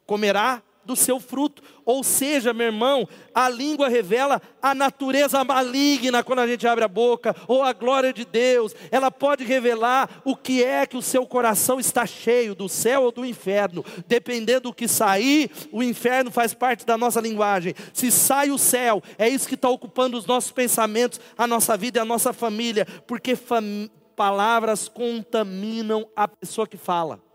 Comerá 0.03 0.63
do 0.87 0.95
seu 0.95 1.19
fruto. 1.19 1.61
Ou 1.85 2.03
seja, 2.03 2.53
meu 2.53 2.67
irmão, 2.67 3.07
a 3.33 3.47
língua 3.47 3.87
revela 3.87 4.41
a 4.61 4.73
natureza 4.73 5.43
maligna 5.43 6.23
quando 6.23 6.39
a 6.39 6.47
gente 6.47 6.67
abre 6.67 6.83
a 6.83 6.87
boca, 6.87 7.35
ou 7.47 7.61
a 7.61 7.73
glória 7.73 8.11
de 8.11 8.25
Deus. 8.25 8.73
Ela 8.89 9.11
pode 9.11 9.43
revelar 9.43 10.21
o 10.25 10.35
que 10.35 10.63
é 10.63 10.87
que 10.87 10.97
o 10.97 11.01
seu 11.01 11.25
coração 11.27 11.79
está 11.79 12.05
cheio, 12.05 12.55
do 12.55 12.67
céu 12.67 13.03
ou 13.03 13.11
do 13.11 13.25
inferno. 13.25 13.85
Dependendo 14.07 14.61
do 14.61 14.73
que 14.73 14.87
sair, 14.87 15.51
o 15.71 15.83
inferno 15.83 16.31
faz 16.31 16.53
parte 16.53 16.85
da 16.85 16.97
nossa 16.97 17.21
linguagem. 17.21 17.75
Se 17.93 18.09
sai 18.09 18.49
o 18.49 18.57
céu, 18.57 19.03
é 19.17 19.29
isso 19.29 19.47
que 19.47 19.55
está 19.55 19.69
ocupando 19.69 20.17
os 20.17 20.25
nossos 20.25 20.51
pensamentos, 20.51 21.19
a 21.37 21.45
nossa 21.45 21.77
vida 21.77 21.99
e 21.99 22.01
a 22.01 22.05
nossa 22.05 22.33
família, 22.33 22.87
porque 23.05 23.35
fam 23.35 23.89
palavras 24.15 24.89
contaminam 24.89 26.09
a 26.15 26.27
pessoa 26.27 26.65
que 26.65 26.75
fala. 26.75 27.26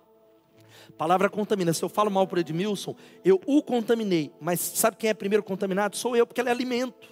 Palavra 1.02 1.28
contamina. 1.28 1.72
Se 1.72 1.82
eu 1.82 1.88
falo 1.88 2.12
mal 2.12 2.28
por 2.28 2.38
Edmilson, 2.38 2.94
eu 3.24 3.40
o 3.44 3.60
contaminei. 3.60 4.30
Mas 4.40 4.60
sabe 4.60 4.96
quem 4.96 5.10
é 5.10 5.14
primeiro 5.14 5.42
contaminado? 5.42 5.96
Sou 5.96 6.14
eu, 6.14 6.24
porque 6.24 6.40
ele 6.40 6.48
é 6.48 6.52
alimento. 6.52 7.08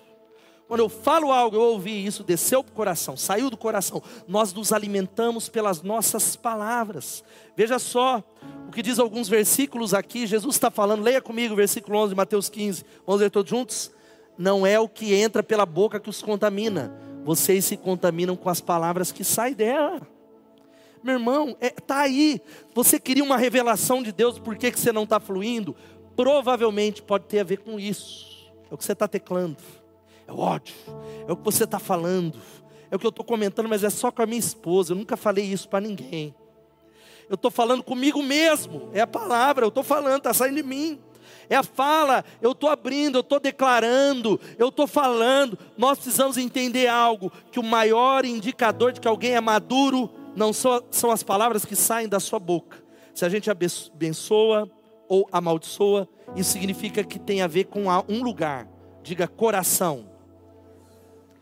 Quando 0.69 0.79
eu 0.79 0.89
falo 0.89 1.33
algo, 1.33 1.57
eu 1.57 1.61
ouvi 1.61 2.07
isso, 2.07 2.23
desceu 2.23 2.63
para 2.63 2.71
o 2.71 2.75
coração, 2.77 3.17
saiu 3.17 3.51
do 3.51 3.57
coração. 3.57 4.01
Nós 4.29 4.53
nos 4.53 4.73
alimentamos 4.73 5.49
pelas 5.49 5.83
nossas 5.83 6.37
palavras. 6.37 7.25
Veja 7.57 7.81
só 7.81 8.23
o 8.69 8.71
que 8.71 8.81
diz 8.81 9.01
alguns 9.01 9.29
versículos 9.29 9.93
aqui. 9.93 10.25
Jesus 10.25 10.55
está 10.55 10.71
falando, 10.71 11.03
leia 11.03 11.21
comigo 11.21 11.55
o 11.55 11.57
versículo 11.57 11.99
11 11.99 12.11
de 12.11 12.17
Mateus 12.17 12.49
15. 12.49 12.85
Vamos 13.05 13.21
ler 13.23 13.31
todos 13.33 13.51
juntos? 13.51 13.91
Não 14.39 14.65
é 14.65 14.79
o 14.79 14.89
que 14.89 15.15
entra 15.15 15.43
pela 15.43 15.67
boca 15.67 15.99
que 15.99 16.09
os 16.09 16.23
contamina. 16.23 16.97
Vocês 17.25 17.65
se 17.65 17.77
contaminam 17.77 18.37
com 18.37 18.49
as 18.49 18.61
palavras 18.61 19.11
que 19.11 19.25
saem 19.25 19.53
dela. 19.53 20.20
Meu 21.03 21.15
irmão, 21.15 21.57
está 21.61 21.67
é, 21.67 21.71
tá 21.71 21.99
aí. 22.01 22.41
Você 22.75 23.01
queria 23.01 23.25
uma 23.25 23.37
revelação 23.37 24.03
de 24.03 24.13
Deus, 24.13 24.39
por 24.39 24.57
que, 24.57 24.71
que 24.71 24.79
você 24.79 24.93
não 24.93 25.05
está 25.05 25.19
fluindo? 25.19 25.75
Provavelmente 26.15 27.03
pode 27.03 27.25
ter 27.25 27.41
a 27.41 27.45
ver 27.45 27.59
com 27.59 27.81
isso. 27.81 28.29
É 28.71 28.75
o 28.75 28.77
que 28.77 28.85
você 28.85 28.93
está 28.93 29.09
teclando, 29.09 29.57
é 30.29 30.33
o 30.33 30.39
ódio, 30.39 30.75
é 31.27 31.33
o 31.33 31.37
que 31.37 31.43
você 31.43 31.65
está 31.65 31.79
falando, 31.79 32.39
é 32.91 32.95
o 32.95 32.99
que 32.99 33.07
eu 33.07 33.11
estou 33.11 33.25
comentando, 33.25 33.69
mas 33.69 33.83
é 33.83 33.91
só 33.91 34.11
com 34.11 34.23
a 34.23 34.27
minha 34.27 34.39
esposa. 34.39 34.93
Eu 34.93 34.97
nunca 34.97 35.17
falei 35.17 35.45
isso 35.45 35.69
para 35.69 35.81
ninguém. 35.81 36.35
Eu 37.29 37.35
estou 37.35 37.51
falando 37.51 37.83
comigo 37.83 38.23
mesmo, 38.23 38.91
é 38.93 39.01
a 39.01 39.07
palavra, 39.07 39.65
eu 39.65 39.69
estou 39.69 39.83
falando, 39.83 40.19
está 40.19 40.35
saindo 40.35 40.57
de 40.57 40.63
mim. 40.63 41.01
É 41.49 41.57
a 41.57 41.63
fala, 41.63 42.25
eu 42.41 42.53
estou 42.53 42.69
abrindo, 42.69 43.19
eu 43.19 43.23
estou 43.23 43.41
declarando, 43.41 44.41
eu 44.57 44.69
estou 44.69 44.87
falando. 44.87 45.59
Nós 45.77 45.99
precisamos 45.99 46.37
entender 46.37 46.87
algo: 46.87 47.33
que 47.51 47.59
o 47.59 47.63
maior 47.63 48.25
indicador 48.25 48.93
de 48.93 49.01
que 49.01 49.09
alguém 49.09 49.33
é 49.33 49.41
maduro 49.41 50.11
não 50.35 50.53
só 50.53 50.81
são 50.91 51.11
as 51.11 51.23
palavras 51.23 51.65
que 51.65 51.77
saem 51.77 52.09
da 52.09 52.21
sua 52.21 52.39
boca. 52.39 52.83
Se 53.15 53.25
a 53.25 53.29
gente 53.29 53.51
abençoa 53.51 54.71
ou 55.09 55.29
amaldiçoa, 55.33 56.09
isso 56.37 56.53
significa 56.53 57.03
que 57.03 57.19
tem 57.19 57.43
a 57.43 57.47
ver 57.47 57.65
com 57.65 57.85
um 58.09 58.23
lugar. 58.23 58.69
Diga 59.03 59.27
coração. 59.27 60.09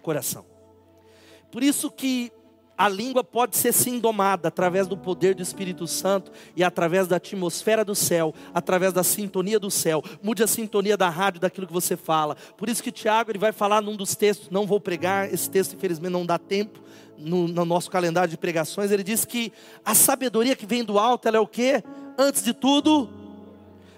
Coração. 0.02 0.46
Por 1.50 1.62
isso 1.62 1.90
que 1.90 2.32
a 2.78 2.88
língua 2.88 3.24
pode 3.24 3.56
ser 3.56 3.72
sim 3.72 3.98
domada 3.98 4.46
através 4.46 4.86
do 4.86 4.96
poder 4.96 5.34
do 5.34 5.42
Espírito 5.42 5.84
Santo 5.88 6.30
e 6.54 6.62
através 6.62 7.08
da 7.08 7.16
atmosfera 7.16 7.84
do 7.84 7.94
céu, 7.94 8.32
através 8.54 8.92
da 8.92 9.02
sintonia 9.02 9.58
do 9.58 9.68
céu. 9.68 10.00
Mude 10.22 10.44
a 10.44 10.46
sintonia 10.46 10.96
da 10.96 11.08
rádio 11.08 11.40
daquilo 11.40 11.66
que 11.66 11.72
você 11.72 11.96
fala. 11.96 12.36
Por 12.56 12.68
isso 12.68 12.80
que 12.80 12.92
Tiago 12.92 13.32
ele 13.32 13.38
vai 13.38 13.50
falar 13.50 13.82
num 13.82 13.96
dos 13.96 14.14
textos, 14.14 14.48
não 14.48 14.64
vou 14.64 14.80
pregar, 14.80 15.34
esse 15.34 15.50
texto 15.50 15.74
infelizmente 15.74 16.12
não 16.12 16.24
dá 16.24 16.38
tempo 16.38 16.80
no, 17.18 17.48
no 17.48 17.64
nosso 17.64 17.90
calendário 17.90 18.30
de 18.30 18.38
pregações, 18.38 18.92
ele 18.92 19.02
diz 19.02 19.24
que 19.24 19.52
a 19.84 19.92
sabedoria 19.92 20.54
que 20.54 20.64
vem 20.64 20.84
do 20.84 21.00
alto, 21.00 21.26
ela 21.26 21.36
é 21.36 21.40
o 21.40 21.48
que? 21.48 21.82
Antes 22.16 22.44
de 22.44 22.54
tudo, 22.54 23.10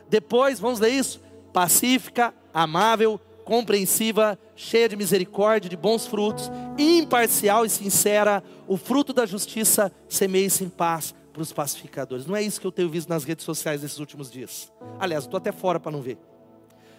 depois, 0.09 0.59
vamos 0.59 0.81
ler 0.81 0.91
isso? 0.91 1.21
Pacífica, 1.53 2.35
amável, 2.53 3.21
compreensiva, 3.51 4.39
cheia 4.55 4.89
de 4.89 4.95
misericórdia, 4.95 5.69
de 5.69 5.77
bons 5.77 6.07
frutos, 6.07 6.49
imparcial 6.79 7.67
e 7.67 7.69
sincera, 7.69 8.45
o 8.69 8.77
fruto 8.77 9.13
da 9.13 9.27
justiça 9.27 9.91
semeia-se 10.09 10.63
em 10.63 10.69
paz 10.69 11.13
para 11.33 11.43
os 11.43 11.53
pacificadores. 11.53 12.27
Não 12.27 12.37
é 12.37 12.43
isso 12.45 12.61
que 12.61 12.67
eu 12.69 12.71
tenho 12.71 12.89
visto 12.89 13.09
nas 13.09 13.25
redes 13.25 13.45
sociais 13.45 13.83
nesses 13.83 13.99
últimos 13.99 14.31
dias. 14.31 14.73
Aliás, 15.01 15.25
estou 15.25 15.37
até 15.37 15.51
fora 15.51 15.81
para 15.81 15.91
não 15.91 16.01
ver. 16.01 16.17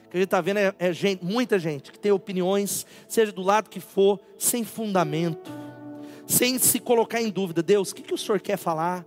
O 0.08 0.10
que 0.10 0.18
a 0.18 0.20
gente 0.20 0.26
está 0.26 0.42
vendo 0.42 0.58
é, 0.58 0.76
é 0.78 0.92
gente, 0.92 1.24
muita 1.24 1.58
gente 1.58 1.90
que 1.90 1.98
tem 1.98 2.12
opiniões, 2.12 2.86
seja 3.08 3.32
do 3.32 3.42
lado 3.42 3.70
que 3.70 3.80
for, 3.80 4.20
sem 4.38 4.66
fundamento, 4.66 5.50
sem 6.28 6.60
se 6.60 6.82
colocar 6.82 7.22
em 7.22 7.30
dúvida. 7.30 7.64
Deus, 7.64 7.92
o 7.92 7.96
que, 7.96 8.02
que 8.02 8.14
o 8.14 8.18
Senhor 8.18 8.42
quer 8.42 8.58
falar? 8.58 9.06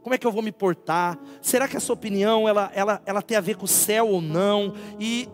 Como 0.00 0.14
é 0.14 0.18
que 0.18 0.24
eu 0.24 0.30
vou 0.30 0.42
me 0.42 0.52
portar? 0.52 1.18
Será 1.42 1.66
que 1.66 1.76
essa 1.76 1.92
opinião 1.92 2.48
ela, 2.48 2.70
ela, 2.72 3.02
ela 3.04 3.20
tem 3.20 3.36
a 3.36 3.40
ver 3.40 3.56
com 3.56 3.64
o 3.64 3.68
céu 3.68 4.06
ou 4.10 4.20
não? 4.20 4.74
E 5.00 5.28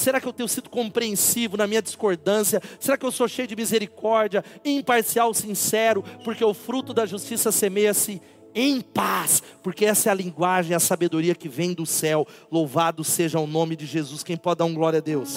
Será 0.00 0.18
que 0.18 0.26
eu 0.26 0.32
tenho 0.32 0.48
sido 0.48 0.70
compreensivo 0.70 1.58
na 1.58 1.66
minha 1.66 1.82
discordância? 1.82 2.62
Será 2.78 2.96
que 2.96 3.04
eu 3.04 3.12
sou 3.12 3.28
cheio 3.28 3.46
de 3.46 3.54
misericórdia, 3.54 4.42
imparcial, 4.64 5.34
sincero? 5.34 6.02
Porque 6.24 6.42
o 6.42 6.54
fruto 6.54 6.94
da 6.94 7.04
justiça 7.04 7.52
semeia-se 7.52 8.20
em 8.54 8.80
paz, 8.80 9.42
porque 9.62 9.84
essa 9.84 10.08
é 10.08 10.12
a 10.12 10.14
linguagem, 10.14 10.74
a 10.74 10.80
sabedoria 10.80 11.34
que 11.34 11.50
vem 11.50 11.74
do 11.74 11.84
céu. 11.84 12.26
Louvado 12.50 13.04
seja 13.04 13.38
o 13.38 13.46
nome 13.46 13.76
de 13.76 13.84
Jesus. 13.84 14.22
Quem 14.22 14.38
pode 14.38 14.58
dar 14.58 14.64
um 14.64 14.74
glória 14.74 15.00
a 15.00 15.02
Deus? 15.02 15.36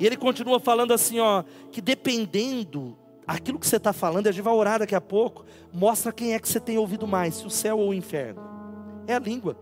E 0.00 0.04
ele 0.04 0.16
continua 0.16 0.58
falando 0.58 0.92
assim, 0.92 1.20
ó, 1.20 1.44
que 1.70 1.80
dependendo 1.80 2.98
aquilo 3.24 3.60
que 3.60 3.68
você 3.68 3.76
está 3.76 3.92
falando, 3.92 4.26
a 4.26 4.32
gente 4.32 4.42
vai 4.42 4.52
orar 4.52 4.80
daqui 4.80 4.96
a 4.96 5.00
pouco, 5.00 5.46
mostra 5.72 6.12
quem 6.12 6.34
é 6.34 6.40
que 6.40 6.48
você 6.48 6.58
tem 6.58 6.76
ouvido 6.76 7.06
mais, 7.06 7.36
se 7.36 7.46
o 7.46 7.50
céu 7.50 7.78
ou 7.78 7.90
o 7.90 7.94
inferno. 7.94 8.42
É 9.06 9.14
a 9.14 9.18
língua. 9.20 9.56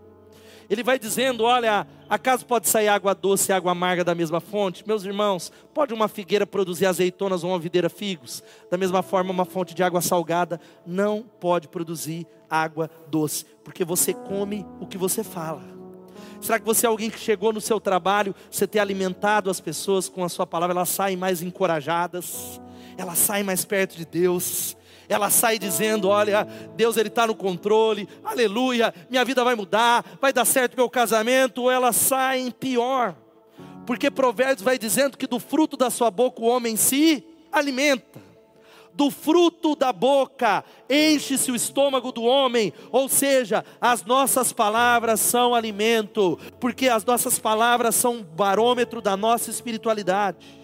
Ele 0.72 0.82
vai 0.82 0.98
dizendo: 0.98 1.44
olha, 1.44 1.86
acaso 2.08 2.46
pode 2.46 2.66
sair 2.66 2.88
água 2.88 3.14
doce 3.14 3.52
e 3.52 3.54
água 3.54 3.72
amarga 3.72 4.02
da 4.02 4.14
mesma 4.14 4.40
fonte? 4.40 4.82
Meus 4.86 5.04
irmãos, 5.04 5.52
pode 5.74 5.92
uma 5.92 6.08
figueira 6.08 6.46
produzir 6.46 6.86
azeitonas 6.86 7.44
ou 7.44 7.50
uma 7.50 7.58
videira 7.58 7.90
figos? 7.90 8.42
Da 8.70 8.78
mesma 8.78 9.02
forma, 9.02 9.30
uma 9.30 9.44
fonte 9.44 9.74
de 9.74 9.82
água 9.82 10.00
salgada 10.00 10.58
não 10.86 11.22
pode 11.38 11.68
produzir 11.68 12.26
água 12.48 12.90
doce, 13.10 13.44
porque 13.62 13.84
você 13.84 14.14
come 14.14 14.64
o 14.80 14.86
que 14.86 14.96
você 14.96 15.22
fala. 15.22 15.62
Será 16.40 16.58
que 16.58 16.64
você 16.64 16.86
é 16.86 16.88
alguém 16.88 17.10
que 17.10 17.20
chegou 17.20 17.52
no 17.52 17.60
seu 17.60 17.78
trabalho, 17.78 18.34
você 18.50 18.66
tem 18.66 18.80
alimentado 18.80 19.50
as 19.50 19.60
pessoas 19.60 20.08
com 20.08 20.24
a 20.24 20.28
sua 20.30 20.46
palavra, 20.46 20.74
elas 20.74 20.88
saem 20.88 21.18
mais 21.18 21.42
encorajadas, 21.42 22.58
elas 22.96 23.18
saem 23.18 23.44
mais 23.44 23.62
perto 23.62 23.94
de 23.94 24.06
Deus, 24.06 24.74
ela 25.08 25.30
sai 25.30 25.58
dizendo: 25.58 26.08
Olha, 26.08 26.46
Deus 26.76 26.96
ele 26.96 27.08
está 27.08 27.26
no 27.26 27.34
controle, 27.34 28.08
aleluia, 28.24 28.94
minha 29.10 29.24
vida 29.24 29.44
vai 29.44 29.54
mudar, 29.54 30.04
vai 30.20 30.32
dar 30.32 30.44
certo 30.44 30.76
meu 30.76 30.88
casamento. 30.88 31.62
Ou 31.62 31.70
ela 31.70 31.92
sai 31.92 32.40
em 32.40 32.50
pior, 32.50 33.14
porque 33.86 34.10
Provérbios 34.10 34.62
vai 34.62 34.78
dizendo 34.78 35.16
que 35.16 35.26
do 35.26 35.38
fruto 35.38 35.76
da 35.76 35.90
sua 35.90 36.10
boca 36.10 36.40
o 36.40 36.46
homem 36.46 36.76
se 36.76 37.24
alimenta. 37.50 38.20
Do 38.94 39.10
fruto 39.10 39.74
da 39.74 39.90
boca 39.90 40.62
enche-se 40.88 41.50
o 41.50 41.56
estômago 41.56 42.12
do 42.12 42.22
homem, 42.22 42.74
ou 42.90 43.08
seja, 43.08 43.64
as 43.80 44.04
nossas 44.04 44.52
palavras 44.52 45.18
são 45.18 45.54
alimento, 45.54 46.38
porque 46.60 46.88
as 46.88 47.02
nossas 47.02 47.38
palavras 47.38 47.94
são 47.94 48.16
um 48.16 48.22
barômetro 48.22 49.00
da 49.00 49.16
nossa 49.16 49.50
espiritualidade. 49.50 50.62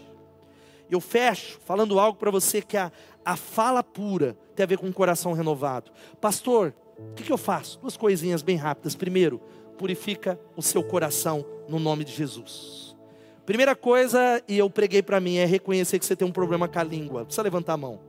Eu 0.90 1.00
fecho 1.00 1.58
falando 1.66 1.98
algo 1.98 2.18
para 2.18 2.30
você 2.30 2.60
que 2.60 2.76
a, 2.76 2.92
a 3.28 3.36
fala 3.36 3.84
pura 3.84 4.38
tem 4.56 4.64
a 4.64 4.66
ver 4.66 4.78
com 4.78 4.86
um 4.86 4.92
coração 4.92 5.34
renovado. 5.34 5.92
Pastor, 6.18 6.74
o 6.98 7.12
que, 7.12 7.30
eu 7.30 7.36
faço? 7.36 7.78
Duas 7.78 7.94
coisinhas 7.94 8.40
bem 8.40 8.56
rápidas. 8.56 8.96
Primeiro, 8.96 9.38
purifica 9.76 10.40
o 10.56 10.62
seu 10.62 10.82
coração 10.82 11.44
no 11.68 11.78
nome 11.78 12.04
de 12.04 12.12
Jesus. 12.12 12.96
Primeira 13.44 13.76
coisa, 13.76 14.42
e 14.48 14.56
eu 14.56 14.70
preguei 14.70 15.02
para 15.02 15.20
mim, 15.20 15.36
é 15.36 15.44
reconhecer 15.44 15.98
que 15.98 16.06
você 16.06 16.16
tem 16.16 16.26
um 16.26 16.32
problema 16.32 16.66
com 16.66 16.78
a 16.78 16.82
língua. 16.82 17.26
Precisa 17.26 17.42
levantar 17.42 17.74
a 17.74 17.76
mão. 17.76 18.00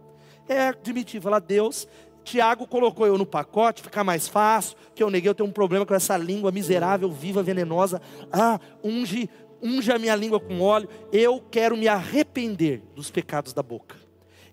É 0.47 0.69
admitir, 0.69 1.21
falar, 1.21 1.39
Deus, 1.39 1.85
Tiago 2.23 2.65
colocou 2.65 3.05
eu 3.05 3.17
no 3.17 3.25
pacote, 3.25 3.81
ficar 3.81 4.05
mais 4.05 4.25
fácil, 4.25 4.77
que 4.95 5.03
eu 5.03 5.09
neguei, 5.09 5.29
eu 5.29 5.35
tenho 5.35 5.49
um 5.49 5.53
problema 5.53 5.85
com 5.85 5.93
essa 5.93 6.15
língua 6.15 6.49
miserável, 6.49 7.11
viva, 7.11 7.43
venenosa. 7.43 8.01
Ah, 8.31 8.57
unge, 8.81 9.29
unge 9.61 9.91
a 9.91 9.99
minha 9.99 10.15
língua 10.15 10.39
com 10.39 10.61
óleo. 10.61 10.87
Eu 11.11 11.43
quero 11.51 11.75
me 11.75 11.89
arrepender 11.89 12.81
dos 12.95 13.11
pecados 13.11 13.51
da 13.51 13.61
boca. 13.61 14.07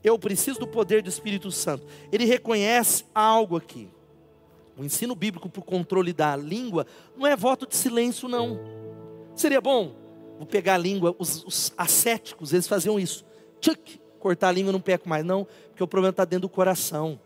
Eu 0.06 0.16
preciso 0.16 0.60
do 0.60 0.68
poder 0.68 1.02
do 1.02 1.08
Espírito 1.08 1.50
Santo. 1.50 1.84
Ele 2.12 2.24
reconhece 2.24 3.04
algo 3.12 3.56
aqui. 3.56 3.90
O 4.78 4.84
ensino 4.84 5.16
bíblico 5.16 5.48
para 5.48 5.58
o 5.58 5.64
controle 5.64 6.12
da 6.12 6.36
língua 6.36 6.86
não 7.16 7.26
é 7.26 7.34
voto 7.34 7.66
de 7.66 7.74
silêncio, 7.74 8.28
não. 8.28 8.56
Seria 9.34 9.60
bom, 9.60 9.96
vou 10.38 10.46
pegar 10.46 10.74
a 10.74 10.78
língua, 10.78 11.12
os, 11.18 11.42
os 11.44 11.72
ascéticos, 11.76 12.52
eles 12.52 12.68
faziam 12.68 13.00
isso. 13.00 13.24
Tchuc, 13.60 14.00
cortar 14.20 14.50
a 14.50 14.52
língua 14.52 14.70
não 14.70 14.80
peco 14.80 15.08
mais, 15.08 15.24
não, 15.24 15.44
porque 15.70 15.82
o 15.82 15.88
problema 15.88 16.10
está 16.10 16.24
dentro 16.24 16.42
do 16.42 16.50
coração. 16.50 17.18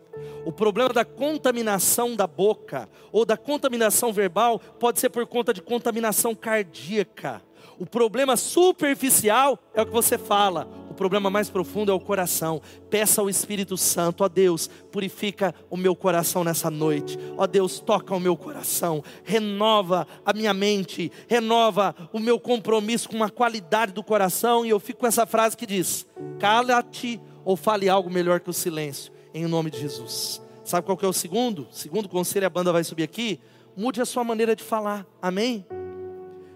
O 0.43 0.51
problema 0.51 0.89
da 0.89 1.05
contaminação 1.05 2.15
da 2.15 2.25
boca 2.25 2.89
ou 3.11 3.25
da 3.25 3.37
contaminação 3.37 4.11
verbal 4.11 4.57
pode 4.57 4.99
ser 4.99 5.11
por 5.11 5.27
conta 5.27 5.53
de 5.53 5.61
contaminação 5.61 6.33
cardíaca. 6.33 7.43
O 7.79 7.85
problema 7.85 8.35
superficial 8.37 9.59
é 9.73 9.81
o 9.81 9.85
que 9.85 9.91
você 9.91 10.17
fala, 10.17 10.67
o 10.89 10.93
problema 10.93 11.29
mais 11.29 11.49
profundo 11.49 11.91
é 11.91 11.95
o 11.95 11.99
coração. 11.99 12.61
Peça 12.89 13.21
ao 13.21 13.29
Espírito 13.29 13.77
Santo, 13.77 14.23
ó 14.23 14.27
Deus, 14.27 14.69
purifica 14.91 15.55
o 15.69 15.77
meu 15.77 15.95
coração 15.95 16.43
nessa 16.43 16.69
noite. 16.69 17.17
Ó 17.37 17.47
Deus, 17.47 17.79
toca 17.79 18.13
o 18.13 18.19
meu 18.19 18.35
coração, 18.35 19.03
renova 19.23 20.05
a 20.25 20.33
minha 20.33 20.53
mente, 20.53 21.11
renova 21.27 21.95
o 22.11 22.19
meu 22.19 22.39
compromisso 22.39 23.09
com 23.09 23.23
a 23.23 23.29
qualidade 23.29 23.93
do 23.93 24.03
coração. 24.03 24.65
E 24.65 24.69
eu 24.69 24.79
fico 24.79 24.99
com 24.99 25.07
essa 25.07 25.25
frase 25.25 25.55
que 25.55 25.65
diz: 25.65 26.05
cala-te 26.39 27.19
ou 27.43 27.55
fale 27.55 27.89
algo 27.89 28.09
melhor 28.09 28.39
que 28.39 28.49
o 28.49 28.53
silêncio 28.53 29.11
em 29.33 29.47
nome 29.47 29.71
de 29.71 29.79
Jesus. 29.79 30.41
Sabe 30.63 30.85
qual 30.85 30.97
que 30.97 31.05
é 31.05 31.07
o 31.07 31.13
segundo? 31.13 31.67
Segundo 31.71 32.07
conselho, 32.07 32.45
a 32.45 32.49
banda 32.49 32.71
vai 32.71 32.83
subir 32.83 33.03
aqui. 33.03 33.39
Mude 33.75 34.01
a 34.01 34.05
sua 34.05 34.23
maneira 34.23 34.55
de 34.55 34.63
falar. 34.63 35.05
Amém? 35.21 35.65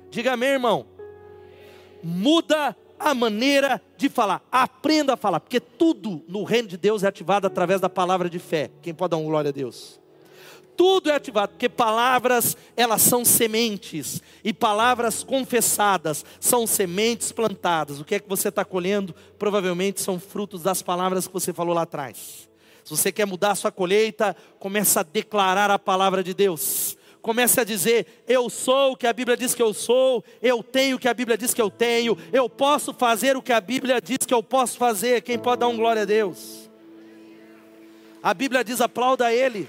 Diga 0.09 0.33
amém, 0.33 0.49
irmão. 0.49 0.94
Muda 2.07 2.77
a 2.99 3.15
maneira 3.15 3.81
de 3.97 4.09
falar. 4.09 4.39
Aprenda 4.51 5.15
a 5.15 5.17
falar, 5.17 5.39
porque 5.39 5.59
tudo 5.59 6.23
no 6.27 6.43
reino 6.43 6.67
de 6.67 6.77
Deus 6.77 7.01
é 7.01 7.07
ativado 7.07 7.47
através 7.47 7.81
da 7.81 7.89
palavra 7.89 8.29
de 8.29 8.37
fé. 8.37 8.69
Quem 8.83 8.93
pode 8.93 9.09
dar 9.09 9.17
um 9.17 9.25
glória 9.25 9.49
a 9.49 9.51
Deus? 9.51 9.99
Tudo 10.77 11.09
é 11.09 11.15
ativado, 11.15 11.53
porque 11.53 11.67
palavras, 11.67 12.55
elas 12.77 13.01
são 13.01 13.25
sementes, 13.25 14.21
e 14.43 14.53
palavras 14.53 15.23
confessadas 15.23 16.23
são 16.39 16.67
sementes 16.67 17.31
plantadas. 17.31 17.99
O 17.99 18.05
que 18.05 18.13
é 18.13 18.19
que 18.19 18.29
você 18.29 18.49
está 18.49 18.63
colhendo? 18.63 19.15
Provavelmente 19.39 19.99
são 19.99 20.19
frutos 20.19 20.61
das 20.61 20.83
palavras 20.83 21.25
que 21.25 21.33
você 21.33 21.51
falou 21.51 21.73
lá 21.73 21.81
atrás. 21.81 22.47
Se 22.83 22.91
você 22.91 23.11
quer 23.11 23.25
mudar 23.25 23.49
a 23.49 23.55
sua 23.55 23.71
colheita, 23.71 24.35
comece 24.59 24.99
a 24.99 25.03
declarar 25.03 25.71
a 25.71 25.79
palavra 25.79 26.23
de 26.23 26.35
Deus. 26.35 26.95
Comece 27.25 27.59
a 27.59 27.63
dizer: 27.63 28.23
Eu 28.27 28.51
sou 28.51 28.91
o 28.91 28.95
que 28.95 29.07
a 29.07 29.11
Bíblia 29.11 29.35
diz 29.35 29.55
que 29.55 29.61
eu 29.63 29.73
sou, 29.73 30.23
eu 30.43 30.61
tenho 30.61 30.95
o 30.95 30.99
que 30.99 31.07
a 31.07 31.13
Bíblia 31.13 31.35
diz 31.35 31.55
que 31.55 31.61
eu 31.61 31.71
tenho, 31.71 32.15
eu 32.31 32.47
posso 32.47 32.93
fazer 32.93 33.35
o 33.35 33.41
que 33.41 33.51
a 33.51 33.59
Bíblia 33.59 33.99
diz 33.99 34.19
que 34.27 34.33
eu 34.33 34.43
posso 34.43 34.77
fazer. 34.77 35.23
Quem 35.23 35.39
pode 35.39 35.61
dar 35.61 35.67
um 35.67 35.75
glória 35.75 36.03
a 36.03 36.05
Deus? 36.05 36.69
A 38.21 38.31
Bíblia 38.31 38.63
diz: 38.63 38.79
aplauda 38.79 39.33
Ele. 39.33 39.67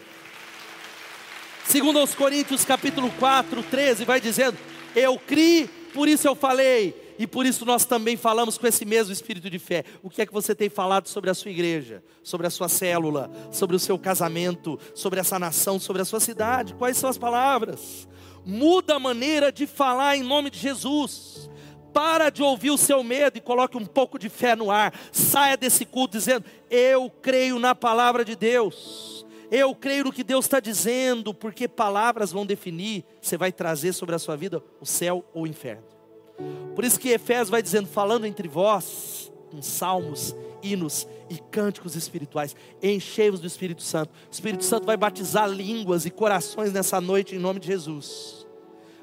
Segundo 1.64 1.98
aos 1.98 2.14
Coríntios 2.14 2.62
capítulo 2.62 3.10
4, 3.18 3.62
13, 3.62 4.04
vai 4.04 4.20
dizendo: 4.20 4.58
Eu 4.94 5.18
criei, 5.18 5.66
por 5.94 6.08
isso 6.08 6.28
eu 6.28 6.34
falei 6.34 7.05
e 7.18 7.26
por 7.26 7.46
isso 7.46 7.64
nós 7.64 7.84
também 7.84 8.16
falamos 8.16 8.58
com 8.58 8.66
esse 8.66 8.84
mesmo 8.84 9.12
espírito 9.12 9.48
de 9.48 9.58
fé. 9.58 9.84
O 10.02 10.10
que 10.10 10.22
é 10.22 10.26
que 10.26 10.32
você 10.32 10.54
tem 10.54 10.68
falado 10.68 11.08
sobre 11.08 11.30
a 11.30 11.34
sua 11.34 11.50
igreja, 11.50 12.02
sobre 12.22 12.46
a 12.46 12.50
sua 12.50 12.68
célula, 12.68 13.30
sobre 13.50 13.74
o 13.76 13.78
seu 13.78 13.98
casamento, 13.98 14.78
sobre 14.94 15.20
essa 15.20 15.38
nação, 15.38 15.78
sobre 15.78 16.02
a 16.02 16.04
sua 16.04 16.20
cidade? 16.20 16.74
Quais 16.74 16.96
são 16.96 17.08
as 17.08 17.18
palavras? 17.18 18.08
Muda 18.44 18.96
a 18.96 19.00
maneira 19.00 19.50
de 19.50 19.66
falar 19.66 20.16
em 20.16 20.22
nome 20.22 20.50
de 20.50 20.58
Jesus. 20.58 21.50
Para 21.92 22.28
de 22.28 22.42
ouvir 22.42 22.70
o 22.70 22.76
seu 22.76 23.02
medo 23.02 23.38
e 23.38 23.40
coloque 23.40 23.76
um 23.78 23.86
pouco 23.86 24.18
de 24.18 24.28
fé 24.28 24.54
no 24.54 24.70
ar. 24.70 24.92
Saia 25.10 25.56
desse 25.56 25.86
culto 25.86 26.18
dizendo: 26.18 26.44
Eu 26.70 27.08
creio 27.08 27.58
na 27.58 27.74
palavra 27.74 28.22
de 28.22 28.36
Deus. 28.36 29.24
Eu 29.50 29.74
creio 29.74 30.04
no 30.04 30.12
que 30.12 30.24
Deus 30.24 30.44
está 30.44 30.60
dizendo, 30.60 31.32
porque 31.32 31.68
palavras 31.68 32.32
vão 32.32 32.44
definir, 32.44 33.04
você 33.22 33.36
vai 33.36 33.52
trazer 33.52 33.92
sobre 33.92 34.14
a 34.14 34.18
sua 34.18 34.36
vida 34.36 34.62
o 34.80 34.84
céu 34.84 35.24
ou 35.32 35.44
o 35.44 35.46
inferno. 35.46 35.95
Por 36.76 36.84
isso 36.84 37.00
que 37.00 37.08
Efésios 37.08 37.48
vai 37.48 37.62
dizendo, 37.62 37.88
falando 37.88 38.26
entre 38.26 38.46
vós, 38.46 39.32
com 39.50 39.62
salmos, 39.62 40.36
hinos 40.62 41.08
e 41.30 41.38
cânticos 41.50 41.96
espirituais, 41.96 42.54
enchei-vos 42.82 43.40
do 43.40 43.46
Espírito 43.46 43.82
Santo. 43.82 44.10
O 44.10 44.30
Espírito 44.30 44.62
Santo 44.62 44.84
vai 44.84 44.94
batizar 44.94 45.48
línguas 45.48 46.04
e 46.04 46.10
corações 46.10 46.74
nessa 46.74 47.00
noite 47.00 47.34
em 47.34 47.38
nome 47.38 47.60
de 47.60 47.68
Jesus. 47.68 48.46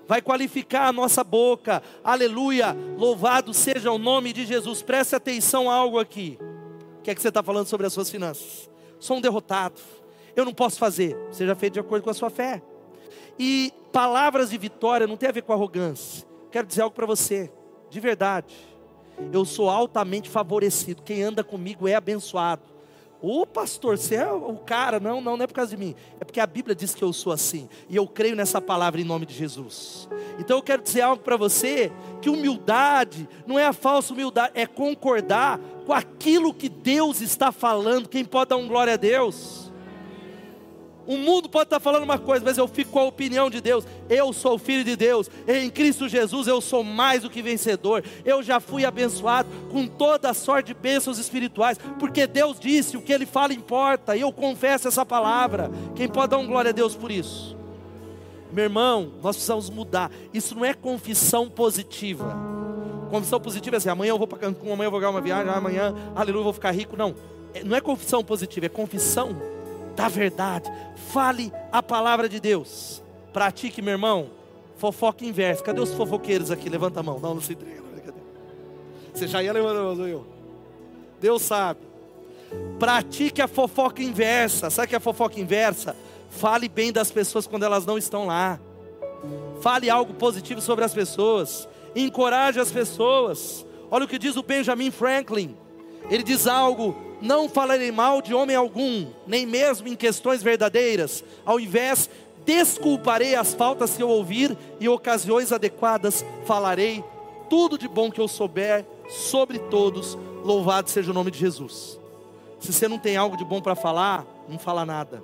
Vai 0.07 0.21
qualificar 0.21 0.87
a 0.87 0.93
nossa 0.93 1.23
boca, 1.23 1.81
aleluia, 2.03 2.77
louvado 2.95 3.51
seja 3.55 3.91
o 3.91 3.97
nome 3.97 4.33
de 4.33 4.45
Jesus. 4.45 4.83
Preste 4.83 5.15
atenção 5.15 5.67
a 5.67 5.73
algo 5.73 5.97
aqui. 5.97 6.37
O 6.99 7.01
que 7.01 7.09
é 7.09 7.15
que 7.15 7.21
você 7.23 7.29
está 7.29 7.41
falando 7.41 7.65
sobre 7.65 7.87
as 7.87 7.93
suas 7.93 8.07
finanças? 8.07 8.69
Sou 8.99 9.17
um 9.17 9.21
derrotado, 9.21 9.81
eu 10.35 10.45
não 10.45 10.53
posso 10.53 10.77
fazer. 10.77 11.17
Seja 11.31 11.55
feito 11.55 11.73
de 11.73 11.79
acordo 11.79 12.03
com 12.03 12.11
a 12.11 12.13
sua 12.13 12.29
fé. 12.29 12.61
E 13.39 13.73
palavras 13.91 14.51
de 14.51 14.59
vitória 14.59 15.07
não 15.07 15.17
tem 15.17 15.27
a 15.27 15.31
ver 15.31 15.41
com 15.41 15.53
arrogância 15.53 16.31
quero 16.53 16.67
dizer 16.67 16.83
algo 16.83 16.95
para 16.95 17.07
você, 17.07 17.51
de 17.93 17.99
verdade. 17.99 18.55
Eu 19.31 19.45
sou 19.45 19.69
altamente 19.69 20.27
favorecido. 20.27 21.03
Quem 21.03 21.21
anda 21.21 21.43
comigo 21.43 21.87
é 21.87 21.93
abençoado. 21.93 22.63
Ô 23.21 23.45
pastor, 23.45 23.97
você 23.97 24.15
é 24.15 24.29
o 24.29 24.57
cara. 24.57 24.99
Não, 24.99 25.21
não, 25.21 25.37
não 25.37 25.43
é 25.43 25.47
por 25.47 25.53
causa 25.53 25.71
de 25.71 25.77
mim. 25.77 25.95
É 26.19 26.25
porque 26.25 26.39
a 26.39 26.47
Bíblia 26.47 26.75
diz 26.75 26.93
que 26.93 27.03
eu 27.03 27.13
sou 27.13 27.31
assim. 27.31 27.69
E 27.87 27.95
eu 27.95 28.05
creio 28.07 28.35
nessa 28.35 28.59
palavra 28.59 28.99
em 28.99 29.05
nome 29.05 29.25
de 29.25 29.33
Jesus. 29.33 30.09
Então 30.39 30.57
eu 30.57 30.63
quero 30.63 30.81
dizer 30.81 31.01
algo 31.01 31.23
para 31.23 31.37
você: 31.37 31.91
que 32.21 32.29
humildade 32.29 33.29
não 33.45 33.57
é 33.57 33.65
a 33.65 33.71
falsa 33.71 34.11
humildade, 34.11 34.51
é 34.55 34.65
concordar 34.65 35.59
com 35.85 35.93
aquilo 35.93 36.53
que 36.53 36.67
Deus 36.67 37.21
está 37.21 37.51
falando. 37.51 38.09
Quem 38.09 38.25
pode 38.25 38.49
dar 38.49 38.57
um 38.57 38.67
glória 38.67 38.93
a 38.93 38.97
Deus? 38.97 39.71
O 41.05 41.17
mundo 41.17 41.49
pode 41.49 41.65
estar 41.65 41.79
falando 41.79 42.03
uma 42.03 42.17
coisa, 42.17 42.45
mas 42.45 42.57
eu 42.57 42.67
fico 42.67 42.91
com 42.91 42.99
a 42.99 43.03
opinião 43.03 43.49
de 43.49 43.59
Deus. 43.59 43.85
Eu 44.09 44.31
sou 44.31 44.57
filho 44.57 44.83
de 44.83 44.95
Deus. 44.95 45.29
Em 45.47 45.69
Cristo 45.69 46.07
Jesus 46.07 46.47
eu 46.47 46.61
sou 46.61 46.83
mais 46.83 47.23
do 47.23 47.29
que 47.29 47.41
vencedor. 47.41 48.03
Eu 48.23 48.41
já 48.41 48.59
fui 48.59 48.85
abençoado 48.85 49.49
com 49.71 49.85
toda 49.85 50.29
a 50.29 50.33
sorte 50.33 50.67
de 50.67 50.73
bênçãos 50.73 51.17
espirituais, 51.17 51.77
porque 51.99 52.25
Deus 52.25 52.59
disse: 52.59 52.95
o 52.95 53.01
que 53.01 53.11
Ele 53.11 53.25
fala 53.25 53.53
importa. 53.53 54.15
E 54.15 54.21
eu 54.21 54.31
confesso 54.31 54.87
essa 54.87 55.05
palavra. 55.05 55.69
Quem 55.95 56.07
pode 56.07 56.31
dar 56.31 56.37
um 56.37 56.47
glória 56.47 56.69
a 56.69 56.73
Deus 56.73 56.95
por 56.95 57.11
isso? 57.11 57.57
Meu 58.51 58.65
irmão, 58.65 59.13
nós 59.21 59.35
precisamos 59.35 59.69
mudar. 59.69 60.11
Isso 60.33 60.55
não 60.55 60.63
é 60.63 60.73
confissão 60.73 61.49
positiva. 61.49 62.37
Confissão 63.09 63.41
positiva 63.41 63.75
é 63.75 63.77
assim: 63.77 63.89
amanhã 63.89 64.11
eu 64.11 64.17
vou 64.17 64.27
para 64.27 64.37
Cancún, 64.37 64.71
amanhã 64.71 64.87
eu 64.87 64.91
vou 64.91 64.99
ganhar 64.99 65.11
uma 65.11 65.21
viagem, 65.21 65.51
amanhã, 65.51 65.93
aleluia, 66.15 66.39
eu 66.39 66.43
vou 66.45 66.53
ficar 66.53 66.71
rico. 66.71 66.95
Não, 66.95 67.13
é, 67.53 67.63
não 67.63 67.75
é 67.75 67.81
confissão 67.81 68.23
positiva, 68.23 68.67
é 68.67 68.69
confissão 68.69 69.35
da 69.95 70.07
verdade. 70.07 70.71
Fale 71.11 71.51
a 71.71 71.81
palavra 71.81 72.27
de 72.27 72.39
Deus. 72.39 73.01
Pratique, 73.31 73.81
meu 73.81 73.93
irmão, 73.93 74.29
fofoca 74.77 75.25
inversa. 75.25 75.63
Cadê 75.63 75.79
os 75.79 75.93
fofoqueiros 75.93 76.51
aqui? 76.51 76.69
Levanta 76.69 76.99
a 76.99 77.03
mão. 77.03 77.19
Não, 77.19 77.35
não 77.35 77.41
se 77.41 77.53
entrega. 77.53 77.83
Você 79.13 79.27
já 79.27 79.43
ia 79.43 79.53
levantando 79.53 80.07
eu. 80.07 80.25
Deus 81.21 81.41
sabe. 81.43 81.79
Pratique 82.79 83.41
a 83.41 83.47
fofoca 83.47 84.01
inversa. 84.01 84.69
Sabe 84.69 84.85
o 84.85 84.89
que 84.89 84.95
é 84.95 84.97
a 84.97 85.01
fofoca 85.01 85.39
inversa? 85.39 85.95
Fale 86.29 86.67
bem 86.67 86.91
das 86.91 87.11
pessoas 87.11 87.45
quando 87.45 87.63
elas 87.63 87.85
não 87.85 87.97
estão 87.97 88.25
lá. 88.25 88.59
Fale 89.61 89.89
algo 89.89 90.13
positivo 90.15 90.59
sobre 90.59 90.83
as 90.83 90.93
pessoas. 90.93 91.67
Encoraje 91.95 92.59
as 92.59 92.71
pessoas. 92.71 93.65
Olha 93.91 94.05
o 94.05 94.07
que 94.07 94.17
diz 94.17 94.35
o 94.35 94.43
Benjamin 94.43 94.89
Franklin. 94.89 95.55
Ele 96.09 96.23
diz 96.23 96.47
algo 96.47 96.95
não 97.23 97.47
falarei 97.47 97.89
mal 97.89 98.21
de 98.21 98.33
homem 98.33 98.53
algum, 98.53 99.07
nem 99.25 99.45
mesmo 99.45 99.87
em 99.87 99.95
questões 99.95 100.43
verdadeiras. 100.43 101.23
Ao 101.45 101.57
invés, 101.57 102.09
desculparei 102.45 103.33
as 103.33 103.53
faltas 103.53 103.95
que 103.95 104.03
eu 104.03 104.09
ouvir 104.09 104.57
e 104.77 104.89
ocasiões 104.89 105.53
adequadas 105.53 106.25
falarei 106.45 107.01
tudo 107.49 107.77
de 107.77 107.87
bom 107.87 108.11
que 108.11 108.19
eu 108.19 108.27
souber 108.27 108.85
sobre 109.07 109.57
todos. 109.57 110.17
Louvado 110.43 110.89
seja 110.89 111.11
o 111.11 111.13
nome 111.13 111.31
de 111.31 111.39
Jesus. 111.39 111.97
Se 112.59 112.73
você 112.73 112.89
não 112.89 112.99
tem 112.99 113.15
algo 113.15 113.37
de 113.37 113.45
bom 113.45 113.61
para 113.61 113.73
falar, 113.73 114.25
não 114.49 114.59
fala 114.59 114.85
nada. 114.85 115.23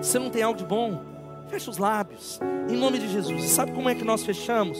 Se 0.00 0.12
você 0.12 0.18
não 0.18 0.30
tem 0.30 0.42
algo 0.42 0.58
de 0.58 0.64
bom, 0.64 0.98
fecha 1.50 1.70
os 1.70 1.76
lábios. 1.76 2.40
Em 2.70 2.76
nome 2.76 2.98
de 2.98 3.12
Jesus. 3.12 3.50
Sabe 3.50 3.72
como 3.72 3.90
é 3.90 3.94
que 3.94 4.04
nós 4.04 4.22
fechamos? 4.22 4.78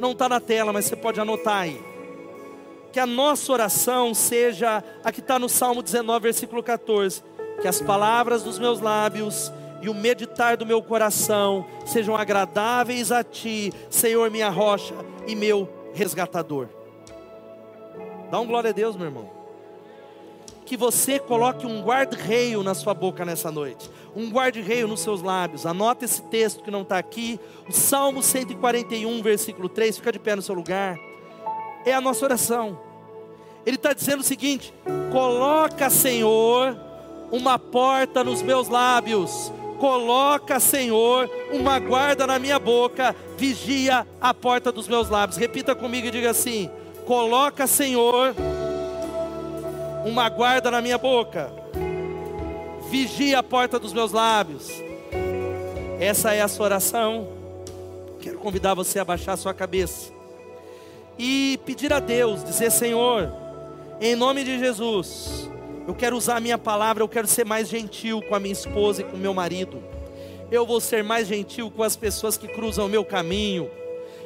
Não 0.00 0.10
está 0.10 0.28
na 0.28 0.40
tela, 0.40 0.72
mas 0.72 0.86
você 0.86 0.96
pode 0.96 1.20
anotar 1.20 1.58
aí 1.58 1.91
que 2.92 3.00
a 3.00 3.06
nossa 3.06 3.50
oração 3.50 4.12
seja 4.12 4.84
a 5.02 5.10
que 5.10 5.20
está 5.20 5.38
no 5.38 5.48
Salmo 5.48 5.82
19, 5.82 6.20
versículo 6.20 6.62
14: 6.62 7.22
que 7.60 7.66
as 7.66 7.80
palavras 7.80 8.42
dos 8.42 8.58
meus 8.58 8.80
lábios 8.80 9.50
e 9.80 9.88
o 9.88 9.94
meditar 9.94 10.56
do 10.56 10.66
meu 10.66 10.82
coração 10.82 11.66
sejam 11.86 12.14
agradáveis 12.14 13.10
a 13.10 13.24
Ti, 13.24 13.72
Senhor, 13.90 14.30
minha 14.30 14.50
rocha 14.50 14.94
e 15.26 15.34
meu 15.34 15.68
resgatador. 15.94 16.68
Dá 18.30 18.38
um 18.38 18.46
glória 18.46 18.70
a 18.70 18.72
Deus, 18.72 18.94
meu 18.94 19.06
irmão. 19.06 19.30
Que 20.64 20.76
você 20.76 21.18
coloque 21.18 21.66
um 21.66 21.82
guarda-reio 21.82 22.62
na 22.62 22.74
sua 22.74 22.94
boca 22.94 23.24
nessa 23.24 23.50
noite, 23.50 23.90
um 24.14 24.30
guarda-reio 24.30 24.86
nos 24.86 25.00
seus 25.00 25.20
lábios. 25.20 25.66
Anota 25.66 26.04
esse 26.04 26.22
texto 26.22 26.62
que 26.62 26.70
não 26.70 26.82
está 26.82 26.98
aqui, 26.98 27.40
o 27.68 27.72
Salmo 27.72 28.22
141, 28.22 29.22
versículo 29.22 29.68
3. 29.68 29.96
Fica 29.96 30.12
de 30.12 30.18
pé 30.18 30.36
no 30.36 30.42
seu 30.42 30.54
lugar. 30.54 30.98
É 31.84 31.92
a 31.92 32.00
nossa 32.00 32.24
oração. 32.24 32.78
Ele 33.64 33.76
está 33.76 33.92
dizendo 33.92 34.20
o 34.20 34.24
seguinte: 34.24 34.72
coloca, 35.10 35.90
Senhor, 35.90 36.76
uma 37.30 37.58
porta 37.58 38.22
nos 38.22 38.42
meus 38.42 38.68
lábios, 38.68 39.52
coloca, 39.78 40.60
Senhor, 40.60 41.28
uma 41.52 41.78
guarda 41.78 42.26
na 42.26 42.38
minha 42.38 42.58
boca, 42.58 43.14
vigia 43.36 44.06
a 44.20 44.34
porta 44.34 44.70
dos 44.70 44.88
meus 44.88 45.08
lábios. 45.08 45.36
Repita 45.36 45.74
comigo 45.74 46.06
e 46.06 46.10
diga 46.10 46.30
assim: 46.30 46.70
coloca, 47.06 47.66
Senhor, 47.66 48.34
uma 50.04 50.28
guarda 50.28 50.70
na 50.70 50.80
minha 50.80 50.98
boca, 50.98 51.52
vigia 52.90 53.38
a 53.38 53.42
porta 53.42 53.78
dos 53.78 53.92
meus 53.92 54.12
lábios. 54.12 54.68
Essa 56.00 56.34
é 56.34 56.40
a 56.40 56.48
sua 56.48 56.66
oração. 56.66 57.28
Quero 58.20 58.38
convidar 58.38 58.74
você 58.74 58.98
a 58.98 59.04
baixar 59.04 59.32
a 59.32 59.36
sua 59.36 59.54
cabeça 59.54 60.21
e 61.22 61.56
pedir 61.58 61.92
a 61.92 62.00
Deus, 62.00 62.42
dizer: 62.42 62.72
Senhor, 62.72 63.32
em 64.00 64.16
nome 64.16 64.42
de 64.42 64.58
Jesus, 64.58 65.48
eu 65.86 65.94
quero 65.94 66.16
usar 66.16 66.38
a 66.38 66.40
minha 66.40 66.58
palavra, 66.58 67.04
eu 67.04 67.08
quero 67.08 67.28
ser 67.28 67.46
mais 67.46 67.68
gentil 67.68 68.20
com 68.22 68.34
a 68.34 68.40
minha 68.40 68.52
esposa 68.52 69.02
e 69.02 69.04
com 69.04 69.16
o 69.16 69.20
meu 69.20 69.32
marido. 69.32 69.80
Eu 70.50 70.66
vou 70.66 70.80
ser 70.80 71.04
mais 71.04 71.28
gentil 71.28 71.70
com 71.70 71.84
as 71.84 71.94
pessoas 71.94 72.36
que 72.36 72.48
cruzam 72.48 72.86
o 72.86 72.88
meu 72.88 73.04
caminho. 73.04 73.70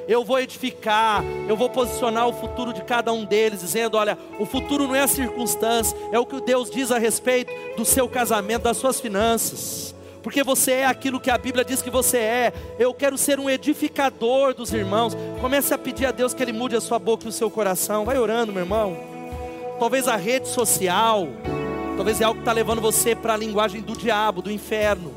Eu 0.09 0.25
vou 0.25 0.41
edificar, 0.41 1.23
eu 1.47 1.57
vou 1.57 1.69
posicionar 1.69 2.29
o 2.29 2.33
futuro 2.33 2.73
de 2.73 2.83
cada 2.83 3.13
um 3.13 3.27
deles, 3.27 3.61
dizendo: 3.61 3.99
olha, 3.99 4.17
o 4.41 4.47
futuro 4.47 4.87
não 4.87 4.95
é 4.95 5.03
a 5.03 5.09
circunstância, 5.09 5.95
é 6.11 6.19
o 6.19 6.25
que 6.25 6.41
Deus 6.41 6.71
diz 6.71 6.91
a 6.91 6.99
respeito 6.99 7.53
do 7.77 7.85
seu 7.85 8.09
casamento, 8.09 8.63
das 8.63 8.79
suas 8.79 8.99
finanças 8.99 9.96
porque 10.27 10.43
você 10.43 10.73
é 10.73 10.87
aquilo 10.87 11.21
que 11.21 11.31
a 11.31 11.39
Bíblia 11.39 11.65
diz 11.65 11.81
que 11.81 11.89
você 11.89 12.19
é. 12.19 12.53
Eu 12.81 12.93
quero 12.93 13.17
ser 13.17 13.39
um 13.39 13.49
edificador 13.49 14.55
dos 14.55 14.73
irmãos. 14.73 15.17
Comece 15.41 15.73
a 15.73 15.79
pedir 15.79 16.05
a 16.05 16.11
Deus 16.11 16.35
que 16.35 16.43
Ele 16.43 16.53
mude 16.53 16.75
a 16.75 16.81
sua 16.81 16.99
boca 16.99 17.27
e 17.27 17.29
o 17.29 17.33
seu 17.33 17.49
coração. 17.49 18.05
Vai 18.05 18.19
orando, 18.19 18.53
meu 18.53 18.63
irmão. 18.63 18.97
Talvez 19.79 20.09
a 20.09 20.17
rede 20.17 20.49
social, 20.49 21.29
talvez 21.97 22.21
é 22.21 22.25
algo 22.25 22.39
que 22.39 22.43
está 22.43 22.51
levando 22.51 22.81
você 22.81 23.15
para 23.15 23.35
a 23.35 23.37
linguagem 23.37 23.81
do 23.81 23.97
diabo, 23.97 24.43
do 24.43 24.51
inferno. 24.51 25.15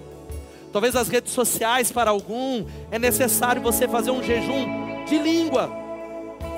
Talvez 0.72 0.96
as 0.96 1.08
redes 1.08 1.34
sociais, 1.34 1.92
para 1.92 2.12
algum, 2.12 2.64
é 2.92 3.00
necessário 3.00 3.64
você 3.64 3.88
fazer 3.88 4.12
um 4.12 4.22
jejum 4.22 5.06
de 5.06 5.18
língua. 5.18 5.72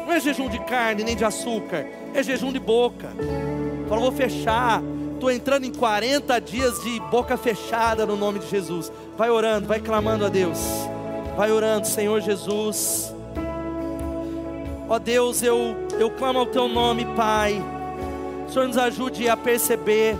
Não 0.05 0.11
é 0.11 0.19
jejum 0.19 0.49
de 0.49 0.59
carne 0.59 1.05
nem 1.05 1.15
de 1.15 1.23
açúcar, 1.23 1.87
é 2.13 2.21
jejum 2.21 2.51
de 2.51 2.59
boca. 2.59 3.11
Fala, 3.87 4.01
vou 4.01 4.11
fechar. 4.11 4.83
Estou 5.21 5.29
entrando 5.29 5.65
em 5.65 5.71
40 5.71 6.41
dias 6.41 6.81
de 6.81 6.99
boca 6.99 7.37
fechada 7.37 8.07
no 8.07 8.15
nome 8.15 8.39
de 8.39 8.49
Jesus. 8.49 8.91
Vai 9.15 9.29
orando, 9.29 9.67
vai 9.67 9.79
clamando 9.79 10.25
a 10.25 10.29
Deus. 10.29 10.57
Vai 11.37 11.51
orando, 11.51 11.85
Senhor 11.85 12.19
Jesus. 12.21 13.13
Ó 14.89 14.97
Deus, 14.97 15.43
eu, 15.43 15.75
eu 15.99 16.09
clamo 16.09 16.39
ao 16.39 16.47
Teu 16.47 16.67
nome, 16.67 17.05
Pai 17.15 17.63
o 18.47 18.51
Senhor 18.51 18.67
nos 18.67 18.79
ajude 18.79 19.29
a 19.29 19.37
perceber 19.37 20.17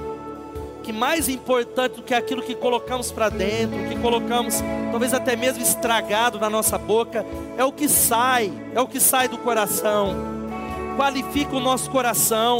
que 0.84 0.94
mais 0.94 1.28
importante 1.28 1.96
do 1.96 2.04
que 2.04 2.14
aquilo 2.14 2.44
que 2.44 2.54
colocamos 2.54 3.12
para 3.12 3.28
dentro, 3.28 3.90
que 3.90 4.00
colocamos 4.00 4.64
talvez 4.92 5.16
até 5.16 5.36
mesmo 5.36 5.64
estragado 5.64 6.40
na 6.40 6.50
nossa 6.50 6.78
boca, 6.78 7.26
é 7.58 7.66
o 7.66 7.72
que 7.72 7.90
sai, 7.90 8.54
é 8.76 8.80
o 8.80 8.88
que 8.88 9.00
sai 9.00 9.28
do 9.28 9.40
coração. 9.40 10.16
Qualifica 10.96 11.56
o 11.56 11.60
nosso 11.60 11.90
coração, 11.90 12.60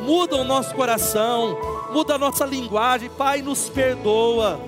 muda 0.00 0.36
o 0.36 0.42
nosso 0.44 0.74
coração, 0.74 1.81
muda 1.92 2.14
a 2.14 2.18
nossa 2.18 2.44
linguagem. 2.44 3.10
Pai, 3.10 3.42
nos 3.42 3.68
perdoa, 3.68 4.58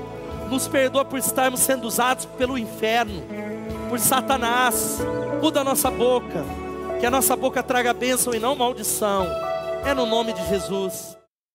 nos 0.48 0.68
perdoa 0.68 1.04
por 1.04 1.18
estarmos 1.18 1.60
sendo 1.60 1.86
usados 1.86 2.26
pelo 2.26 2.58
inferno, 2.58 3.22
por 3.88 3.98
Satanás. 3.98 4.98
Muda 5.42 5.62
a 5.62 5.64
nossa 5.64 5.90
boca, 5.90 6.44
que 7.00 7.06
a 7.06 7.10
nossa 7.10 7.34
boca 7.34 7.62
traga 7.62 7.92
bênção 7.92 8.34
e 8.34 8.38
não 8.38 8.54
maldição. 8.54 9.26
É 9.84 9.92
no 9.92 10.06
nome 10.06 10.32
de 10.32 10.46
Jesus. 10.48 11.16